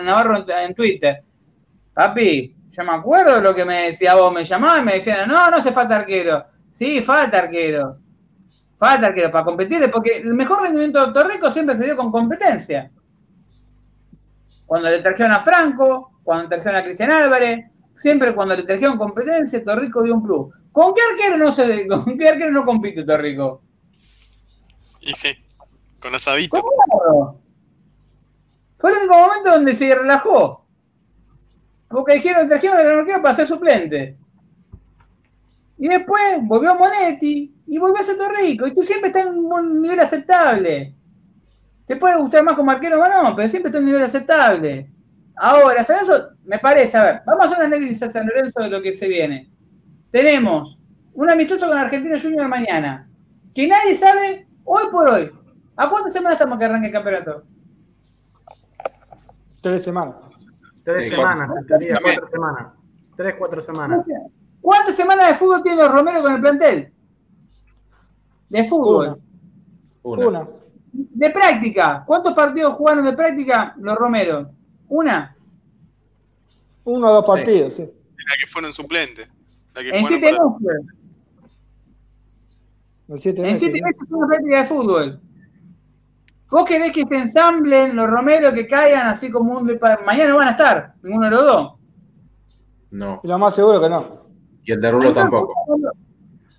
[0.03, 1.23] Navarro en, Twitter.
[1.93, 4.33] Papi, yo me acuerdo de lo que me decía vos.
[4.33, 6.45] Me llamaban y me decían, no, no hace falta arquero.
[6.71, 7.97] Sí, falta arquero.
[8.77, 12.91] Falta arquero para competir, porque el mejor rendimiento de Torrico siempre se dio con competencia.
[14.65, 17.65] Cuando le trajeron a Franco, cuando le trajeron a Cristian Álvarez,
[17.95, 20.53] siempre cuando le trajeron competencia, Torrico dio un plus.
[20.71, 23.61] ¿Con qué arquero no se, con qué arquero no compite Torrico?
[25.01, 25.29] Y sí,
[25.99, 26.61] con asadito.
[28.77, 30.65] Fue el único momento donde se relajó.
[31.87, 34.17] Porque dijeron, trajeron a la para ser suplente.
[35.81, 38.67] Y después volvió Monetti y volvió a ser Rico.
[38.67, 40.95] Y tú siempre estás en un nivel aceptable.
[41.87, 44.91] Te puede gustar más como arquero o no, pero siempre estás en un nivel aceptable.
[45.37, 48.61] Ahora, San Lorenzo, me parece, a ver, vamos a hacer un análisis a San Lorenzo
[48.61, 49.51] de lo que se viene.
[50.11, 50.77] Tenemos
[51.15, 53.09] un amistoso con Argentino Junior mañana,
[53.55, 55.31] que nadie sabe hoy por hoy.
[55.77, 57.43] ¿A cuántas semanas estamos que arranque el campeonato?
[59.63, 60.13] Tres semanas.
[60.83, 61.49] Tres semanas,
[62.03, 62.67] cuatro semanas.
[63.17, 64.05] Tres, cuatro semanas.
[64.61, 66.93] ¿Cuántas semanas de fútbol tiene Romero con el plantel?
[68.49, 69.19] De fútbol.
[70.03, 70.47] Una.
[70.93, 72.03] De práctica.
[72.05, 74.51] ¿Cuántos partidos jugaron de práctica los Romero?
[74.87, 75.35] ¿Una?
[76.83, 77.83] Uno o dos partidos, sí.
[77.83, 79.29] La que fueron suplentes.
[79.75, 80.47] en siete meses.
[83.07, 83.53] En siete meses.
[83.53, 85.21] En siete meses fue una práctica de fútbol.
[86.49, 89.79] ¿Vos querés que se ensamblen los Romero que caigan así como un...
[90.05, 91.73] Mañana no van a estar, ninguno de los dos.
[92.91, 93.21] No.
[93.23, 94.20] Y lo más seguro que no.
[94.63, 95.53] Y el de Rulo tampoco.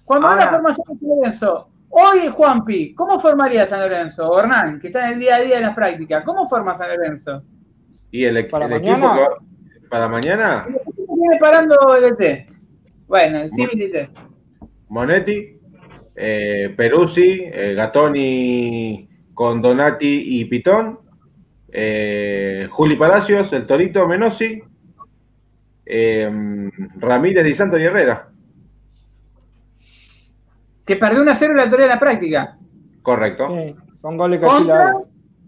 [0.05, 4.29] Cuando, va la formación de San Lorenzo, hoy Juanpi, ¿cómo formaría San Lorenzo?
[4.29, 6.89] O Hernán, que está en el día a día en las prácticas, ¿cómo forma San
[6.89, 7.43] Lorenzo?
[8.11, 9.15] ¿Y el, ¿Para el mañana?
[9.15, 9.47] equipo
[9.89, 10.67] para mañana?
[10.67, 12.47] Viene parando el T.
[13.07, 14.11] Bueno, el Civil T.
[14.89, 15.59] Monetti,
[16.15, 20.99] eh, Peruzzi, eh, Gatoni con Donati y Pitón,
[21.71, 24.63] eh, Juli Palacios, el Torito Menosi,
[25.95, 28.31] eh, Ramírez Di Santo y Herrera.
[30.87, 32.57] Que perdió una cero la teoría de la práctica.
[33.03, 33.49] Correcto.
[34.01, 34.95] con gol de Cachila.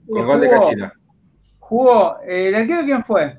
[0.06, 0.92] Con gol de Cachila.
[1.58, 3.38] Jugó, eh, ¿el arquero quién fue?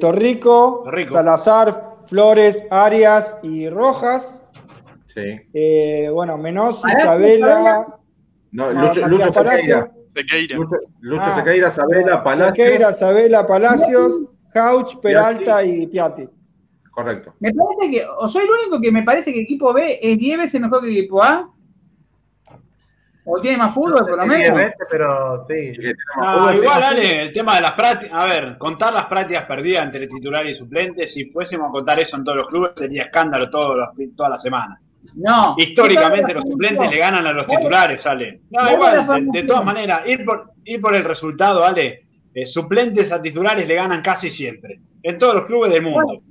[0.00, 4.40] Torrico, Salazar, Flores, Arias y Rojas.
[5.06, 5.42] Sí.
[6.12, 7.98] bueno, Menosi, Isabela.
[8.52, 9.90] No, Lucho, Lucho Sequeira.
[10.06, 10.56] Sequeira.
[11.00, 12.56] Lucho, ah, Sequeira, Sabela, Palacios.
[12.56, 14.20] Sequeira, Sabela, Palacios,
[14.52, 16.28] Couch, Peralta y Piatti.
[16.90, 17.34] Correcto.
[17.40, 20.38] Me parece que, o soy el único que me parece que equipo B es 10
[20.38, 21.48] veces mejor que equipo A.
[23.24, 24.48] ¿O tiene más fútbol, por lo menos?
[24.48, 25.72] 10 veces, pero sí.
[26.20, 28.14] No, igual, Ale, el tema de las prácticas.
[28.14, 32.16] A ver, contar las prácticas perdidas entre titular y suplente, si fuésemos a contar eso
[32.16, 33.78] en todos los clubes, sería escándalo todos
[34.14, 34.80] toda la semana.
[35.16, 35.54] No.
[35.56, 38.42] Históricamente los suplentes le ganan a los titulares, Ale.
[38.50, 42.00] No, igual, de, todas maneras, ir por, ir por el resultado, Ale.
[42.34, 44.80] Eh, suplentes a titulares le ganan casi siempre.
[45.02, 46.22] En todos los clubes del mundo.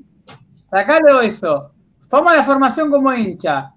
[0.72, 1.72] sacalo eso.
[2.10, 3.73] Fama la formación como hincha.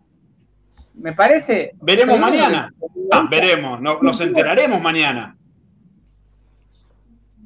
[0.95, 1.73] Me parece.
[1.81, 2.73] Veremos mañana.
[3.13, 3.81] Ah, veremos.
[3.81, 5.37] nos enteraremos mañana.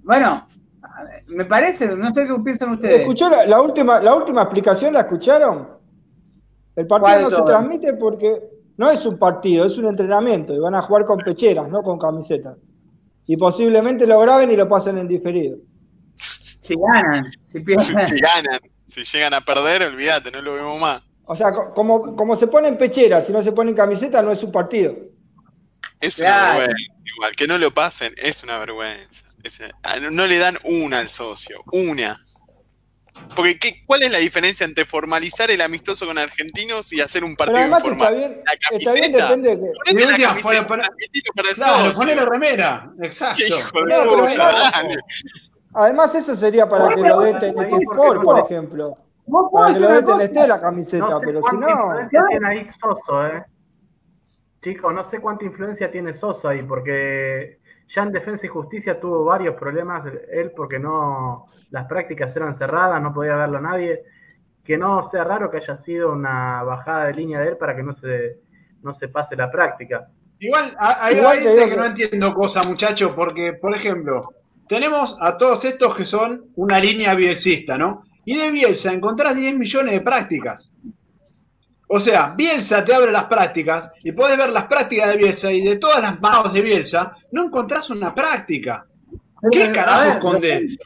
[0.02, 0.46] Bueno,
[1.28, 3.00] me parece, no sé qué piensan ustedes.
[3.00, 4.94] ¿Escuchó la, última, la última explicación?
[4.94, 5.68] ¿La escucharon?
[6.76, 8.40] El partido no se transmite porque
[8.76, 11.98] no es un partido, es un entrenamiento y van a jugar con pecheras, no con
[11.98, 12.56] camisetas.
[13.28, 15.58] Y posiblemente lo graben y lo pasen en diferido.
[16.16, 17.84] Si ganan, si pierden.
[17.84, 21.02] Si, ganan, si llegan a perder, olvídate, no lo vemos más.
[21.26, 24.50] O sea, como, como se ponen pecheras, si no se ponen camisetas, no es un
[24.50, 24.96] partido.
[26.00, 29.26] Es una vergüenza, igual, que no lo pasen, es una vergüenza.
[30.10, 32.18] no le dan una al socio, una.
[33.36, 37.36] Porque ¿qué, ¿cuál es la diferencia entre formalizar el amistoso con argentinos y hacer un
[37.36, 38.14] partido además informal?
[38.14, 39.24] está bien- la está bien, camiseta.
[39.28, 40.88] depende de que- Ponete la camiseta, para-
[41.36, 42.90] para Claro, ponele remera.
[43.02, 43.36] Exacto.
[43.36, 44.94] Qué hijo de No, pero puta, además- dale.
[45.74, 48.94] Además, eso sería para que lo dé TNT Sport, por ejemplo.
[49.26, 50.46] Vos Para podés que lo TNT cosa.
[50.46, 51.84] la camiseta, No sé pero si cuánta no.
[51.84, 53.44] influencia tiene ahí Soso, eh.
[54.62, 57.58] Chicos, no sé cuánta influencia tiene Soso ahí, porque
[57.88, 63.02] ya en Defensa y Justicia tuvo varios problemas él porque no las prácticas eran cerradas,
[63.02, 64.02] no podía verlo nadie.
[64.64, 67.82] Que no sea raro que haya sido una bajada de línea de él para que
[67.82, 68.38] no se,
[68.82, 70.08] no se pase la práctica.
[70.38, 74.34] Igual, ahí dice que que- no entiendo cosas, muchachos, porque, por ejemplo,
[74.68, 78.02] tenemos a todos estos que son una línea bielcista, ¿no?
[78.24, 80.70] Y de Bielsa encontrás 10 millones de prácticas.
[81.90, 85.62] O sea, Bielsa te abre las prácticas y podés ver las prácticas de Bielsa y
[85.62, 88.86] de todas las manos de Bielsa, no encontrás una práctica.
[89.50, 90.78] ¿Qué carajo ver, esconde?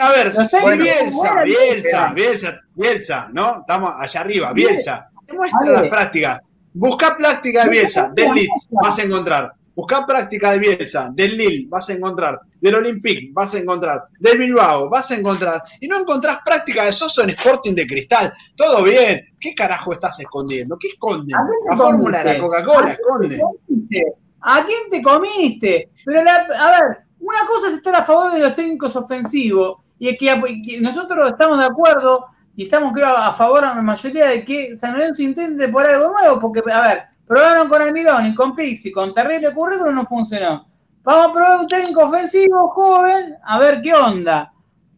[0.00, 3.60] A ver, si Bielsa, Bielsa, Bielsa, Bielsa, ¿no?
[3.60, 5.08] Estamos allá arriba, Bielsa.
[5.26, 6.40] Te muestra las prácticas.
[6.72, 9.52] Busca práctica de Bielsa, del Leeds, vas a encontrar.
[9.78, 12.40] Busca práctica de Bielsa, del Lille, vas a encontrar.
[12.60, 14.02] Del Olympique, vas a encontrar.
[14.18, 15.62] Del Bilbao, vas a encontrar.
[15.80, 18.32] Y no encontrás práctica de Soso en Sporting de Cristal.
[18.56, 19.20] Todo bien.
[19.38, 20.76] ¿Qué carajo estás escondiendo?
[20.80, 21.32] ¿Qué esconden?
[21.36, 22.40] ¿A quién te La fórmula de la?
[22.40, 23.40] Coca-Cola ¿A quién esconde.
[23.40, 24.04] comiste?
[24.40, 25.90] ¿A quién te comiste?
[26.04, 30.08] Pero, la- a ver, una cosa es estar a favor de los técnicos ofensivos y
[30.08, 32.26] es que, que nosotros estamos de acuerdo
[32.56, 36.10] y estamos, creo, a favor a la mayoría de que San Lorenzo intente por algo
[36.10, 40.66] nuevo, porque, a ver, probaron con Almirón y con Pizzi, con terrible currículum, no funcionó.
[41.02, 44.52] Vamos a probar un técnico ofensivo, joven, a ver qué onda.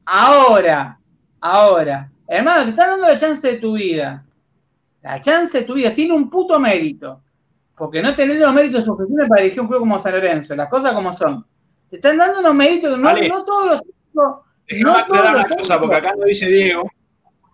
[0.06, 0.98] Ahora,
[1.40, 4.24] ahora, hermano, te están dando la chance de tu vida.
[5.02, 7.22] La chance de tu vida, sin un puto mérito.
[7.76, 10.92] Porque no tenés los méritos suficientes para dirigir un club como San Lorenzo, las cosas
[10.92, 11.46] como son.
[11.88, 13.28] Te están dando unos méritos, no, Ale.
[13.28, 16.82] no todos los técnicos- no todos una los cosa, porque técnicos- acá no dice Diego,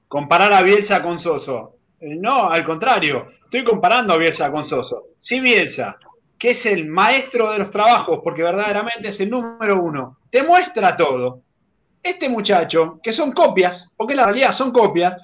[0.09, 1.76] comparar a Bielsa con Soso.
[2.01, 5.05] Eh, No, al contrario, estoy comparando a Bielsa con Soso.
[5.19, 5.99] Si Bielsa,
[6.39, 10.97] que es el maestro de los trabajos, porque verdaderamente es el número uno, te muestra
[10.97, 11.41] todo.
[12.03, 15.17] Este muchacho, que son copias, porque en la realidad son copias,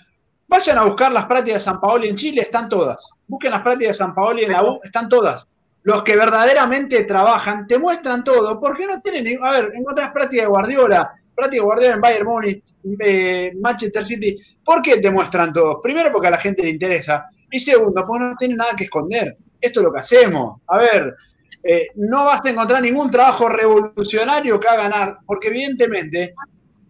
[0.49, 3.11] vayan a buscar las prácticas de San Paoli en Chile, están todas.
[3.27, 5.47] Busquen las prácticas de San Paoli en la U, están todas.
[5.85, 10.49] Los que verdaderamente trabajan te muestran todo, porque no tienen, a ver, encontrás prácticas de
[10.49, 12.65] Guardiola, prácticas de Guardiola en Bayern Múnich,
[13.01, 15.81] eh, Manchester City, ¿por qué te muestran todo?
[15.81, 19.37] Primero porque a la gente le interesa, y segundo, porque no tienen nada que esconder.
[19.61, 20.61] Esto es lo que hacemos.
[20.67, 21.15] A ver,
[21.63, 26.35] eh, no vas a encontrar ningún trabajo revolucionario que haga ganar, porque evidentemente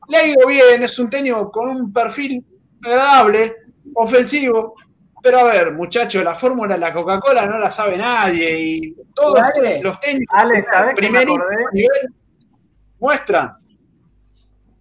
[0.09, 2.45] le ha ido bien, es un técnico con un perfil
[2.85, 3.55] agradable,
[3.95, 4.75] ofensivo,
[5.23, 9.39] pero a ver, muchachos, la fórmula de la Coca-Cola no la sabe nadie y todos
[9.39, 11.39] Ale, los técnicos Ale, ¿sabés qué me primer
[11.73, 12.15] nivel
[13.03, 13.57] muestran.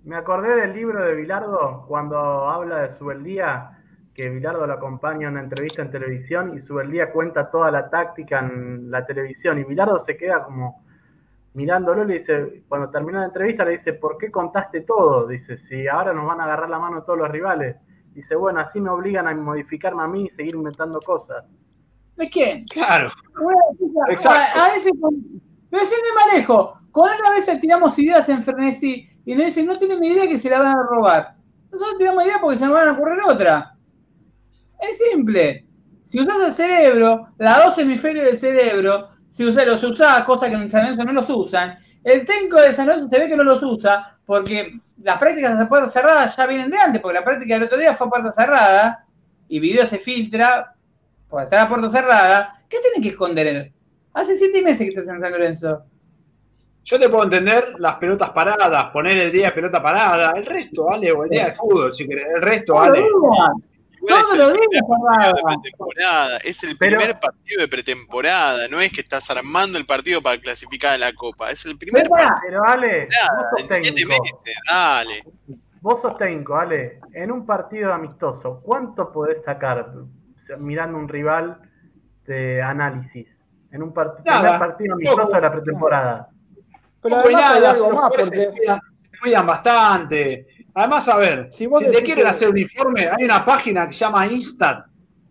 [0.04, 2.18] Me acordé del libro de Bilardo cuando
[2.50, 3.78] habla de Subeldía,
[4.16, 8.40] que Bilardo lo acompaña en una entrevista en televisión y Subeldía cuenta toda la táctica
[8.40, 10.84] en la televisión y Bilardo se queda como
[11.54, 15.28] mirándolo y le dice, cuando termina la entrevista le dice, ¿por qué contaste todo?
[15.28, 17.76] Dice, si ahora nos van a agarrar la mano todos los rivales.
[18.14, 21.46] Dice, bueno, así me obligan a modificarme a mí y seguir inventando cosas.
[22.18, 22.66] ¿Es quién?
[22.66, 23.10] Claro,
[24.10, 24.60] Exacto.
[24.60, 24.92] A, a veces,
[25.70, 29.78] pero sin lejos, con él a veces tiramos ideas en frenesí y nos dicen, no
[29.78, 31.36] tienen ni idea que se la van a robar.
[31.72, 33.78] Nosotros tiramos ideas porque se nos van a ocurrir otra.
[34.80, 35.66] Es simple.
[36.04, 40.56] Si usás el cerebro, las dos hemisferios del cerebro, si usás, los usás, cosas que
[40.56, 43.44] en San Lorenzo no los usan, el técnico de San Lorenzo se ve que no
[43.44, 47.54] los usa porque las prácticas de puerta cerrada ya vienen de antes, porque la práctica
[47.54, 49.06] del otro día fue a puerta cerrada
[49.48, 50.76] y video se filtra
[51.30, 52.62] por estar a puerta cerrada.
[52.68, 53.72] ¿Qué tienen que esconder?
[54.14, 55.84] Hace siete meses que estás en San Lorenzo.
[56.84, 60.86] Yo te puedo entender las pelotas paradas, poner el día de pelota parada, el resto,
[60.90, 63.00] dale, o el día de fútbol, si querés, el resto, Todos vale.
[63.02, 63.72] los días,
[64.02, 65.62] Igual es todos el los días, primer partido de Parrada.
[65.62, 70.22] pretemporada, es el Pero- primer partido de pretemporada, no es que estás armando el partido
[70.24, 72.34] para clasificar a la Copa, es el primer partido.
[72.48, 74.24] Pero Ale, vos sos En siete técnico.
[74.24, 75.24] meses, dale.
[75.82, 77.00] Vos sos técnico, Ale.
[77.14, 79.92] En un partido amistoso, ¿cuánto podés sacar
[80.58, 81.58] mirando un rival
[82.26, 83.28] de análisis?
[83.72, 85.36] En un part- Nada, primer partido amistoso poco.
[85.36, 86.28] de la pretemporada.
[87.02, 88.80] Pero además hay nada, algo más, porque se,
[89.22, 90.48] cuidan, bastante.
[90.74, 94.00] Además, a ver, Si te quieren que- hacer un informe, hay una página que se
[94.06, 94.86] llama Instat,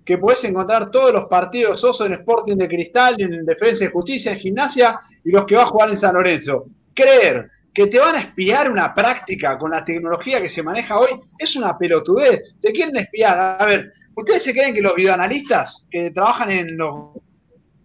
[0.04, 4.32] que puedes encontrar todos los partidos Oso en Sporting de Cristal, en Defensa y Justicia,
[4.32, 6.66] en Gimnasia y los que va a jugar en San Lorenzo.
[6.94, 11.10] Creer que te van a espiar una práctica con la tecnología que se maneja hoy
[11.38, 12.56] es una pelotudez.
[12.60, 13.38] Te quieren espiar.
[13.60, 17.12] A ver, ¿ustedes se creen que los videoanalistas que trabajan en los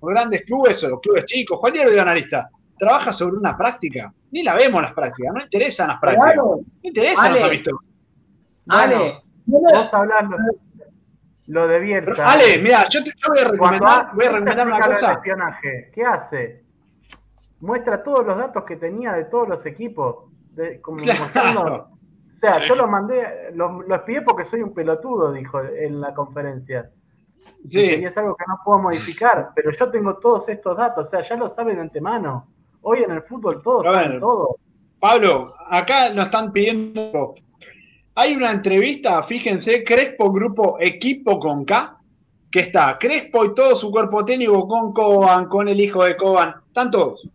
[0.02, 4.14] grandes clubes o los clubes chicos, cualquier videoanalista, trabaja sobre una práctica?
[4.31, 6.34] Ni la vemos las prácticas, no interesan las prácticas.
[6.34, 6.60] Claro.
[6.61, 7.34] No interesan Ale.
[7.34, 7.80] los amistosos.
[8.68, 10.26] Ale, vos hablás
[11.47, 12.31] lo, de Bielsa.
[12.31, 15.14] Ale, mira, yo te voy a recomendar, voy a recomendar una cosa.
[15.14, 16.64] Espionaje, ¿Qué hace?
[17.60, 20.31] Muestra todos los datos que tenía de todos los equipos.
[20.52, 25.61] De, como o sea, yo lo mandé, lo, lo espié porque soy un pelotudo, dijo
[25.64, 26.89] en la conferencia.
[27.65, 27.80] Sí.
[27.80, 31.22] Y es algo que no puedo modificar, pero yo tengo todos estos datos, o sea,
[31.22, 32.47] ya lo saben de antemano.
[32.88, 34.57] Hoy en el fútbol saben todo.
[34.99, 37.34] Pablo, acá nos están pidiendo.
[38.14, 41.98] Hay una entrevista, fíjense, Crespo Grupo Equipo con K,
[42.52, 46.53] que está Crespo y todo su cuerpo técnico con Coban, con el hijo de Coban,
[46.68, 47.28] están todos.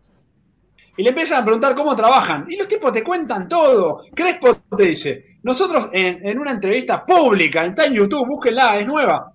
[0.97, 2.47] Y le empiezan a preguntar cómo trabajan.
[2.49, 4.05] Y los tipos te cuentan todo.
[4.15, 9.33] Crespo te dice, nosotros en, en una entrevista pública, está en YouTube, búsquenla, es nueva.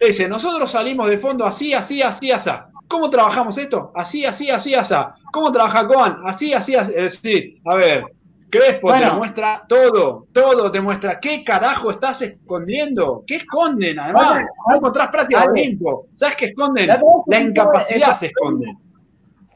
[0.00, 2.50] Dice, nosotros salimos de fondo así, así, así, así.
[2.88, 3.92] ¿Cómo trabajamos esto?
[3.94, 4.94] Así, así, así, así.
[5.32, 6.18] ¿Cómo trabaja Coan?
[6.24, 6.92] Así, así, así.
[6.94, 8.04] Es decir, a ver,
[8.48, 11.18] Crespo te muestra todo, todo te muestra.
[11.18, 13.24] ¿Qué carajo estás escondiendo?
[13.26, 13.98] ¿Qué esconden?
[13.98, 16.06] Además, no encontrás práctica de tiempo.
[16.12, 16.86] ¿Sabes qué esconden?
[16.86, 18.72] La, incapacidad se esconde.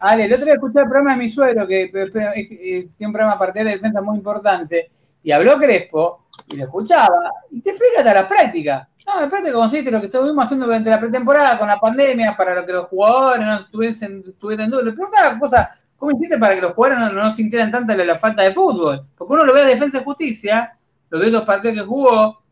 [0.00, 3.72] Ale, el otro día escuché el programa de mi suegro, que tiene un programa partidario
[3.72, 4.90] de defensa muy importante,
[5.22, 8.89] y habló Crespo, y lo escuchaba, y te explica hasta la práctica.
[9.06, 12.64] No, de práctica consiste lo que estuvimos haciendo durante la pretemporada con la pandemia, para
[12.64, 14.94] que los jugadores no estuviesen, estuvieran duros.
[14.96, 18.52] Pero cada cosa, ¿cómo hiciste para que los jugadores no, sintieran tanta la, falta de
[18.52, 19.06] fútbol?
[19.16, 20.76] Porque uno lo ve a Defensa y Justicia,
[21.08, 22.42] lo ve los partidos que jugó,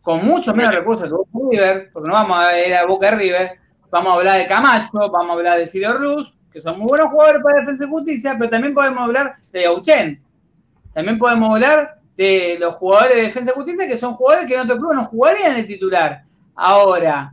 [0.00, 3.58] con mucho menos recursos que Boca River, porque no vamos a ver a Boca River,
[3.90, 7.10] vamos a hablar de Camacho, vamos a hablar de Sirio Ruz, que son muy buenos
[7.10, 10.22] jugadores para Defensa y Justicia, pero también podemos hablar de Auchen.
[10.94, 14.60] También podemos hablar de los jugadores de defensa y justicia, que son jugadores que en
[14.60, 16.24] otro club no jugarían de titular.
[16.56, 17.32] Ahora,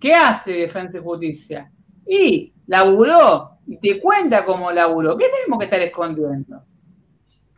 [0.00, 1.70] ¿qué hace defensa y justicia?
[2.06, 5.18] Y laburó, y te cuenta cómo laburó.
[5.18, 6.64] ¿Qué tenemos que estar escondiendo?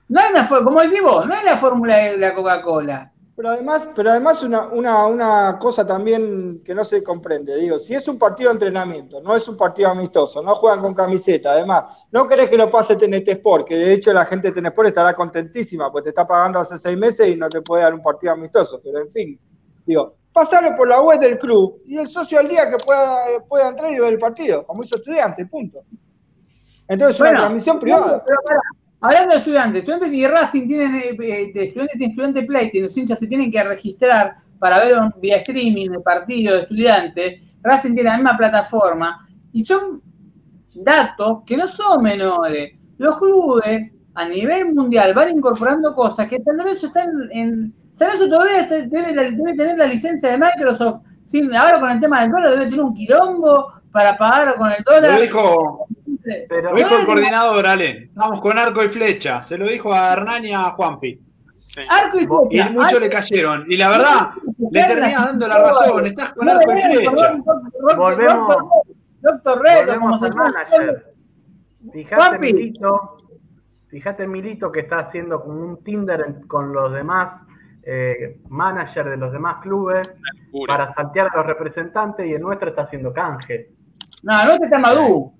[0.09, 3.13] No hay una, como decís vos, no es la fórmula de la Coca-Cola.
[3.37, 7.93] Pero además, pero además una, una, una, cosa también que no se comprende, digo, si
[7.93, 11.85] es un partido de entrenamiento, no es un partido amistoso, no juegan con camiseta, además,
[12.13, 14.89] no querés que lo pase TNT Sport, que de hecho la gente de TNT Sport
[14.89, 18.03] estará contentísima, pues te está pagando hace seis meses y no te puede dar un
[18.03, 19.41] partido amistoso, pero en fin,
[19.85, 23.17] digo, pasarlo por la web del club y el socio al día que pueda,
[23.49, 25.81] pueda entrar y ver el partido, como hizo estudiante, punto.
[26.87, 28.23] Entonces, es una transmisión privada.
[29.05, 33.19] Hablando de estudiantes, estudiantes y Racing tienen, eh, eh, estudiantes y estudiante play, los hinchas
[33.19, 37.55] se tienen que registrar para ver un vía streaming el partido de estudiantes.
[37.63, 39.23] Racing tiene la misma plataforma
[39.53, 40.01] y son
[40.75, 42.79] datos que no son menores.
[42.97, 47.75] Los clubes a nivel mundial van incorporando cosas que tal vez están en.
[47.93, 51.03] San eso todavía debe, debe, tener la licencia de Microsoft.
[51.25, 54.83] Sin, ahora con el tema del dólar debe tener un quilombo para pagar con el
[54.83, 55.13] dólar.
[55.13, 55.87] Lo dijo,
[56.25, 58.11] lo dijo el coordinador, Ale.
[58.15, 59.43] Vamos con arco y flecha.
[59.43, 61.21] Se lo dijo a Hernán y a Juanpi.
[61.89, 62.69] Arco y flecha.
[62.69, 63.65] Y muchos le cayeron.
[63.69, 64.31] Y la verdad,
[64.71, 66.07] le termina dando la razón.
[66.07, 67.35] Estás con arco y flecha.
[67.97, 68.57] Volvemos.
[69.21, 71.15] Doctor Reto, como se manager.
[71.93, 73.17] Fíjate, Milito,
[73.89, 77.33] fíjate Milito que está haciendo como un Tinder con los demás
[77.83, 80.11] eh, managers de los demás clubes
[80.67, 83.71] para saltear a los representantes y el nuestro está haciendo canje.
[84.23, 85.35] No, el nuestro está Madú.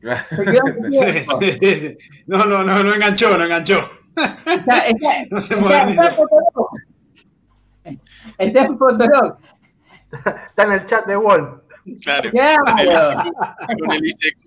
[2.26, 3.90] No, no, no, no enganchó, no enganchó.
[4.46, 6.02] Está, está, no se modernizó.
[8.38, 9.36] Está en Fotolog.
[10.12, 11.60] Está en el chat de Wolf.
[12.02, 12.30] Claro.
[12.30, 13.30] claro.
[13.84, 14.46] Con el ICQ.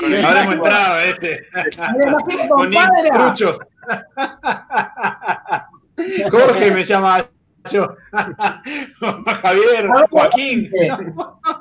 [0.00, 1.46] Con el Habremos entrado este.
[2.48, 2.70] Con
[3.12, 3.58] truchos.
[6.30, 7.26] Jorge me llama.
[9.42, 10.70] Javier, Joaquín.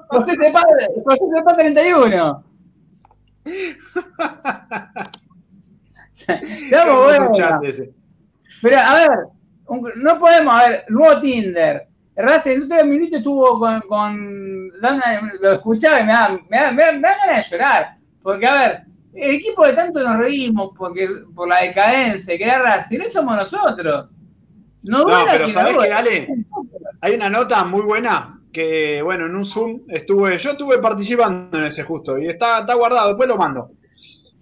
[0.10, 0.64] José Sepa,
[1.04, 2.44] José Sepa 31.
[6.70, 7.32] Seamos bueno.
[8.62, 9.10] Pero, a ver,
[9.98, 11.88] no podemos, a ver, nuevo Tinder.
[12.18, 14.70] Racing, usted Milito estuvo con, con
[15.42, 17.98] lo escuchaba y me da, me, da, me, da, ganas de llorar.
[18.24, 18.84] Porque, a ver,
[19.14, 23.36] el equipo de tanto nos reímos porque, por la decadencia que era Racing, no somos
[23.36, 24.10] nosotros.
[24.88, 26.28] No, pero ¿sabés que, Ale?
[27.02, 31.66] Hay una nota muy buena que, bueno, en un Zoom estuve, yo estuve participando en
[31.66, 33.72] ese justo y está, está guardado, después lo mando.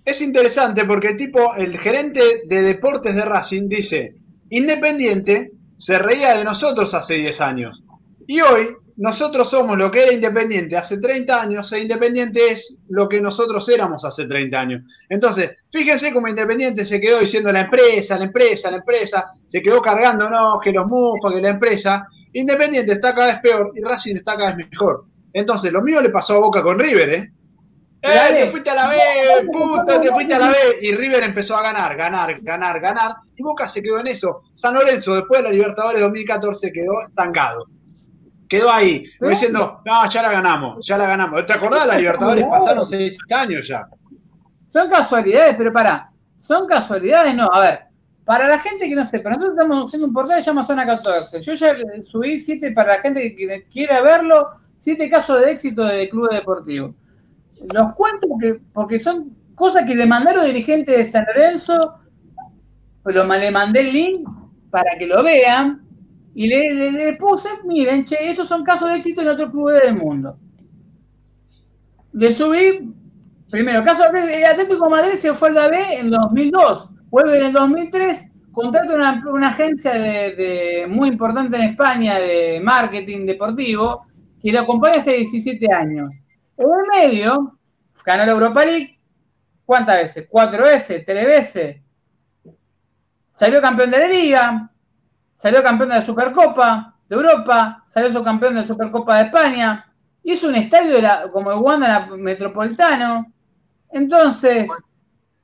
[0.06, 4.16] Es interesante porque el tipo, el gerente de deportes de Racing dice,
[4.50, 7.84] Independiente se reía de nosotros hace 10 años.
[8.28, 13.10] Y hoy nosotros somos lo que era Independiente hace 30 años e Independiente es lo
[13.10, 14.82] que nosotros éramos hace 30 años.
[15.10, 19.82] Entonces, fíjense cómo Independiente se quedó diciendo la empresa, la empresa, la empresa, se quedó
[19.82, 22.08] cargando, no, que los mufos, que la empresa.
[22.34, 25.06] Independiente está cada vez peor y Racing está cada vez mejor.
[25.34, 27.34] Entonces, lo mío le pasó a Boca con River, ¿eh?
[28.06, 28.98] ¡Eh, te fuiste a la B,
[29.50, 30.56] puto, te fuiste a la B!
[30.82, 33.16] Y River empezó a ganar, ganar, ganar, ganar.
[33.34, 34.44] Y Boca se quedó en eso.
[34.52, 37.66] San Lorenzo, después de la Libertadores 2014, quedó estancado.
[38.48, 41.46] Quedó ahí, diciendo, no, ya la ganamos, ya la ganamos.
[41.46, 41.88] ¿Te acordás?
[41.88, 43.88] La Libertadores pasaron seis años ya.
[44.68, 47.50] Son casualidades, pero para, son casualidades, no.
[47.52, 47.80] A ver,
[48.26, 50.86] para la gente que no sepa, nosotros estamos haciendo un portal que se llama Zona
[50.86, 51.42] 14.
[51.42, 51.74] Yo ya
[52.06, 56.96] subí siete para la gente que quiera verlo, siete casos de éxito de clubes deportivos.
[57.74, 61.80] Los cuento porque, porque son cosas que le mandaron dirigentes de San Lorenzo,
[63.04, 64.28] pero le mandé el link
[64.70, 65.83] para que lo vean
[66.36, 70.38] y le, puse, miren, che, estos son casos de éxito en otros clubes del mundo.
[72.14, 72.94] Le subí,
[73.50, 77.54] primero, caso de Atlético Madrid se fue al la B en 2002 Vuelve en el
[77.54, 84.08] 2003, contrata una, una agencia de, muy importante en España de marketing deportivo
[84.42, 86.10] que lo acompaña hace 17 años.
[86.58, 87.60] En el medio,
[88.04, 89.00] ganó la Europa League,
[89.64, 90.28] ¿cuántas veces?
[90.28, 91.06] ¿Cuatro veces?
[91.06, 91.78] ¿Tres veces?
[93.30, 94.73] Salió campeón de la Liga,
[95.36, 99.92] salió campeón de la Supercopa de Europa, salió campeón de la Supercopa de España,
[100.24, 100.98] hizo un estadio
[101.32, 103.26] como el Wanda Metropolitano.
[103.92, 104.72] Entonces,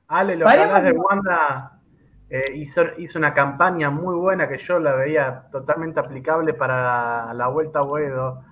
[0.08, 1.80] Ale, lo que de Wanda
[2.28, 2.82] eh, hizo,
[3.16, 8.42] una campaña muy buena que yo la veía totalmente aplicable para la vuelta a Boedo.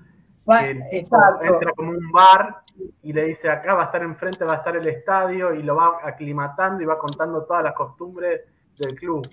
[0.48, 2.60] entra como un bar
[3.02, 5.74] y le dice acá va a estar enfrente, va a estar el estadio y lo
[5.74, 8.42] va aclimatando y va contando todas las costumbres
[8.78, 9.26] del club.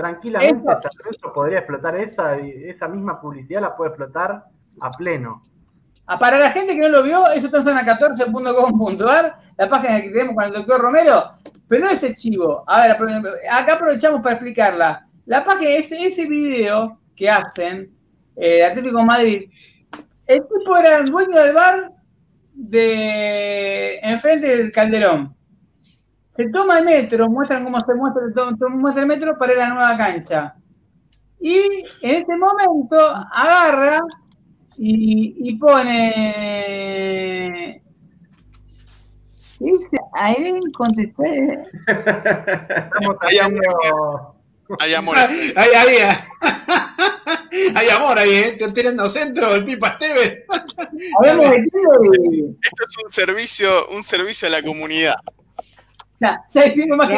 [0.00, 0.64] Tranquilamente
[1.10, 1.34] Eso.
[1.34, 4.44] podría explotar esa, esa misma publicidad la puede explotar
[4.80, 5.42] a pleno.
[6.06, 10.08] Ah, para la gente que no lo vio, eso está en zona14.com.ar, la página que
[10.08, 11.30] tenemos con el doctor Romero.
[11.68, 12.64] Pero no ese chivo.
[12.66, 12.96] A ver,
[13.52, 15.06] acá aprovechamos para explicarla.
[15.26, 17.92] La página, ese, ese video que hacen,
[18.36, 19.50] eh, Atlético Madrid,
[20.26, 21.92] el tipo era el dueño del bar
[22.54, 25.36] de enfrente del Calderón.
[26.40, 28.22] Se toma el metro, muestran cómo se muestra,
[28.70, 30.54] muestra el metro para ir a la nueva cancha.
[31.38, 32.98] Y en ese momento
[33.30, 34.00] agarra
[34.78, 37.82] y, y pone
[40.14, 41.58] Ahí contesté.
[41.86, 44.34] Estamos haciendo...
[44.78, 45.18] Hay amor.
[45.18, 45.98] Hay, hay,
[47.74, 48.48] hay, amor ahí, ¿eh?
[48.50, 50.44] Estoy tirando centro, el Pipa Esteves.
[50.48, 50.88] Esto
[52.88, 55.16] es un servicio, un servicio a la comunidad.
[56.20, 57.14] Ya, ya hicimos más que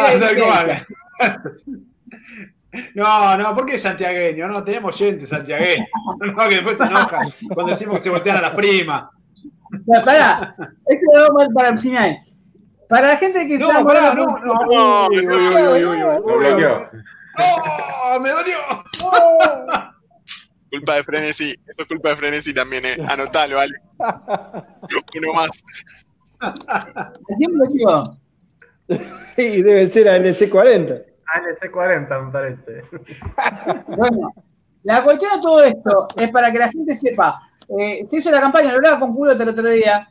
[2.94, 4.48] no, no, ¿por qué santiagueño?
[4.48, 5.84] No, tenemos gente santiagueño.
[6.20, 9.04] No, que después se enojan cuando decimos que se voltean a las primas.
[9.86, 10.54] Ya, pará,
[10.86, 12.18] esto lo vamos para el final.
[12.88, 13.84] Para la gente que no, está.
[13.84, 15.08] Pará, no, no, no, no,
[17.38, 18.20] ¡Oh!
[18.20, 18.58] ¡Me dolió!
[20.70, 22.96] Culpa de Frenesi, eso es culpa de Frenesi también, eh.
[23.06, 23.72] Anotalo, vale.
[25.18, 25.50] Uno más.
[26.40, 28.21] ¿A quién lo digo?
[29.36, 31.04] Y debe ser ALC40.
[31.34, 32.82] ALC40, me parece.
[33.96, 34.34] Bueno,
[34.82, 37.40] la cuestión de todo esto es para que la gente sepa.
[37.78, 40.08] Eh, se hizo la campaña, lo hablaba con Culo el otro día,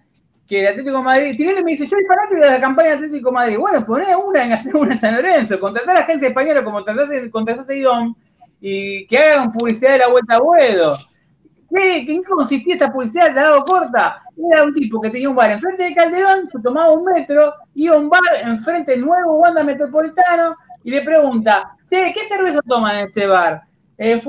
[0.48, 2.96] que el Atlético de Madrid, Tinelli me dice, yo soy fanático de la campaña de
[2.96, 3.58] Atlético de Madrid.
[3.58, 6.78] Bueno, poné una en hacer una en San Lorenzo, contratar a la agencia española como
[6.78, 8.16] contrataste, contrataste a Idom
[8.60, 10.98] y que hagan publicidad de la vuelta a Buedo.
[11.74, 13.34] ¿Qué, ¿En qué consistía esta publicidad?
[13.34, 14.20] ¿La dado corta?
[14.52, 17.96] Era un tipo que tenía un bar enfrente de Calderón, se tomaba un metro, iba
[17.96, 23.08] a un bar enfrente del nuevo Wanda Metropolitano y le pregunta, ¿qué cerveza toman en
[23.08, 23.64] este bar?
[23.98, 24.20] Eh,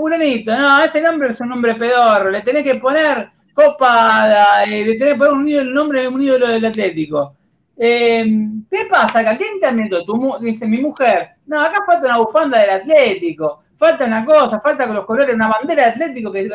[0.46, 5.18] no, ese nombre es un nombre pedorro, le tenés que poner Copa eh, de tener
[5.18, 7.36] por un ídolo, el nombre de un ídolo del Atlético.
[7.76, 8.24] Eh,
[8.70, 9.36] ¿Qué pasa acá?
[9.36, 10.04] ¿Qué intermedio?
[10.40, 11.30] Dice mi mujer.
[11.46, 13.62] No, acá falta una bufanda del Atlético.
[13.82, 16.48] Falta una cosa, falta con los colores, una bandera del Atlético que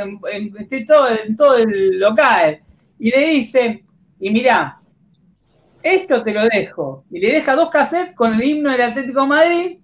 [0.59, 2.61] esté todo, en todo el local.
[2.97, 3.83] Y le dice,
[4.17, 4.79] y mirá,
[5.83, 7.03] esto te lo dejo.
[7.11, 9.77] Y le deja dos cassettes con el himno del Atlético Madrid.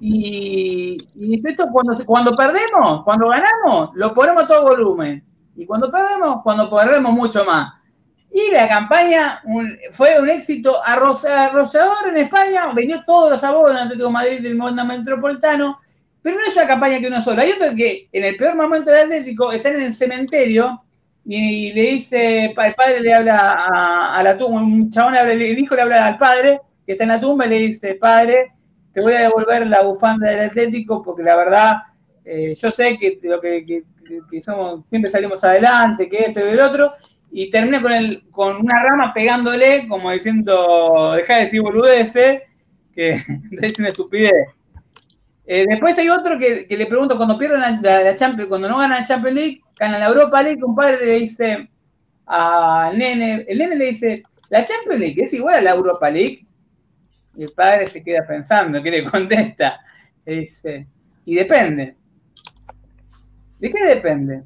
[0.00, 5.24] Y, y esto cuando, cuando perdemos, cuando ganamos, lo ponemos a todo volumen.
[5.54, 7.72] Y cuando perdemos, cuando perdemos mucho más.
[8.32, 9.40] Y la campaña
[9.92, 14.56] fue un éxito arrollador en España, vendió todos los sabores en Atlético de Madrid del
[14.56, 15.78] mundo metropolitano,
[16.22, 17.40] pero no es una campaña que uno solo.
[17.40, 20.82] Hay otro que en el peor momento del Atlético está en el cementerio
[21.24, 23.66] y le dice, el padre le habla
[24.14, 27.10] a, la tumba, un chabón le, el hijo le habla al padre que está en
[27.10, 28.52] la tumba y le dice, padre,
[28.92, 31.76] te voy a devolver la bufanda del Atlético porque la verdad,
[32.24, 33.84] eh, yo sé que lo que
[34.88, 36.92] siempre salimos adelante, que esto y el otro,
[37.30, 42.42] y termina con, el, con una rama pegándole, como diciendo, deja de decir boludeces,
[42.94, 43.20] que
[43.60, 44.32] es una estupidez.
[45.52, 49.04] Eh, después hay otro que, le pregunto, cuando pierden la, Champions, cuando no ganan la
[49.04, 51.68] Champions League, ganan la Europa League, un padre le dice
[52.26, 56.46] al nene, el nene le dice, La Champions League es igual a la Europa League.
[57.34, 59.74] Y el padre se queda pensando, ¿qué le contesta?
[60.24, 60.86] dice,
[61.24, 61.96] y depende.
[63.58, 64.44] ¿De qué depende?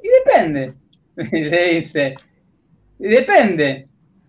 [0.00, 0.74] Y depende.
[1.16, 2.14] Le dice,
[3.00, 3.84] depende.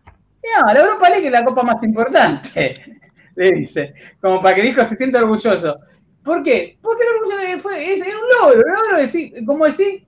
[0.07, 2.73] no, la Europa League es la copa más importante.
[3.35, 5.79] Le dice, como para que el hijo se sienta orgulloso.
[6.27, 6.77] ¿Por qué?
[6.81, 10.05] Porque el orgullo fue, es, un logro, un logro decir, como decir,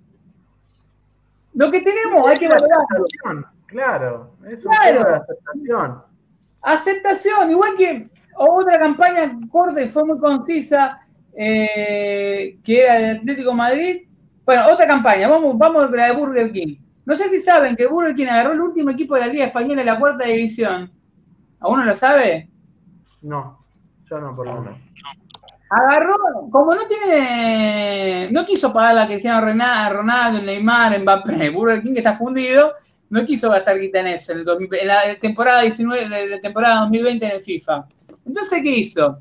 [1.54, 3.06] lo que tenemos hay que valorarlo.
[3.68, 5.16] Claro, es claro.
[5.16, 6.04] aceptación.
[6.62, 11.00] Aceptación, igual que otra campaña corta y fue muy concisa,
[11.38, 14.02] eh, que era de Atlético Madrid.
[14.46, 16.76] Bueno, otra campaña, vamos, vamos a la de Burger King.
[17.06, 19.80] No sé si saben que Burger King agarró el último equipo de la Liga Española
[19.80, 20.92] en la cuarta división.
[21.62, 22.50] ¿A uno lo sabe?
[23.22, 23.66] No,
[24.10, 24.80] yo no, por lo menos.
[25.72, 26.16] Agarró,
[26.52, 32.16] como no tiene, no quiso pagar la Cristiano Ronaldo, Neymar, Mbappé, Burger King que está
[32.16, 32.74] fundido,
[33.10, 37.44] no quiso gastar guita en eso, en, la temporada 19, de temporada 2020 en el
[37.44, 37.86] FIFA.
[38.26, 39.20] Entonces, ¿qué hizo?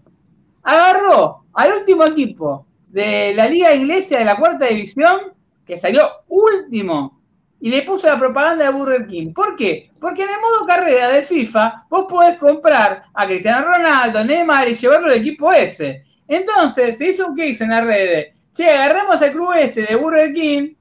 [0.63, 5.35] Agarró al último equipo de la Liga Inglesa de la cuarta división,
[5.67, 7.21] que salió último,
[7.61, 9.33] y le puso la propaganda de Burger King.
[9.33, 9.83] ¿Por qué?
[10.01, 14.75] Porque en el modo carrera del FIFA vos podés comprar a Cristiano Ronaldo, Neymar y
[14.75, 16.05] llevarlo al equipo ese.
[16.29, 18.35] Entonces se hizo un case en las redes.
[18.53, 20.75] Che, agarramos al club este de Burger King,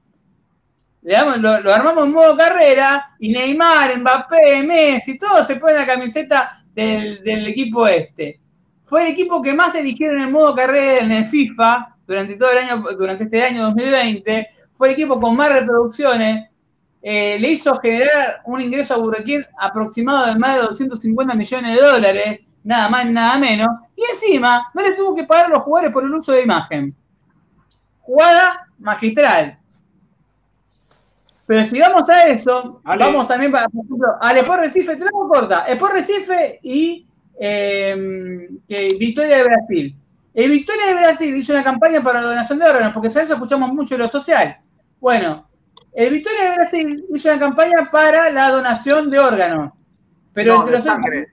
[1.02, 7.46] lo, armamos en modo carrera y Neymar, Mbappé, Messi, todos se ponen la camiseta del,
[7.46, 8.40] equipo este.
[8.84, 12.58] Fue el equipo que más eligieron en modo carrera en el FIFA durante todo el
[12.58, 14.48] año, durante este año 2020.
[14.74, 16.48] Fue el equipo con más reproducciones.
[17.00, 21.80] Eh, le hizo generar un ingreso a Burger aproximado de más de 250 millones de
[21.80, 23.68] dólares, nada más, nada menos.
[23.96, 26.94] Y encima, no le tuvo que pagar a los jugadores por el uso de imagen.
[28.00, 29.58] Jugada magistral.
[31.46, 35.28] Pero si vamos a eso, vamos también, para, por ejemplo, al Sport Recife, te lo
[35.28, 37.06] corta, Sport Recife y
[37.40, 38.60] em,
[38.98, 39.96] Victoria de Brasil.
[40.34, 43.72] El Victoria de Brasil hizo una campaña para la donación de órganos, porque sabes, escuchamos
[43.72, 44.58] mucho lo social.
[45.00, 45.48] Bueno,
[45.94, 49.72] el Victoria de Brasil hizo una campaña para la donación de órganos.
[50.34, 51.28] Pero entre los sangre.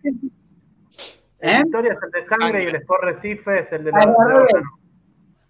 [1.45, 1.55] ¿Eh?
[1.57, 4.69] El Victoria es el de sangre y el Sport Recife es el de, los, órganos.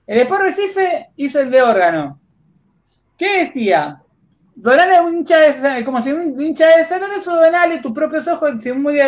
[0.08, 2.20] El Sport Recife hizo el de órgano.
[3.18, 4.02] ¿Qué decía?
[4.56, 8.28] donale a un hincha de como si un hincha de San Lorenzo, donale tus propios
[8.28, 9.08] ojos, si un día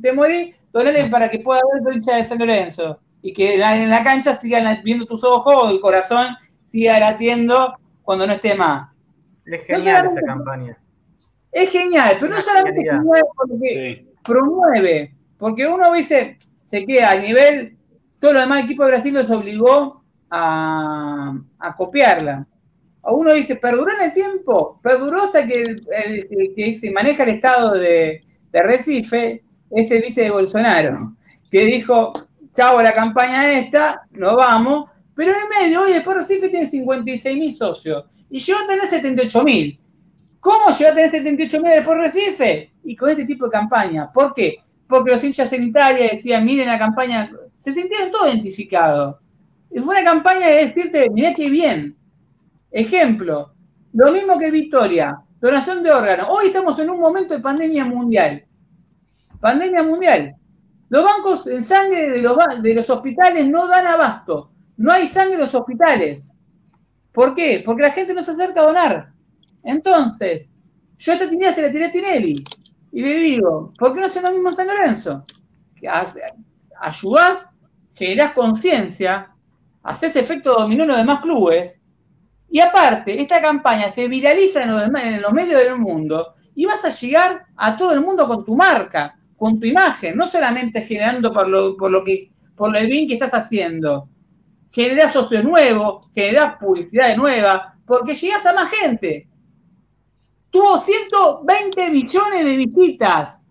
[0.00, 3.00] te morís, donale para que pueda ver tu hincha de San Lorenzo.
[3.22, 6.28] Y que en la cancha sigan viendo tus ojos o el corazón
[6.62, 8.88] siga latiendo cuando no esté más.
[9.44, 10.78] Es genial esa campaña.
[11.50, 17.18] Es genial, pero no solamente es genial porque promueve, porque uno dice, se queda a
[17.18, 17.76] nivel,
[18.20, 22.46] todo lo demás equipo de Brasil los obligó a, a copiarla
[23.12, 24.80] uno dice, ¿perduró en el tiempo?
[24.82, 28.22] Perduró hasta que se maneja el estado de,
[28.52, 31.14] Recife es el vice de Bolsonaro,
[31.50, 32.12] que dijo,
[32.54, 37.52] chavo la campaña esta, no vamos, pero en medio, hoy después Recife tiene 56 mil
[37.52, 39.78] socios y llegó a tener 78 mil.
[40.40, 42.72] ¿Cómo llegó a tener 78 mil después Recife?
[42.84, 44.10] Y con este tipo de campaña.
[44.10, 44.56] ¿Por qué?
[44.88, 49.16] Porque los hinchas en decían, miren la campaña, se sintieron todos identificados.
[49.70, 51.96] Y fue una campaña de decirte, mirá qué bien,
[52.70, 53.54] Ejemplo,
[53.94, 56.26] lo mismo que Victoria, donación de órganos.
[56.28, 58.44] Hoy estamos en un momento de pandemia mundial.
[59.40, 60.34] Pandemia mundial.
[60.90, 64.50] Los bancos en sangre de los, de los hospitales no dan abasto.
[64.76, 66.30] No hay sangre en los hospitales.
[67.12, 67.62] ¿Por qué?
[67.64, 69.12] Porque la gente no se acerca a donar.
[69.62, 70.50] Entonces,
[70.98, 72.44] yo esta tenía se la tiré a Tinelli.
[72.96, 75.22] Y le digo, ¿por qué no haces lo mismo en San Lorenzo?
[76.80, 77.46] Ayudás,
[77.92, 79.26] generás conciencia,
[79.82, 81.78] haces efecto dominó en los demás clubes
[82.48, 84.72] y aparte, esta campaña se viraliza en
[85.20, 89.18] los, medios del mundo y vas a llegar a todo el mundo con tu marca,
[89.36, 93.12] con tu imagen, no solamente generando por lo, por lo que por el bien que
[93.12, 94.08] estás haciendo.
[94.72, 99.28] Generás socios nuevos, generás publicidad nueva, porque llegas a más gente.
[100.56, 103.42] Tuvo 120 millones de visitas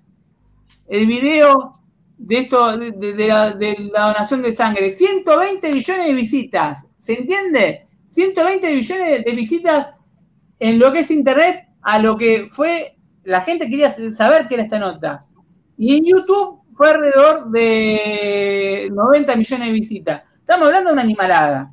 [0.88, 1.80] el video
[2.18, 4.90] de esto de, la, de donación de sangre.
[4.90, 6.84] 120 millones de visitas.
[6.98, 7.86] ¿Se entiende?
[8.08, 9.90] 120 millones de visitas
[10.58, 14.64] en lo que es Internet a lo que fue, la gente quería saber qué era
[14.64, 15.28] esta nota.
[15.78, 20.24] Y en YouTube fue alrededor de 90 millones de visitas.
[20.40, 21.72] Estamos hablando de una animalada.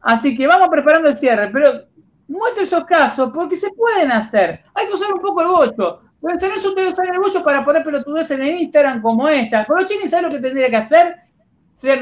[0.00, 1.86] Así que vamos preparando el cierre, pero
[2.28, 4.60] muestre esos casos porque se pueden hacer.
[4.74, 6.00] Hay que usar un poco el bocho.
[6.20, 9.64] Pero no ustedes usan el bocho para poner pelotudeces en Instagram como esta.
[9.64, 11.16] Colochini, ¿sabe lo que tendría que hacer?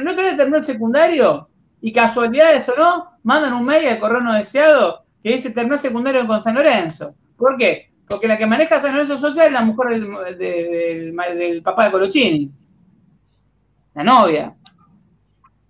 [0.02, 1.48] ¿No tiene terminó el secundario?
[1.80, 6.26] y casualidades o no, mandan un mail al correo no deseado que dice terminó secundario
[6.26, 7.14] con San Lorenzo.
[7.36, 7.92] ¿Por qué?
[8.08, 10.00] Porque la que maneja San Lorenzo Social es la mujer
[10.36, 12.50] del, del, papá de Colochini.
[13.94, 14.54] La novia.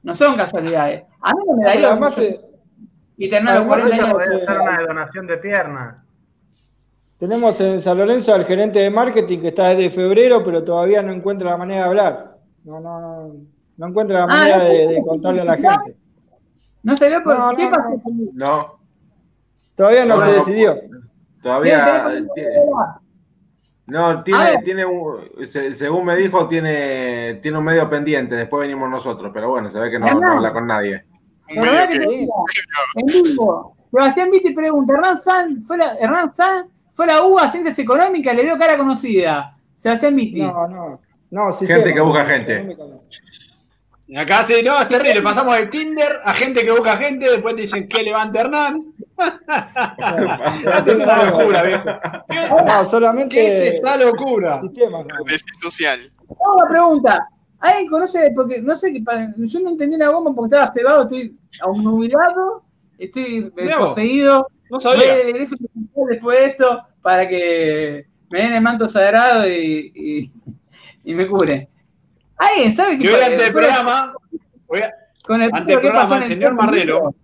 [0.03, 1.03] No son casualidades.
[1.21, 1.99] A mí no me daría.
[3.17, 4.15] Y tener los 40 años.
[4.15, 5.97] una donación de piernas.
[7.19, 11.13] Tenemos en San Lorenzo al gerente de marketing que está desde febrero, pero todavía no
[11.13, 12.37] encuentra la manera de hablar.
[12.65, 13.35] No, no, no,
[13.79, 15.97] no encuentra la ah, manera de, contarle a la gente.
[16.83, 18.03] ¿No se ve por qué pasó?
[18.35, 18.79] No.
[19.75, 20.77] Todavía no, se decidió.
[21.43, 22.07] Todavía.
[23.87, 28.35] No, tiene, tiene un, según me dijo, tiene, tiene un medio pendiente.
[28.35, 31.05] Después venimos nosotros, pero bueno, se ve que no, habla con nadie.
[31.49, 33.77] En vivo.
[33.91, 38.35] Sebastián Vitti pregunta: ¿Hernán San fue la, Hernán San fue la UBA Ciencias Económicas?
[38.35, 39.57] Le dio cara conocida.
[39.77, 40.43] Sebastián Vitti.
[40.43, 41.01] No, no.
[41.31, 42.77] no gente que busca gente.
[44.17, 45.21] Acá sí, no, es terrible.
[45.21, 48.95] Pasamos de Tinder a gente que busca gente, después te dicen que levanta Hernán.
[50.77, 51.85] Esto es una locura, viejo.
[52.67, 53.35] No, solamente.
[53.35, 54.61] ¿Qué es esta locura?
[54.61, 55.05] Sistema,
[55.61, 56.13] social.
[56.29, 57.29] Una pregunta.
[57.59, 58.31] ¿Alguien conoce?
[58.35, 58.93] Porque no sé,
[59.37, 62.63] yo no entendí la bomba porque estaba cebado, estoy ahumeado,
[62.99, 64.47] estoy eh, poseído.
[64.71, 65.17] No sabía.
[65.17, 70.31] después de esto para que me den el manto sagrado y,
[71.05, 71.69] y, me cure.
[72.37, 74.13] ¿Alguien sabe que hoy ante el programa,
[75.25, 77.15] con el, ante el programa, el señor Marrero,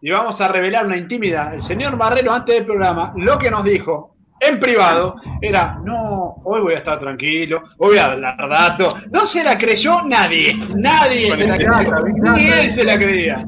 [0.00, 1.54] y vamos a revelar una intimidad.
[1.54, 4.11] El señor Marrero, antes del programa, lo que nos dijo
[4.42, 8.94] en privado era, no, hoy voy a estar tranquilo, hoy voy a dar datos.
[9.10, 13.44] No se la creyó nadie, nadie se la creyó, ni él se la creía.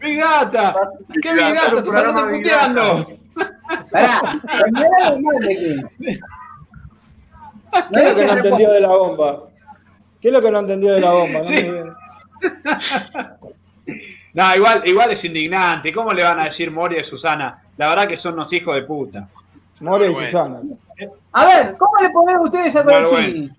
[0.00, 0.74] Big Data,
[1.22, 1.82] ¿qué Big Data?
[1.82, 3.12] ¿Tú estás puteando?
[3.90, 4.40] Pará,
[7.92, 9.44] ¿Qué es lo que no entendió de la bomba?
[10.20, 11.42] ¿Qué es lo que no entendió de la bomba?
[11.42, 11.66] Sí.
[14.32, 15.92] No, igual, igual es indignante.
[15.92, 17.58] ¿Cómo le van a decir Moria y Susana?
[17.76, 19.28] La verdad que son unos hijos de puta.
[19.80, 20.60] Y Susana.
[21.32, 23.50] A ver, ¿cómo le ponen ustedes a Colochini?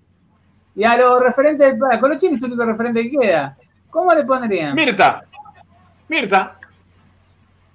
[0.74, 3.56] Y a los referentes del Colochini es el único referente que queda.
[3.90, 4.74] ¿Cómo le pondrían?
[4.74, 5.24] Mirta.
[6.08, 6.58] Mirta.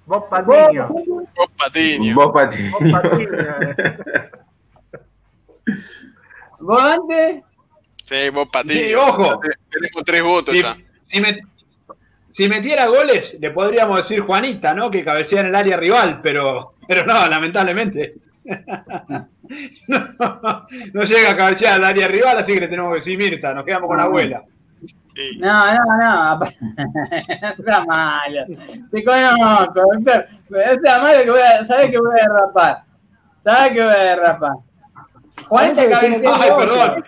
[0.06, 0.88] Vos Patiño.
[0.88, 2.14] Vos Patiño.
[2.14, 2.72] Vos Patiño.
[2.74, 3.32] Vos Patiño.
[6.60, 7.42] ¿Vos antes?
[8.04, 8.74] Sí, vos Patiño.
[8.74, 9.40] Sí, ojo.
[9.70, 10.76] Tenemos tres votos ya.
[11.02, 11.38] Si me,
[12.26, 14.90] si metiera goles, le podríamos decir Juanita, ¿no?
[14.90, 18.14] Que cabecea en el área rival, pero, pero no, lamentablemente.
[20.94, 23.64] no, llega a cabecear al área rival, así que le tenemos que decir Mirta, nos
[23.64, 24.42] quedamos con la abuela.
[25.38, 26.40] No, no, no.
[27.28, 28.46] Está malo.
[28.90, 30.26] Te conozco, doctor.
[30.50, 31.64] Está malo que voy a.
[31.64, 32.84] ¿Sabes que voy a derrapar?
[33.38, 34.52] ¿Sabes que voy a derrapar?
[35.48, 36.30] Juanita cabecea.
[36.34, 37.02] Ay, perdón.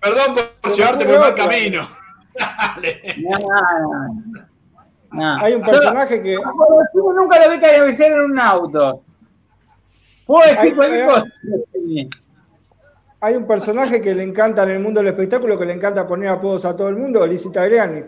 [0.00, 1.88] Perdón por llevarte por mal camino.
[5.40, 6.36] Hay un personaje que.
[6.36, 9.04] nunca lo vi cabecear en un auto.
[10.30, 11.28] Puedo decir cualquier cosa.
[13.20, 16.28] Hay un personaje que le encanta en el mundo del espectáculo, que le encanta poner
[16.28, 18.04] apodos a todo el mundo, Licita Adriani.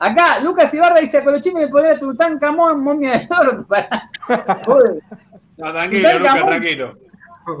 [0.00, 3.52] Acá, Lucas Ibarra dice a Colochini le podría Tutankamón, momia de oro.
[5.58, 6.98] no, tranquilo, Lucas, tranquilo.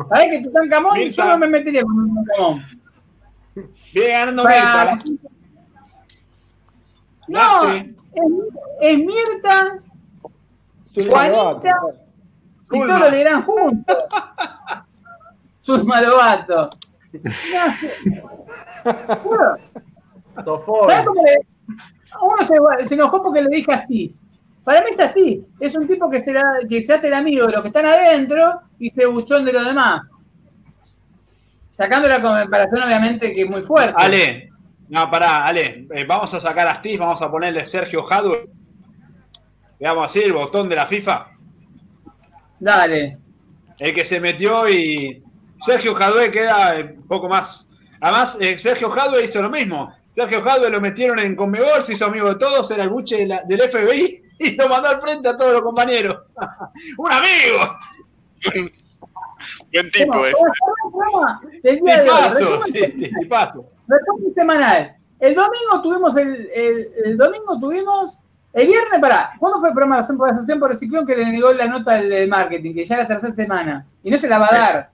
[0.08, 0.98] ¿Sabés que Tutankamón?
[0.98, 2.64] Yo no me metería con Tutankamón.
[3.94, 4.98] Viene ganando Mirta.
[7.28, 7.74] No,
[8.80, 9.78] es, Mirta,
[11.08, 12.00] Juanita
[12.70, 13.96] y todos le dirán juntos.
[15.60, 16.70] Sus malobatos.
[18.82, 21.46] ¿Sabes cómo le.?
[22.20, 24.20] Uno se, se, enojó porque le dije Astiz.
[24.64, 25.40] Para mí es Astiz.
[25.58, 26.34] Es un tipo que se,
[26.68, 29.64] que se hace el amigo de los que están adentro y se buchón de los
[29.64, 30.02] demás.
[31.72, 33.94] Sacando la comparación, obviamente, que es muy fuerte.
[33.96, 34.50] Ale,
[34.88, 38.50] no, pará, Ale, eh, vamos a sacar a Steve, vamos a ponerle Sergio Hadwe.
[39.78, 41.29] Veamos así el botón de la FIFA.
[42.60, 43.18] Dale.
[43.78, 45.22] El que se metió y
[45.58, 47.66] Sergio Jadwe queda un poco más.
[48.00, 49.92] Además, eh, Sergio Jadwe hizo lo mismo.
[50.10, 53.70] Sergio Jadwe lo metieron en Conmebol, se hizo amigo de todos, era el buche del
[53.70, 56.22] FBI y lo mandó al frente a todos los compañeros.
[56.98, 57.76] ¡Un amigo!
[59.72, 60.36] Buen tipo ese.
[61.62, 63.64] Tipazo, sí, tipazo.
[63.88, 64.90] Resumen semanal.
[65.20, 66.50] El domingo tuvimos el,
[67.04, 68.20] el, domingo tuvimos
[68.52, 71.52] el viernes, para, ¿cuándo fue el programa de asociación por el ciclón que le negó
[71.52, 72.74] la nota del marketing?
[72.74, 73.86] Que ya era la tercera semana.
[74.02, 74.90] Y no se la va a dar.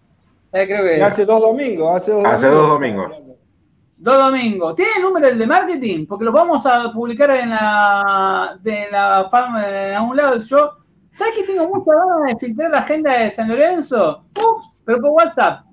[0.51, 1.03] creo que...
[1.03, 1.97] Hace dos domingos.
[1.97, 3.09] Hace dos hace domingos.
[3.09, 3.37] Dos domingos.
[3.99, 4.75] Dos domingos.
[4.75, 6.07] ¿Tiene el número del de marketing?
[6.07, 10.71] Porque lo vamos a publicar en la, de la a un lado del show
[11.17, 14.27] ¿Sabes que tengo mucha ganas de filtrar la agenda de San Lorenzo?
[14.39, 15.65] Ups, pero por WhatsApp.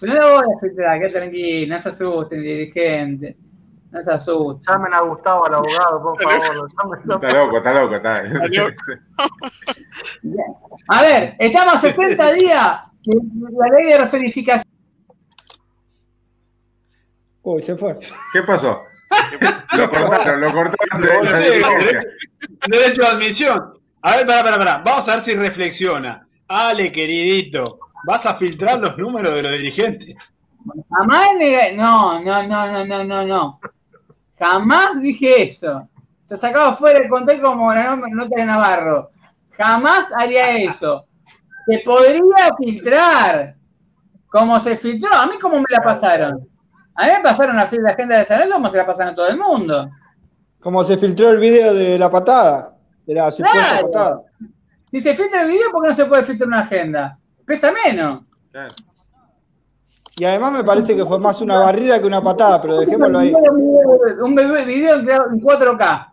[0.00, 3.36] Pero no la voy a filtrar, que tranquilo, no se asusten, dirigente.
[3.94, 4.72] No se asusta.
[4.72, 6.68] Llamen a Gustavo, al abogado, por favor.
[7.22, 8.14] Está loco, está loco, está.
[10.88, 13.20] A ver, estamos a 60 días de
[13.52, 14.64] la ley de resonificación.
[17.42, 17.96] Uy, se fue.
[18.32, 18.76] ¿Qué pasó?
[19.76, 21.62] Lo cortaron, lo cortaron de Sí.
[22.68, 23.74] Derecho de admisión.
[24.02, 24.82] A ver, pará, pará, pará.
[24.84, 26.26] Vamos a ver si reflexiona.
[26.48, 30.14] Ale, queridito, ¿vas a filtrar los números de los dirigentes?
[30.90, 31.28] Jamás
[31.74, 33.60] No, no, no, no, no, no, no.
[34.38, 35.88] Jamás dije eso.
[36.28, 39.10] Te sacaba fuera del contexto como la no- nota de Navarro.
[39.52, 41.06] Jamás haría eso.
[41.66, 43.54] Te podría filtrar.
[44.28, 45.14] Como se filtró.
[45.14, 46.48] A mí, ¿cómo me la pasaron?
[46.96, 49.14] A mí me pasaron así la agenda de San Lorenzo como se la pasan a
[49.14, 49.90] todo el mundo.
[50.60, 52.74] Como se filtró el video de la patada,
[53.06, 53.86] de la supuesta Claro.
[53.90, 54.22] patada.
[54.90, 57.18] Si se filtra el video, ¿por qué no se puede filtrar una agenda?
[57.44, 58.20] Pesa menos.
[58.50, 58.74] Claro.
[60.16, 63.32] Y además me parece que fue más una barrida que una patada, pero dejémoslo ahí.
[64.22, 64.96] Un video- video
[65.32, 66.12] en 4K.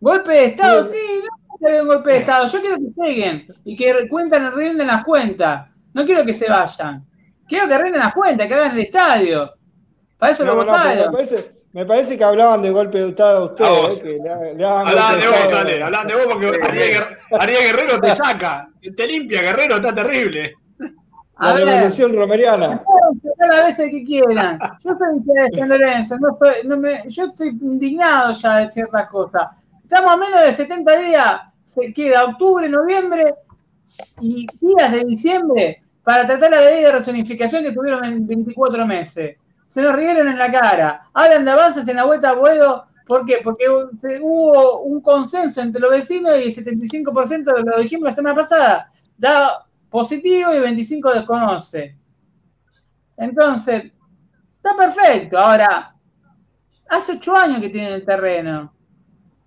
[0.00, 2.46] Golpe de Estado, sí, no quiero que un golpe de Estado.
[2.46, 5.68] Yo quiero que lleguen y que cuentan, rinden las cuentas.
[5.94, 7.04] No quiero que se vayan.
[7.48, 9.52] Quiero que rinden las cuentas, que hagan el estadio.
[10.18, 11.12] Para eso No, lo no, pero me, votaron.
[11.12, 13.70] parece, me parece que hablaban de golpe de Estado a A ustedes.
[13.70, 13.98] vos.
[13.98, 15.58] eh, que le, le hagan Hablan golpe de vos, Estado.
[15.60, 16.98] Ale, hablan de vos porque
[17.40, 20.54] Ariel Guerrero te saca, te limpia, Guerrero, está terrible.
[21.36, 22.82] A La ver, revolución romeriana.
[22.84, 24.58] pueden sacar las veces que quieran.
[24.84, 29.08] Yo soy de San Lorenzo, no soy- no me- yo estoy indignado ya de ciertas
[29.08, 29.48] cosas.
[29.82, 33.34] Estamos a menos de 70 días, se queda octubre, noviembre
[34.20, 39.36] y días de diciembre para tratar la ley de resonificación que tuvieron en 24 meses.
[39.66, 41.02] Se nos rieron en la cara.
[41.14, 42.84] Hablan de avances en la vuelta a Boedo.
[43.08, 43.38] ¿Por qué?
[43.42, 48.34] Porque hubo un consenso entre los vecinos y el 75% de lo dijimos la semana
[48.34, 48.88] pasada.
[49.18, 49.63] Da
[49.94, 51.96] positivo y 25 desconoce.
[53.16, 53.92] Entonces,
[54.56, 55.38] está perfecto.
[55.38, 55.94] Ahora,
[56.88, 58.74] hace ocho años que tienen el terreno.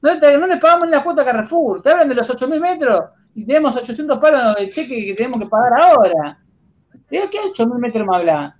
[0.01, 1.81] No, te- no les pagamos la cuota a Carrefour.
[1.81, 3.01] Te hablan de los 8.000 metros
[3.35, 6.39] y tenemos 800 palos de cheque que tenemos que pagar ahora.
[7.09, 8.55] ¿De qué 8.000 metros me hablan?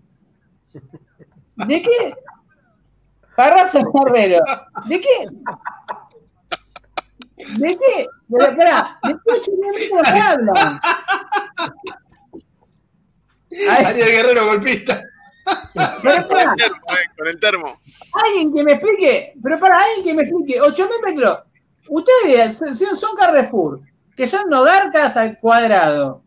[1.55, 2.14] ¿De qué?
[3.38, 4.39] Parrazo Marrero.
[4.89, 5.27] ¿De qué?
[7.59, 8.05] ¿De qué?
[8.27, 8.99] De la cara.
[9.03, 10.80] ¿De qué 8.000 metros me hablan?
[13.70, 15.04] Ariel Guerrero golpista.
[16.04, 17.82] pero Con el termo, eh, con el termo.
[18.26, 21.40] Alguien que me explique, pero para alguien que me explique, 8.000 metros.
[21.90, 22.58] Ustedes
[23.00, 23.80] son, Carrefour,
[24.16, 26.22] que son nogarcas al cuadrado.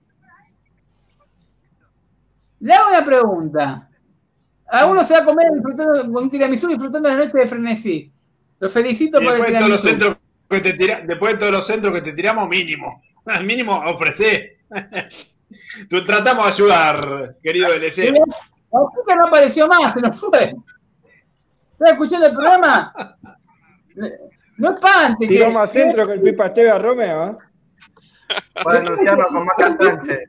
[2.61, 3.89] Le hago una pregunta.
[4.73, 8.12] A uno se va a comer disfrutando, con un tiramisú disfrutando la noche de frenesí.
[8.61, 9.89] Lo felicito Y por el todos los tiramisú.
[9.89, 10.16] centros
[10.48, 13.02] que te tira- después de todos los centros que te tiramos, mínimo.
[13.44, 14.59] Mínimo ofrecé.
[15.89, 18.12] Tú tratamos de ayudar, querido LC.
[18.12, 20.55] La azúcar no apareció más, se nos fue.
[21.72, 22.93] ¿Estás escuchando el programa?
[24.59, 25.27] No espante.
[25.27, 27.27] Tiró que- más centro que el Pipa Esteve a Romeo.
[27.31, 27.36] ¿eh?
[28.62, 30.20] Para denunciarlo con Maca Sánchez.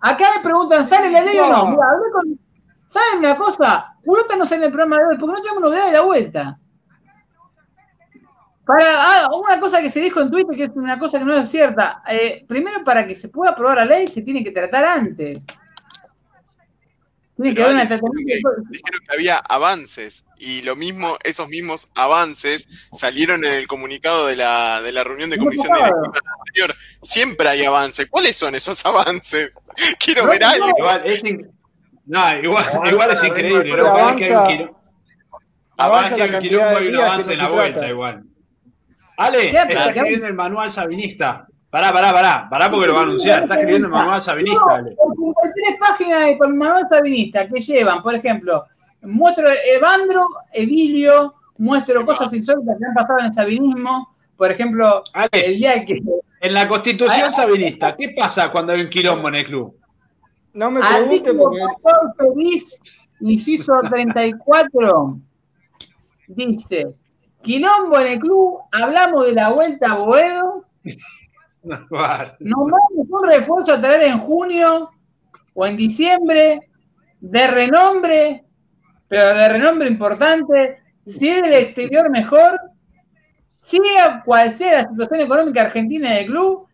[0.00, 1.76] Acá me preguntan, ¿sale la ley o no?
[2.12, 2.38] Con-
[2.86, 3.94] ¿Saben una cosa?
[4.04, 6.58] Culota no sale en el programa de hoy porque no tenemos novedad de la vuelta.
[8.78, 11.34] Para, ah, una cosa que se dijo en Twitter, que es una cosa que no
[11.36, 12.02] es cierta.
[12.08, 15.44] eh, primero, para que se pueda aprobar la ley, se tiene que tratar antes.
[17.36, 18.50] Tiene que haber una tratamiento.
[18.68, 24.36] Dijeron que había avances y lo mismo, esos mismos avances salieron en el comunicado de
[24.36, 26.76] la, de la reunión de comisión directiva anterior.
[27.02, 28.08] Siempre hay avances.
[28.10, 29.52] ¿Cuáles son esos avances?
[29.98, 30.66] Quiero No, ver algo.
[30.76, 31.50] Igual, es in-
[32.06, 34.80] no, igual, igual es increíble, hay un quilombo,
[35.78, 37.88] avanza la hay quilombo avance en no la se vuelta trata.
[37.88, 38.24] igual.
[39.20, 41.46] Ale, está escribiendo el manual sabinista.
[41.68, 43.42] Pará, pará, pará, pará porque lo va a anunciar.
[43.42, 44.90] Está escribiendo el manual sabinista, Ale.
[44.90, 48.64] No, 53 páginas de con manual sabinista que llevan, por ejemplo,
[49.02, 55.28] muestro Evandro, Edilio, muestro cosas insólitas que han pasado en el sabinismo, por ejemplo, Ale,
[55.32, 56.00] el día que
[56.40, 59.76] en la constitución sabinista, ¿qué pasa cuando hay un quilombo en el club?
[60.54, 62.80] No me pregunte porque 14 bis,
[63.20, 65.18] inciso 34,
[66.28, 66.86] dice,
[67.42, 70.66] quilombo en el club, hablamos de la vuelta a Boedo,
[71.62, 72.36] Vale.
[72.40, 74.90] Nombramos un refuerzo a traer en junio
[75.54, 76.70] o en diciembre,
[77.20, 78.44] de renombre,
[79.08, 82.58] pero de renombre importante, si es del exterior mejor,
[83.60, 86.66] sea cual sea la situación económica argentina del club,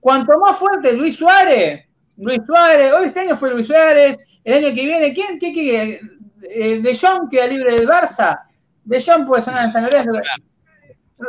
[0.00, 1.84] cuanto más fuerte Luis Suárez,
[2.16, 5.38] Luis Suárez, hoy este año fue Luis Suárez, el año que viene, ¿quién?
[5.38, 6.00] ¿Qué, qué,
[6.42, 8.40] eh, de Jong queda libre del Barça?
[8.86, 10.12] De Jong puede sonar en San Lorenzo.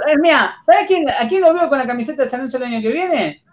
[0.08, 2.64] Es mía, ¿sabes quién, a quién lo veo con la camiseta de San Lorenzo el
[2.64, 3.44] año que viene?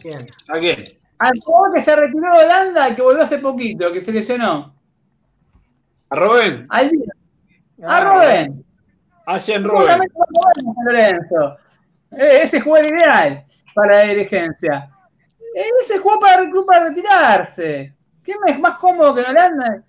[0.00, 0.26] ¿Quién?
[0.48, 0.84] ¿A quién?
[1.18, 4.74] Al jugador que se retiró de Holanda y que volvió hace poquito, que se lesionó.
[6.10, 6.66] ¿A Rubén?
[6.68, 6.92] Al
[7.86, 8.64] a Rubén.
[9.26, 10.00] A Jean Rubén.
[10.84, 11.56] Lorenzo.
[12.12, 14.90] Eh, ese jugador ideal para la dirigencia.
[15.54, 17.94] Eh, ese jugó para, para retirarse.
[18.22, 19.82] ¿Qué es más cómodo que en Holanda?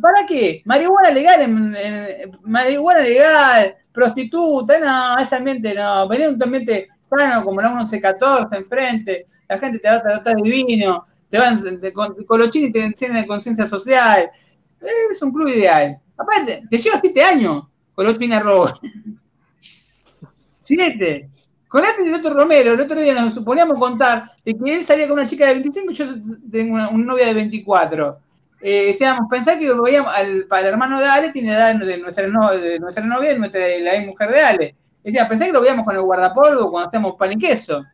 [0.00, 0.62] ¿Para qué?
[0.64, 6.08] Marihuana legal, en, marihuana legal, prostituta, no, ese ambiente no.
[6.08, 11.06] Venía un ambiente sano como la 1114 enfrente, la gente te va a tratar divino,
[11.28, 11.62] te van
[11.92, 14.30] con, con los chinos te encienden de conciencia social.
[15.10, 15.98] Es un club ideal.
[16.16, 17.64] Aparte, te lleva siete años
[17.94, 18.72] con los robo.
[20.62, 21.30] siete.
[21.68, 25.08] Con este el otro Romero, el otro día nos poníamos contar de que él salía
[25.08, 26.06] con una chica de 25 y yo
[26.48, 28.18] tengo una, novia de 24.
[28.66, 32.26] Eh, decíamos, pensar que veíamos al, para el hermano de Ale tiene edad de nuestra,
[32.56, 34.74] de nuestra novia y nuestra, la mujer de Ale.
[35.02, 37.84] Decía, pensé que lo veíamos con el guardapolvo cuando hacemos pan y queso.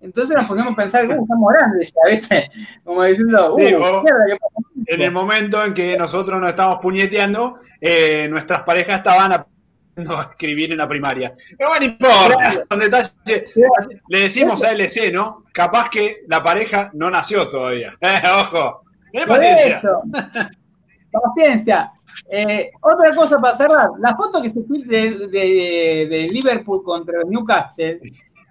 [0.00, 2.50] Entonces nos poníamos a pensar, uh, estamos grandes ya, ¿viste?
[2.82, 4.02] Como diciendo, uh, mierda,
[4.86, 9.46] En el momento en que nosotros nos estábamos puñeteando, eh, nuestras parejas estaban a
[9.94, 11.32] escribir en la primaria.
[11.56, 12.52] Pero bueno, no importa,
[14.08, 15.44] le decimos a LC, ¿no?
[15.52, 17.96] Capaz que la pareja no nació todavía.
[18.40, 18.82] Ojo,
[19.26, 20.00] paciencia.
[21.12, 21.92] paciencia.
[22.28, 28.00] Eh, otra cosa para cerrar, la foto que se filtre de, Liverpool contra Newcastle,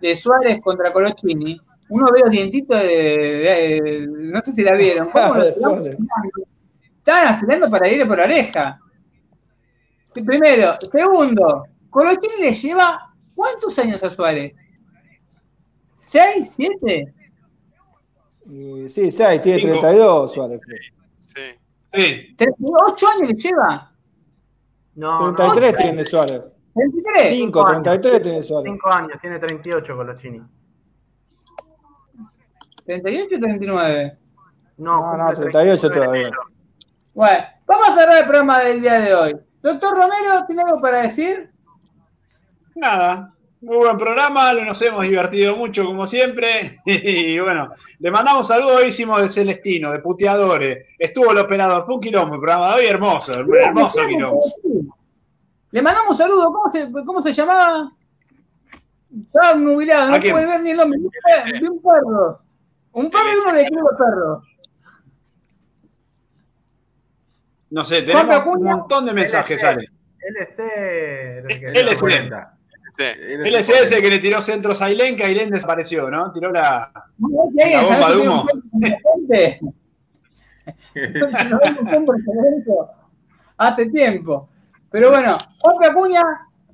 [0.02, 1.60] de Suárez contra Colochini,
[1.90, 5.36] uno ve los dientitos de, no sé si la vieron, ¿cómo
[6.98, 8.80] Estaban acelerando para ir por la oreja.
[10.14, 14.53] primero, segundo, Colochini le lleva ¿cuántos años a Suárez?
[15.88, 16.53] ¿Seis?
[16.56, 17.14] ¿Siete?
[18.50, 20.62] Sí, seis, tiene 32 Suárez.
[21.22, 21.42] Sí.
[21.94, 22.36] Sí.
[22.38, 23.92] ¿8 años le lleva?
[24.96, 26.42] No, 33 tiene Suárez.
[26.74, 27.30] 33.
[27.30, 28.72] 5, 33 tiene Suárez.
[28.72, 30.50] 5 años, tiene 38 con los chinos.
[32.88, 34.18] ¿38 o 39?
[34.78, 36.32] No, no, 38 todavía.
[37.14, 39.38] Bueno, vamos a cerrar el programa del día de hoy.
[39.62, 41.52] Doctor Romero, ¿tiene algo para decir?
[42.76, 46.80] Nada, muy buen programa, nos hemos divertido mucho como siempre.
[46.86, 50.88] Y bueno, le mandamos saludos, hicimos de Celestino, de Puteadores.
[50.98, 54.41] Estuvo el operador, fue un quilombo el programa de hoy, hermoso, hermoso quilombo.
[55.72, 57.91] Le mandamos un saludo, ¿cómo se, cómo se llamaba?
[59.26, 60.99] Estaba nubilado, no puede ver ni el nombre.
[61.60, 62.40] Vi un perro.
[62.91, 64.44] Un perro y uno de club perro.
[67.72, 69.86] No sé, tenemos un montón de mensajes, Ale.
[70.19, 71.44] LC.
[71.76, 72.59] LC.
[73.00, 76.32] LCS que le tiró centros a Ailén, que Ailén desapareció, ¿no?
[76.32, 78.46] Tiró la, la bomba de humo.
[83.58, 84.50] Hace tiempo.
[84.92, 86.22] Pero bueno, otra cuña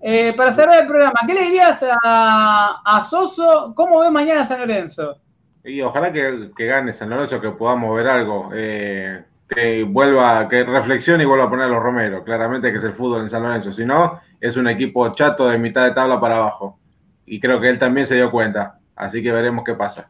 [0.01, 3.73] eh, para cerrar el programa, ¿qué le dirías a, a Soso?
[3.75, 5.17] ¿Cómo ve mañana San Lorenzo?
[5.63, 8.49] Y ojalá que, que gane San Lorenzo, que podamos ver algo.
[8.53, 12.23] Eh, que vuelva, que reflexione y vuelva a poner a los Romero.
[12.23, 13.71] Claramente que es el fútbol en San Lorenzo.
[13.71, 16.79] Si no, es un equipo chato de mitad de tabla para abajo.
[17.25, 18.79] Y creo que él también se dio cuenta.
[18.95, 20.09] Así que veremos qué pasa.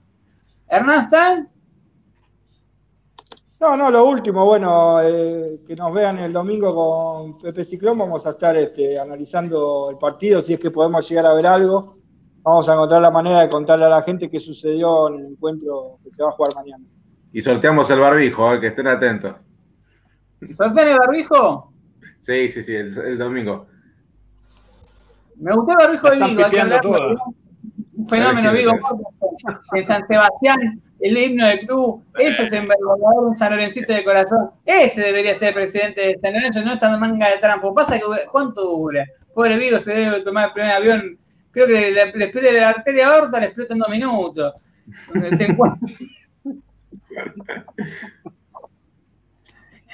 [0.67, 1.49] Hernán San.
[3.59, 8.25] No, no, lo último, bueno, eh, que nos vean el domingo con Pepe Ciclón, vamos
[8.25, 11.95] a estar este, analizando el partido, si es que podemos llegar a ver algo,
[12.43, 15.99] vamos a encontrar la manera de contarle a la gente qué sucedió en el encuentro
[16.03, 16.83] que se va a jugar mañana.
[17.35, 19.35] Y sorteamos el barbijo, eh, que estén atentos.
[20.55, 21.69] ¿Sortean el barbijo?
[22.21, 23.67] Sí, sí, sí, el, domingo.
[25.35, 27.25] Me gustó el barbijo de Vigo.
[27.97, 28.71] Un fenómeno, Vigo.
[29.73, 34.51] En San Sebastián, el himno del club, eso es envergonzador, un San Lorencito de corazón.
[34.63, 37.75] Ese debería ser el presidente de San Lorenzo, no esta manga de trampo.
[37.75, 39.05] Pasa que, ¿cuánto dura?
[39.33, 41.19] Pobre Vigo se debe tomar el primer avión.
[41.51, 44.53] Creo que le, le la arteria aorta, le explota en dos minutos.
[45.37, 45.53] Se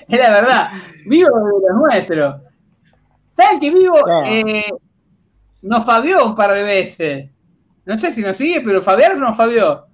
[0.07, 0.69] Era verdad.
[1.05, 2.41] Vivo de los nuestros.
[3.35, 4.69] ¿Saben que Vivo eh,
[5.61, 7.29] nos fabió un par de veces?
[7.85, 9.87] No sé si nos sigue, pero Fabián nos fabió.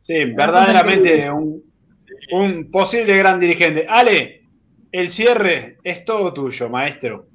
[0.00, 1.62] Sí, verdaderamente un,
[2.32, 3.86] un posible gran dirigente.
[3.88, 4.42] Ale,
[4.90, 7.26] el cierre es todo tuyo, maestro.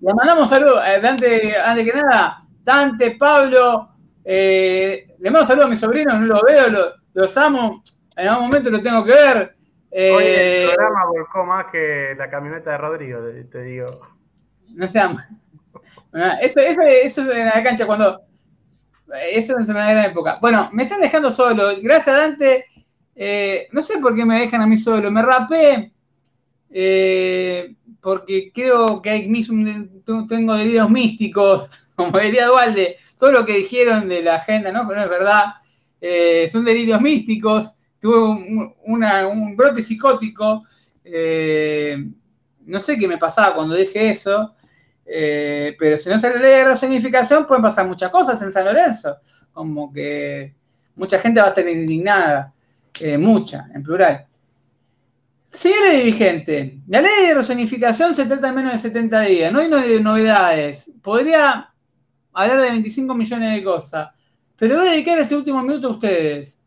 [0.00, 3.90] Le mandamos saludos, eh, antes, antes que nada, Dante, Pablo,
[4.24, 7.82] eh, le mando saludos a mis sobrinos, no lo veo, los amo,
[8.16, 9.56] en algún momento lo tengo que ver.
[9.90, 13.20] Hoy el eh, programa volcó más que la camioneta de Rodrigo,
[13.50, 13.90] te digo.
[14.74, 15.00] No sé,
[16.40, 18.22] eso, eso, eso es en la cancha cuando.
[19.30, 20.38] Eso es en una gran época.
[20.40, 21.74] Bueno, me están dejando solo.
[21.82, 22.64] Gracias, Dante.
[23.14, 25.10] Eh, no sé por qué me dejan a mí solo.
[25.10, 25.92] Me rapé.
[26.70, 29.44] Eh, porque creo que hay
[30.28, 34.88] tengo delirios místicos, como diría Dualde, todo lo que dijeron de la agenda, ¿no?
[34.88, 35.44] Pero no es verdad.
[36.04, 40.64] Eh, son delirios místicos, tuve un, brote psicótico,
[41.04, 41.96] eh,
[42.66, 44.52] no sé qué me pasaba cuando dije eso,
[45.06, 49.16] eh, pero si no se lee de resignificación pueden pasar muchas cosas en San Lorenzo,
[49.52, 50.56] como que
[50.96, 52.52] mucha gente va a estar indignada,
[53.18, 54.26] mucha, en plural.
[55.46, 60.00] Señores dirigente, la ley de resonificación se trata en menos de 70 días, no hay
[60.00, 60.90] novedades.
[61.00, 61.72] Podría
[62.32, 64.08] hablar de 25 millones de cosas,
[64.62, 66.60] pero voy a dedicar este último minuto a ustedes.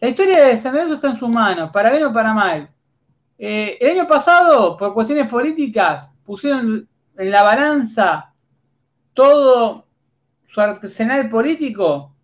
[0.00, 2.70] La historia de San Lorenzo está en sus manos, para bien o para mal.
[3.36, 8.32] Eh, el año pasado, por cuestiones políticas, pusieron en la balanza
[9.14, 9.88] todo
[10.46, 12.14] su arsenal político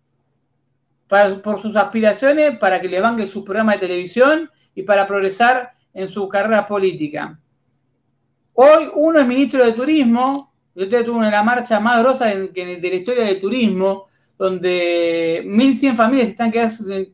[1.43, 6.07] por sus aspiraciones, para que le banque su programa de televisión y para progresar en
[6.07, 7.37] su carrera política.
[8.53, 12.79] Hoy uno es ministro de Turismo, yo tuve una de las marchas más grosas de,
[12.81, 16.51] la historia del turismo, donde 1.100 familias están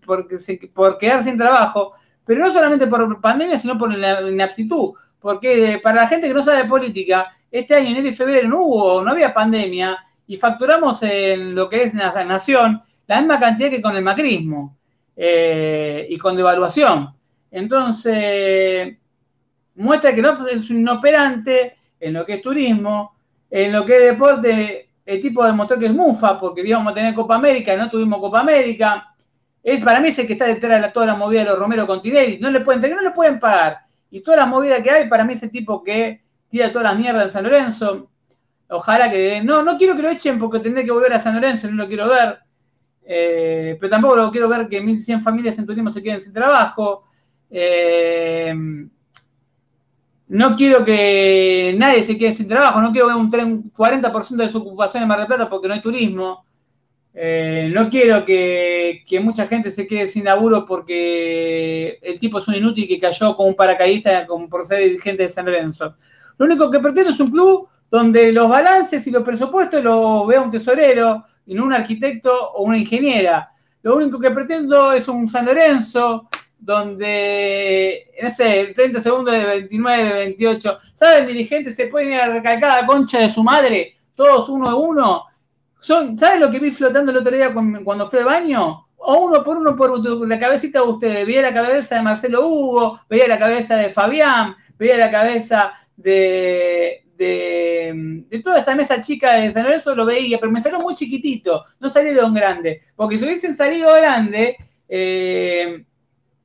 [0.05, 0.27] por,
[0.73, 1.93] por quedar sin trabajo,
[2.25, 4.93] pero no solamente por pandemia, sino por la inaptitud.
[5.19, 8.63] Porque para la gente que no sabe de política, este año, enero y febrero, no
[8.63, 12.81] hubo, no había pandemia y facturamos en lo que es la nación
[13.11, 14.77] la misma cantidad que con el macrismo
[15.17, 17.13] eh, y con devaluación.
[17.51, 18.95] Entonces,
[19.75, 23.17] muestra que no es un inoperante en lo que es turismo,
[23.49, 26.95] en lo que es deporte, el tipo de motor que es Mufa, porque íbamos a
[26.95, 29.13] tener Copa América, no tuvimos Copa América.
[29.63, 32.39] Es para mí ese que está detrás de toda la movida de los Romero Continelli.
[32.39, 33.77] No le pueden, no le pueden pagar.
[34.09, 37.25] Y toda la movida que hay, para mí ese tipo que tira todas las mierdas
[37.25, 38.09] en San Lorenzo.
[38.69, 39.41] Ojalá que.
[39.43, 41.87] No, no quiero que lo echen porque tendré que volver a San Lorenzo, no lo
[41.87, 42.39] quiero ver.
[43.03, 47.03] Eh, pero tampoco lo quiero ver que 1.100 familias en turismo se queden sin trabajo.
[47.49, 48.53] Eh,
[50.31, 54.59] no quiero que nadie se quede sin trabajo, no quiero ver un, 40% de su
[54.59, 56.45] ocupación en Mar del Plata porque no hay turismo.
[57.13, 62.55] Eh, no quiero que, mucha gente se quede sin laburo porque el tipo es un
[62.55, 65.95] inútil que cayó con un paracaidista como por ser dirigente de San Lorenzo.
[66.37, 70.39] Lo único que pretendo es un club donde los balances y los presupuestos los vea
[70.39, 73.49] un tesorero y no un arquitecto o una ingeniera.
[73.83, 76.29] Lo único que pretendo es un San Lorenzo
[76.61, 81.75] donde, no sé, 30 segundos de 29, 28, ¿saben, dirigentes?
[81.75, 85.25] Se pueden ir a recalcar concha de su madre, todos uno a uno.
[85.79, 88.87] Son, ¿Saben lo que vi flotando el otro día cuando fui al baño?
[88.97, 91.25] O uno por uno por la cabecita de ustedes.
[91.25, 97.03] Veía la cabeza de Marcelo Hugo, veía la cabeza de Fabián, veía la cabeza de,
[97.17, 101.63] de, toda esa mesa chica de San Lorenzo, lo veía, pero me salió muy chiquitito,
[101.79, 102.81] no salieron grande.
[102.95, 104.57] Porque si hubiesen salido grande,
[104.87, 105.85] eh,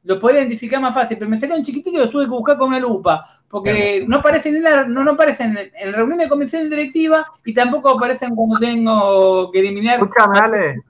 [0.06, 2.56] lo podría identificar más fácil, pero me salió un chiquitito y lo tuve que buscar
[2.56, 6.70] con una lupa, porque no aparecen en la, no, no aparecen en reunión de comisión
[6.70, 9.98] directiva y tampoco aparecen cuando tengo que eliminar.
[9.98, 10.82] Escúchame, Ale.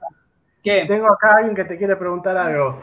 [0.63, 0.85] ¿Qué?
[0.87, 2.83] Tengo acá alguien que te quiere preguntar algo.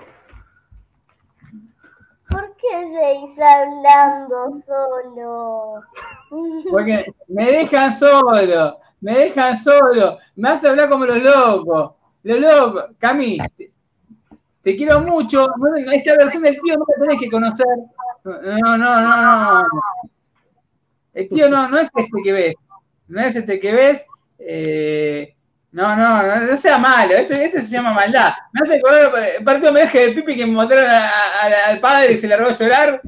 [2.30, 5.84] ¿Por qué seguís hablando solo?
[6.72, 11.92] Porque me dejan solo, me dejan solo, me hace hablar como los locos.
[12.24, 13.73] Los locos, Cami, te
[14.64, 15.48] quiero mucho.
[15.92, 17.66] Esta versión del tío no la tenés que conocer.
[18.24, 19.68] No, no, no, no.
[21.14, 22.56] El tío no, no es este que ves.
[23.08, 24.06] No es este que ves.
[24.40, 25.36] Eh,
[25.72, 27.14] no, no, no, sea malo.
[27.14, 28.34] Este, este, se llama maldad.
[28.54, 28.82] Me hace
[29.38, 32.54] el partido homenaje del Pipi que me mataron al padre y se le robó a
[32.54, 33.02] llorar.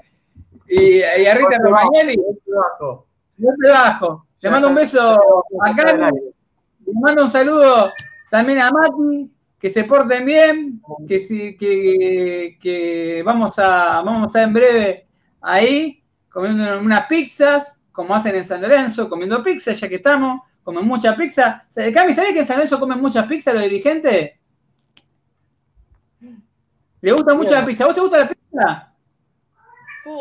[0.68, 2.18] Y, y a Rita Romagnoli.
[3.38, 4.28] No te bajo.
[4.42, 5.20] Le mando un beso
[5.64, 6.12] a Carlos.
[6.86, 7.92] Le mando un saludo
[8.30, 9.32] también a Mati
[9.66, 15.08] que se porten bien, que, que, que vamos, a, vamos a estar en breve
[15.42, 20.86] ahí comiendo unas pizzas, como hacen en San Lorenzo, comiendo pizza, ya que estamos, comen
[20.86, 21.68] mucha pizza.
[21.92, 24.34] Cami, ¿sabés que en San Lorenzo comen muchas pizzas los dirigentes?
[27.02, 27.86] ¿Le gusta mucho la pizza?
[27.86, 28.94] ¿A vos te gusta la pizza?
[30.04, 30.12] Sí.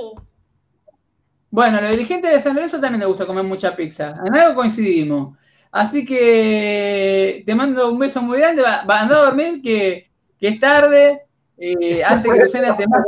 [1.50, 4.18] Bueno, los dirigentes de San Lorenzo también les gusta comer mucha pizza.
[4.24, 5.36] En algo coincidimos.
[5.74, 8.62] Así que te mando un beso muy grande.
[8.62, 11.22] Va, a dormir, que, que es tarde.
[11.58, 13.04] Eh, antes que lo cene el tema.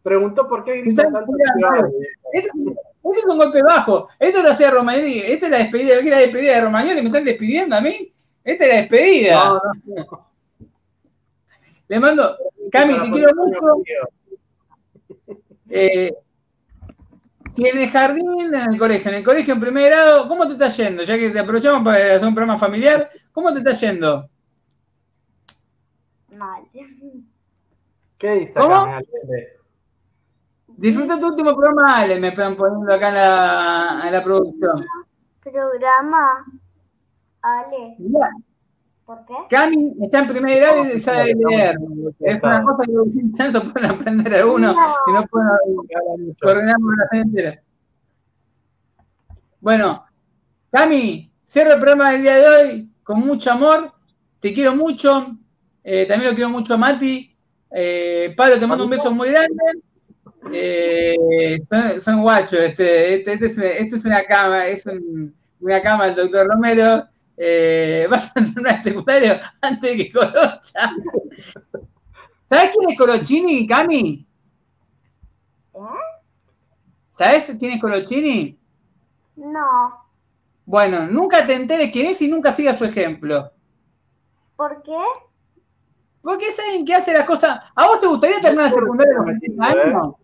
[0.00, 1.32] Preguntó por qué grita tanto.
[2.32, 4.06] Este, este es un golpe bajo.
[4.20, 5.18] Esto lo hacía Romagnoli.
[5.18, 5.94] Esta es la despedida.
[5.98, 7.00] ¿Qué es la despedida de Romagnoli?
[7.00, 8.14] ¿Me están despidiendo a mí?
[8.44, 9.34] Esta es la despedida.
[9.34, 9.60] No,
[9.96, 10.28] no.
[11.88, 12.36] Le mando.
[12.70, 13.82] Cami, te quiero mucho.
[15.70, 16.14] Eh,
[17.54, 20.54] si en el jardín, en el colegio, en el colegio en primer grado, ¿cómo te
[20.54, 21.04] está yendo?
[21.04, 24.28] Ya que te aprovechamos para hacer un programa familiar, ¿cómo te está yendo?
[26.32, 26.64] Mal.
[28.18, 28.86] ¿Qué dice ¿Cómo?
[30.66, 34.84] Disfruta tu último programa, Ale, me están poniendo acá en la, en la producción.
[35.40, 36.44] Programa,
[37.40, 37.96] Ale.
[39.04, 39.34] ¿Por qué?
[39.50, 41.76] Cami está en primer grado y sabe leer.
[42.20, 44.74] Es una cosa que los intensos pueden aprender algunos
[45.06, 47.62] y no pueden coordinar con la gente entera.
[49.60, 50.04] Bueno,
[50.70, 53.92] Cami, cierro el programa del día de hoy con mucho amor.
[54.40, 55.36] Te quiero mucho.
[55.82, 57.36] Eh, también lo quiero mucho a Mati.
[57.70, 59.62] Eh, Pablo, te mando un beso muy grande.
[60.52, 62.58] Eh, son, son, guachos.
[62.58, 67.06] Este, este, este, es, este es, una cama, es un, una cama del doctor Romero.
[67.36, 70.92] Eh, vas a entrar al secundario antes que Corocha.
[72.48, 74.26] ¿Sabes quién es Corochini, Cami?
[77.10, 78.58] ¿Sabes quién es Corochini?
[79.36, 80.04] No.
[80.66, 83.52] Bueno, nunca te enteres quién es y nunca sigas su ejemplo.
[84.56, 84.98] ¿Por qué?
[86.22, 87.60] Porque es alguien que hace las cosas.
[87.74, 90.14] ¿A vos te gustaría terminar la secundaria a los 40 años?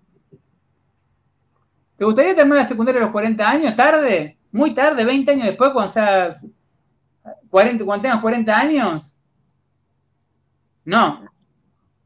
[1.96, 3.76] ¿Te gustaría terminar la secundaria a los 40 años?
[3.76, 4.38] ¿Tarde?
[4.50, 5.04] ¿Muy tarde?
[5.04, 6.46] ¿20 años después cuando seas
[7.50, 9.16] 40, cuando tengas 40 años?
[10.84, 11.24] No.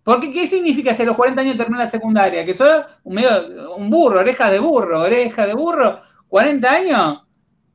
[0.03, 2.45] Porque ¿qué significa si a los 40 años terminar la secundaria?
[2.45, 7.23] Que sos un, medio, un burro, oreja de burro, oreja de burro, 40 años.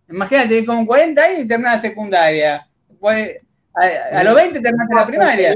[0.10, 2.68] Imagínate, con 40 años y terminas la secundaria.
[3.00, 3.38] Pues,
[3.74, 5.56] a, a, los 20 terminaste la primaria.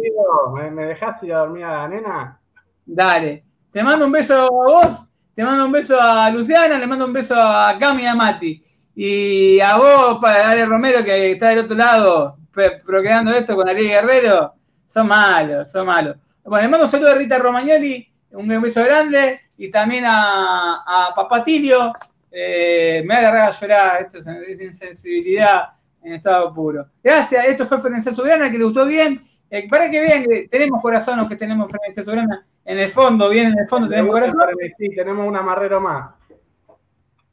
[0.55, 2.39] ¿Me, ¿Me dejás ir a dormir a la nena?
[2.85, 3.43] Dale.
[3.71, 7.13] Te mando un beso a vos, te mando un beso a Luciana, le mando un
[7.13, 8.61] beso a Cami y a Mati.
[8.95, 14.53] Y a vos, Ale Romero, que está del otro lado, procreando esto con Ariel Guerrero,
[14.87, 16.17] son malos, son malos.
[16.43, 21.13] Bueno, le mando un saludo a Rita Romagnoli, un beso grande, y también a, a
[21.15, 21.93] Papá Tilio.
[22.35, 25.69] Eh, me va a agarrar a llorar, esto es, insensibilidad
[26.01, 26.87] en estado puro.
[27.03, 29.21] Gracias, esto fue Ferencia Soberana, que le gustó bien.
[29.49, 32.45] Eh, para que vean que tenemos corazón los que tenemos Ferencia Soberana.
[32.65, 34.41] En el fondo, bien en el fondo tenemos corazón.
[34.79, 36.11] Sí, tenemos un amarrero más.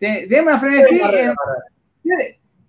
[0.00, 1.00] Tenemos una frenesí.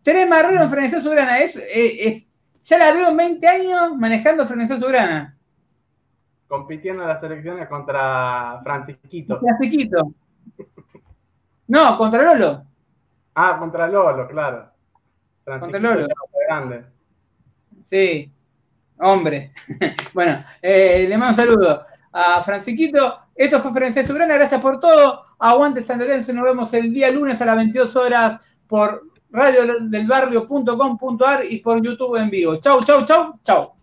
[0.04, 1.40] Tres marreros en Frenesí Soberana.
[1.40, 2.28] Es, es, es,
[2.64, 5.38] ya la veo en 20 años manejando Frenesí Soberana.
[6.48, 9.40] Compitiendo en las elecciones contra Francisquito.
[9.40, 10.14] Francisquito.
[11.68, 12.66] No, contra Lolo.
[13.36, 14.70] Ah, contra Lolo, claro.
[15.46, 16.08] Contra Lolo.
[16.48, 16.84] Grande.
[17.86, 18.30] Sí,
[18.98, 19.54] hombre.
[20.14, 23.20] bueno, eh, le mando un saludo a Francisquito.
[23.36, 25.24] Esto fue Ferencia Soberana, gracias por todo.
[25.40, 31.60] Aguante San Lorenzo, nos vemos el día lunes a las 22 horas por radiodelbarrio.com.ar y
[31.60, 32.58] por YouTube en vivo.
[32.58, 33.81] Chau, chau, chau, chau.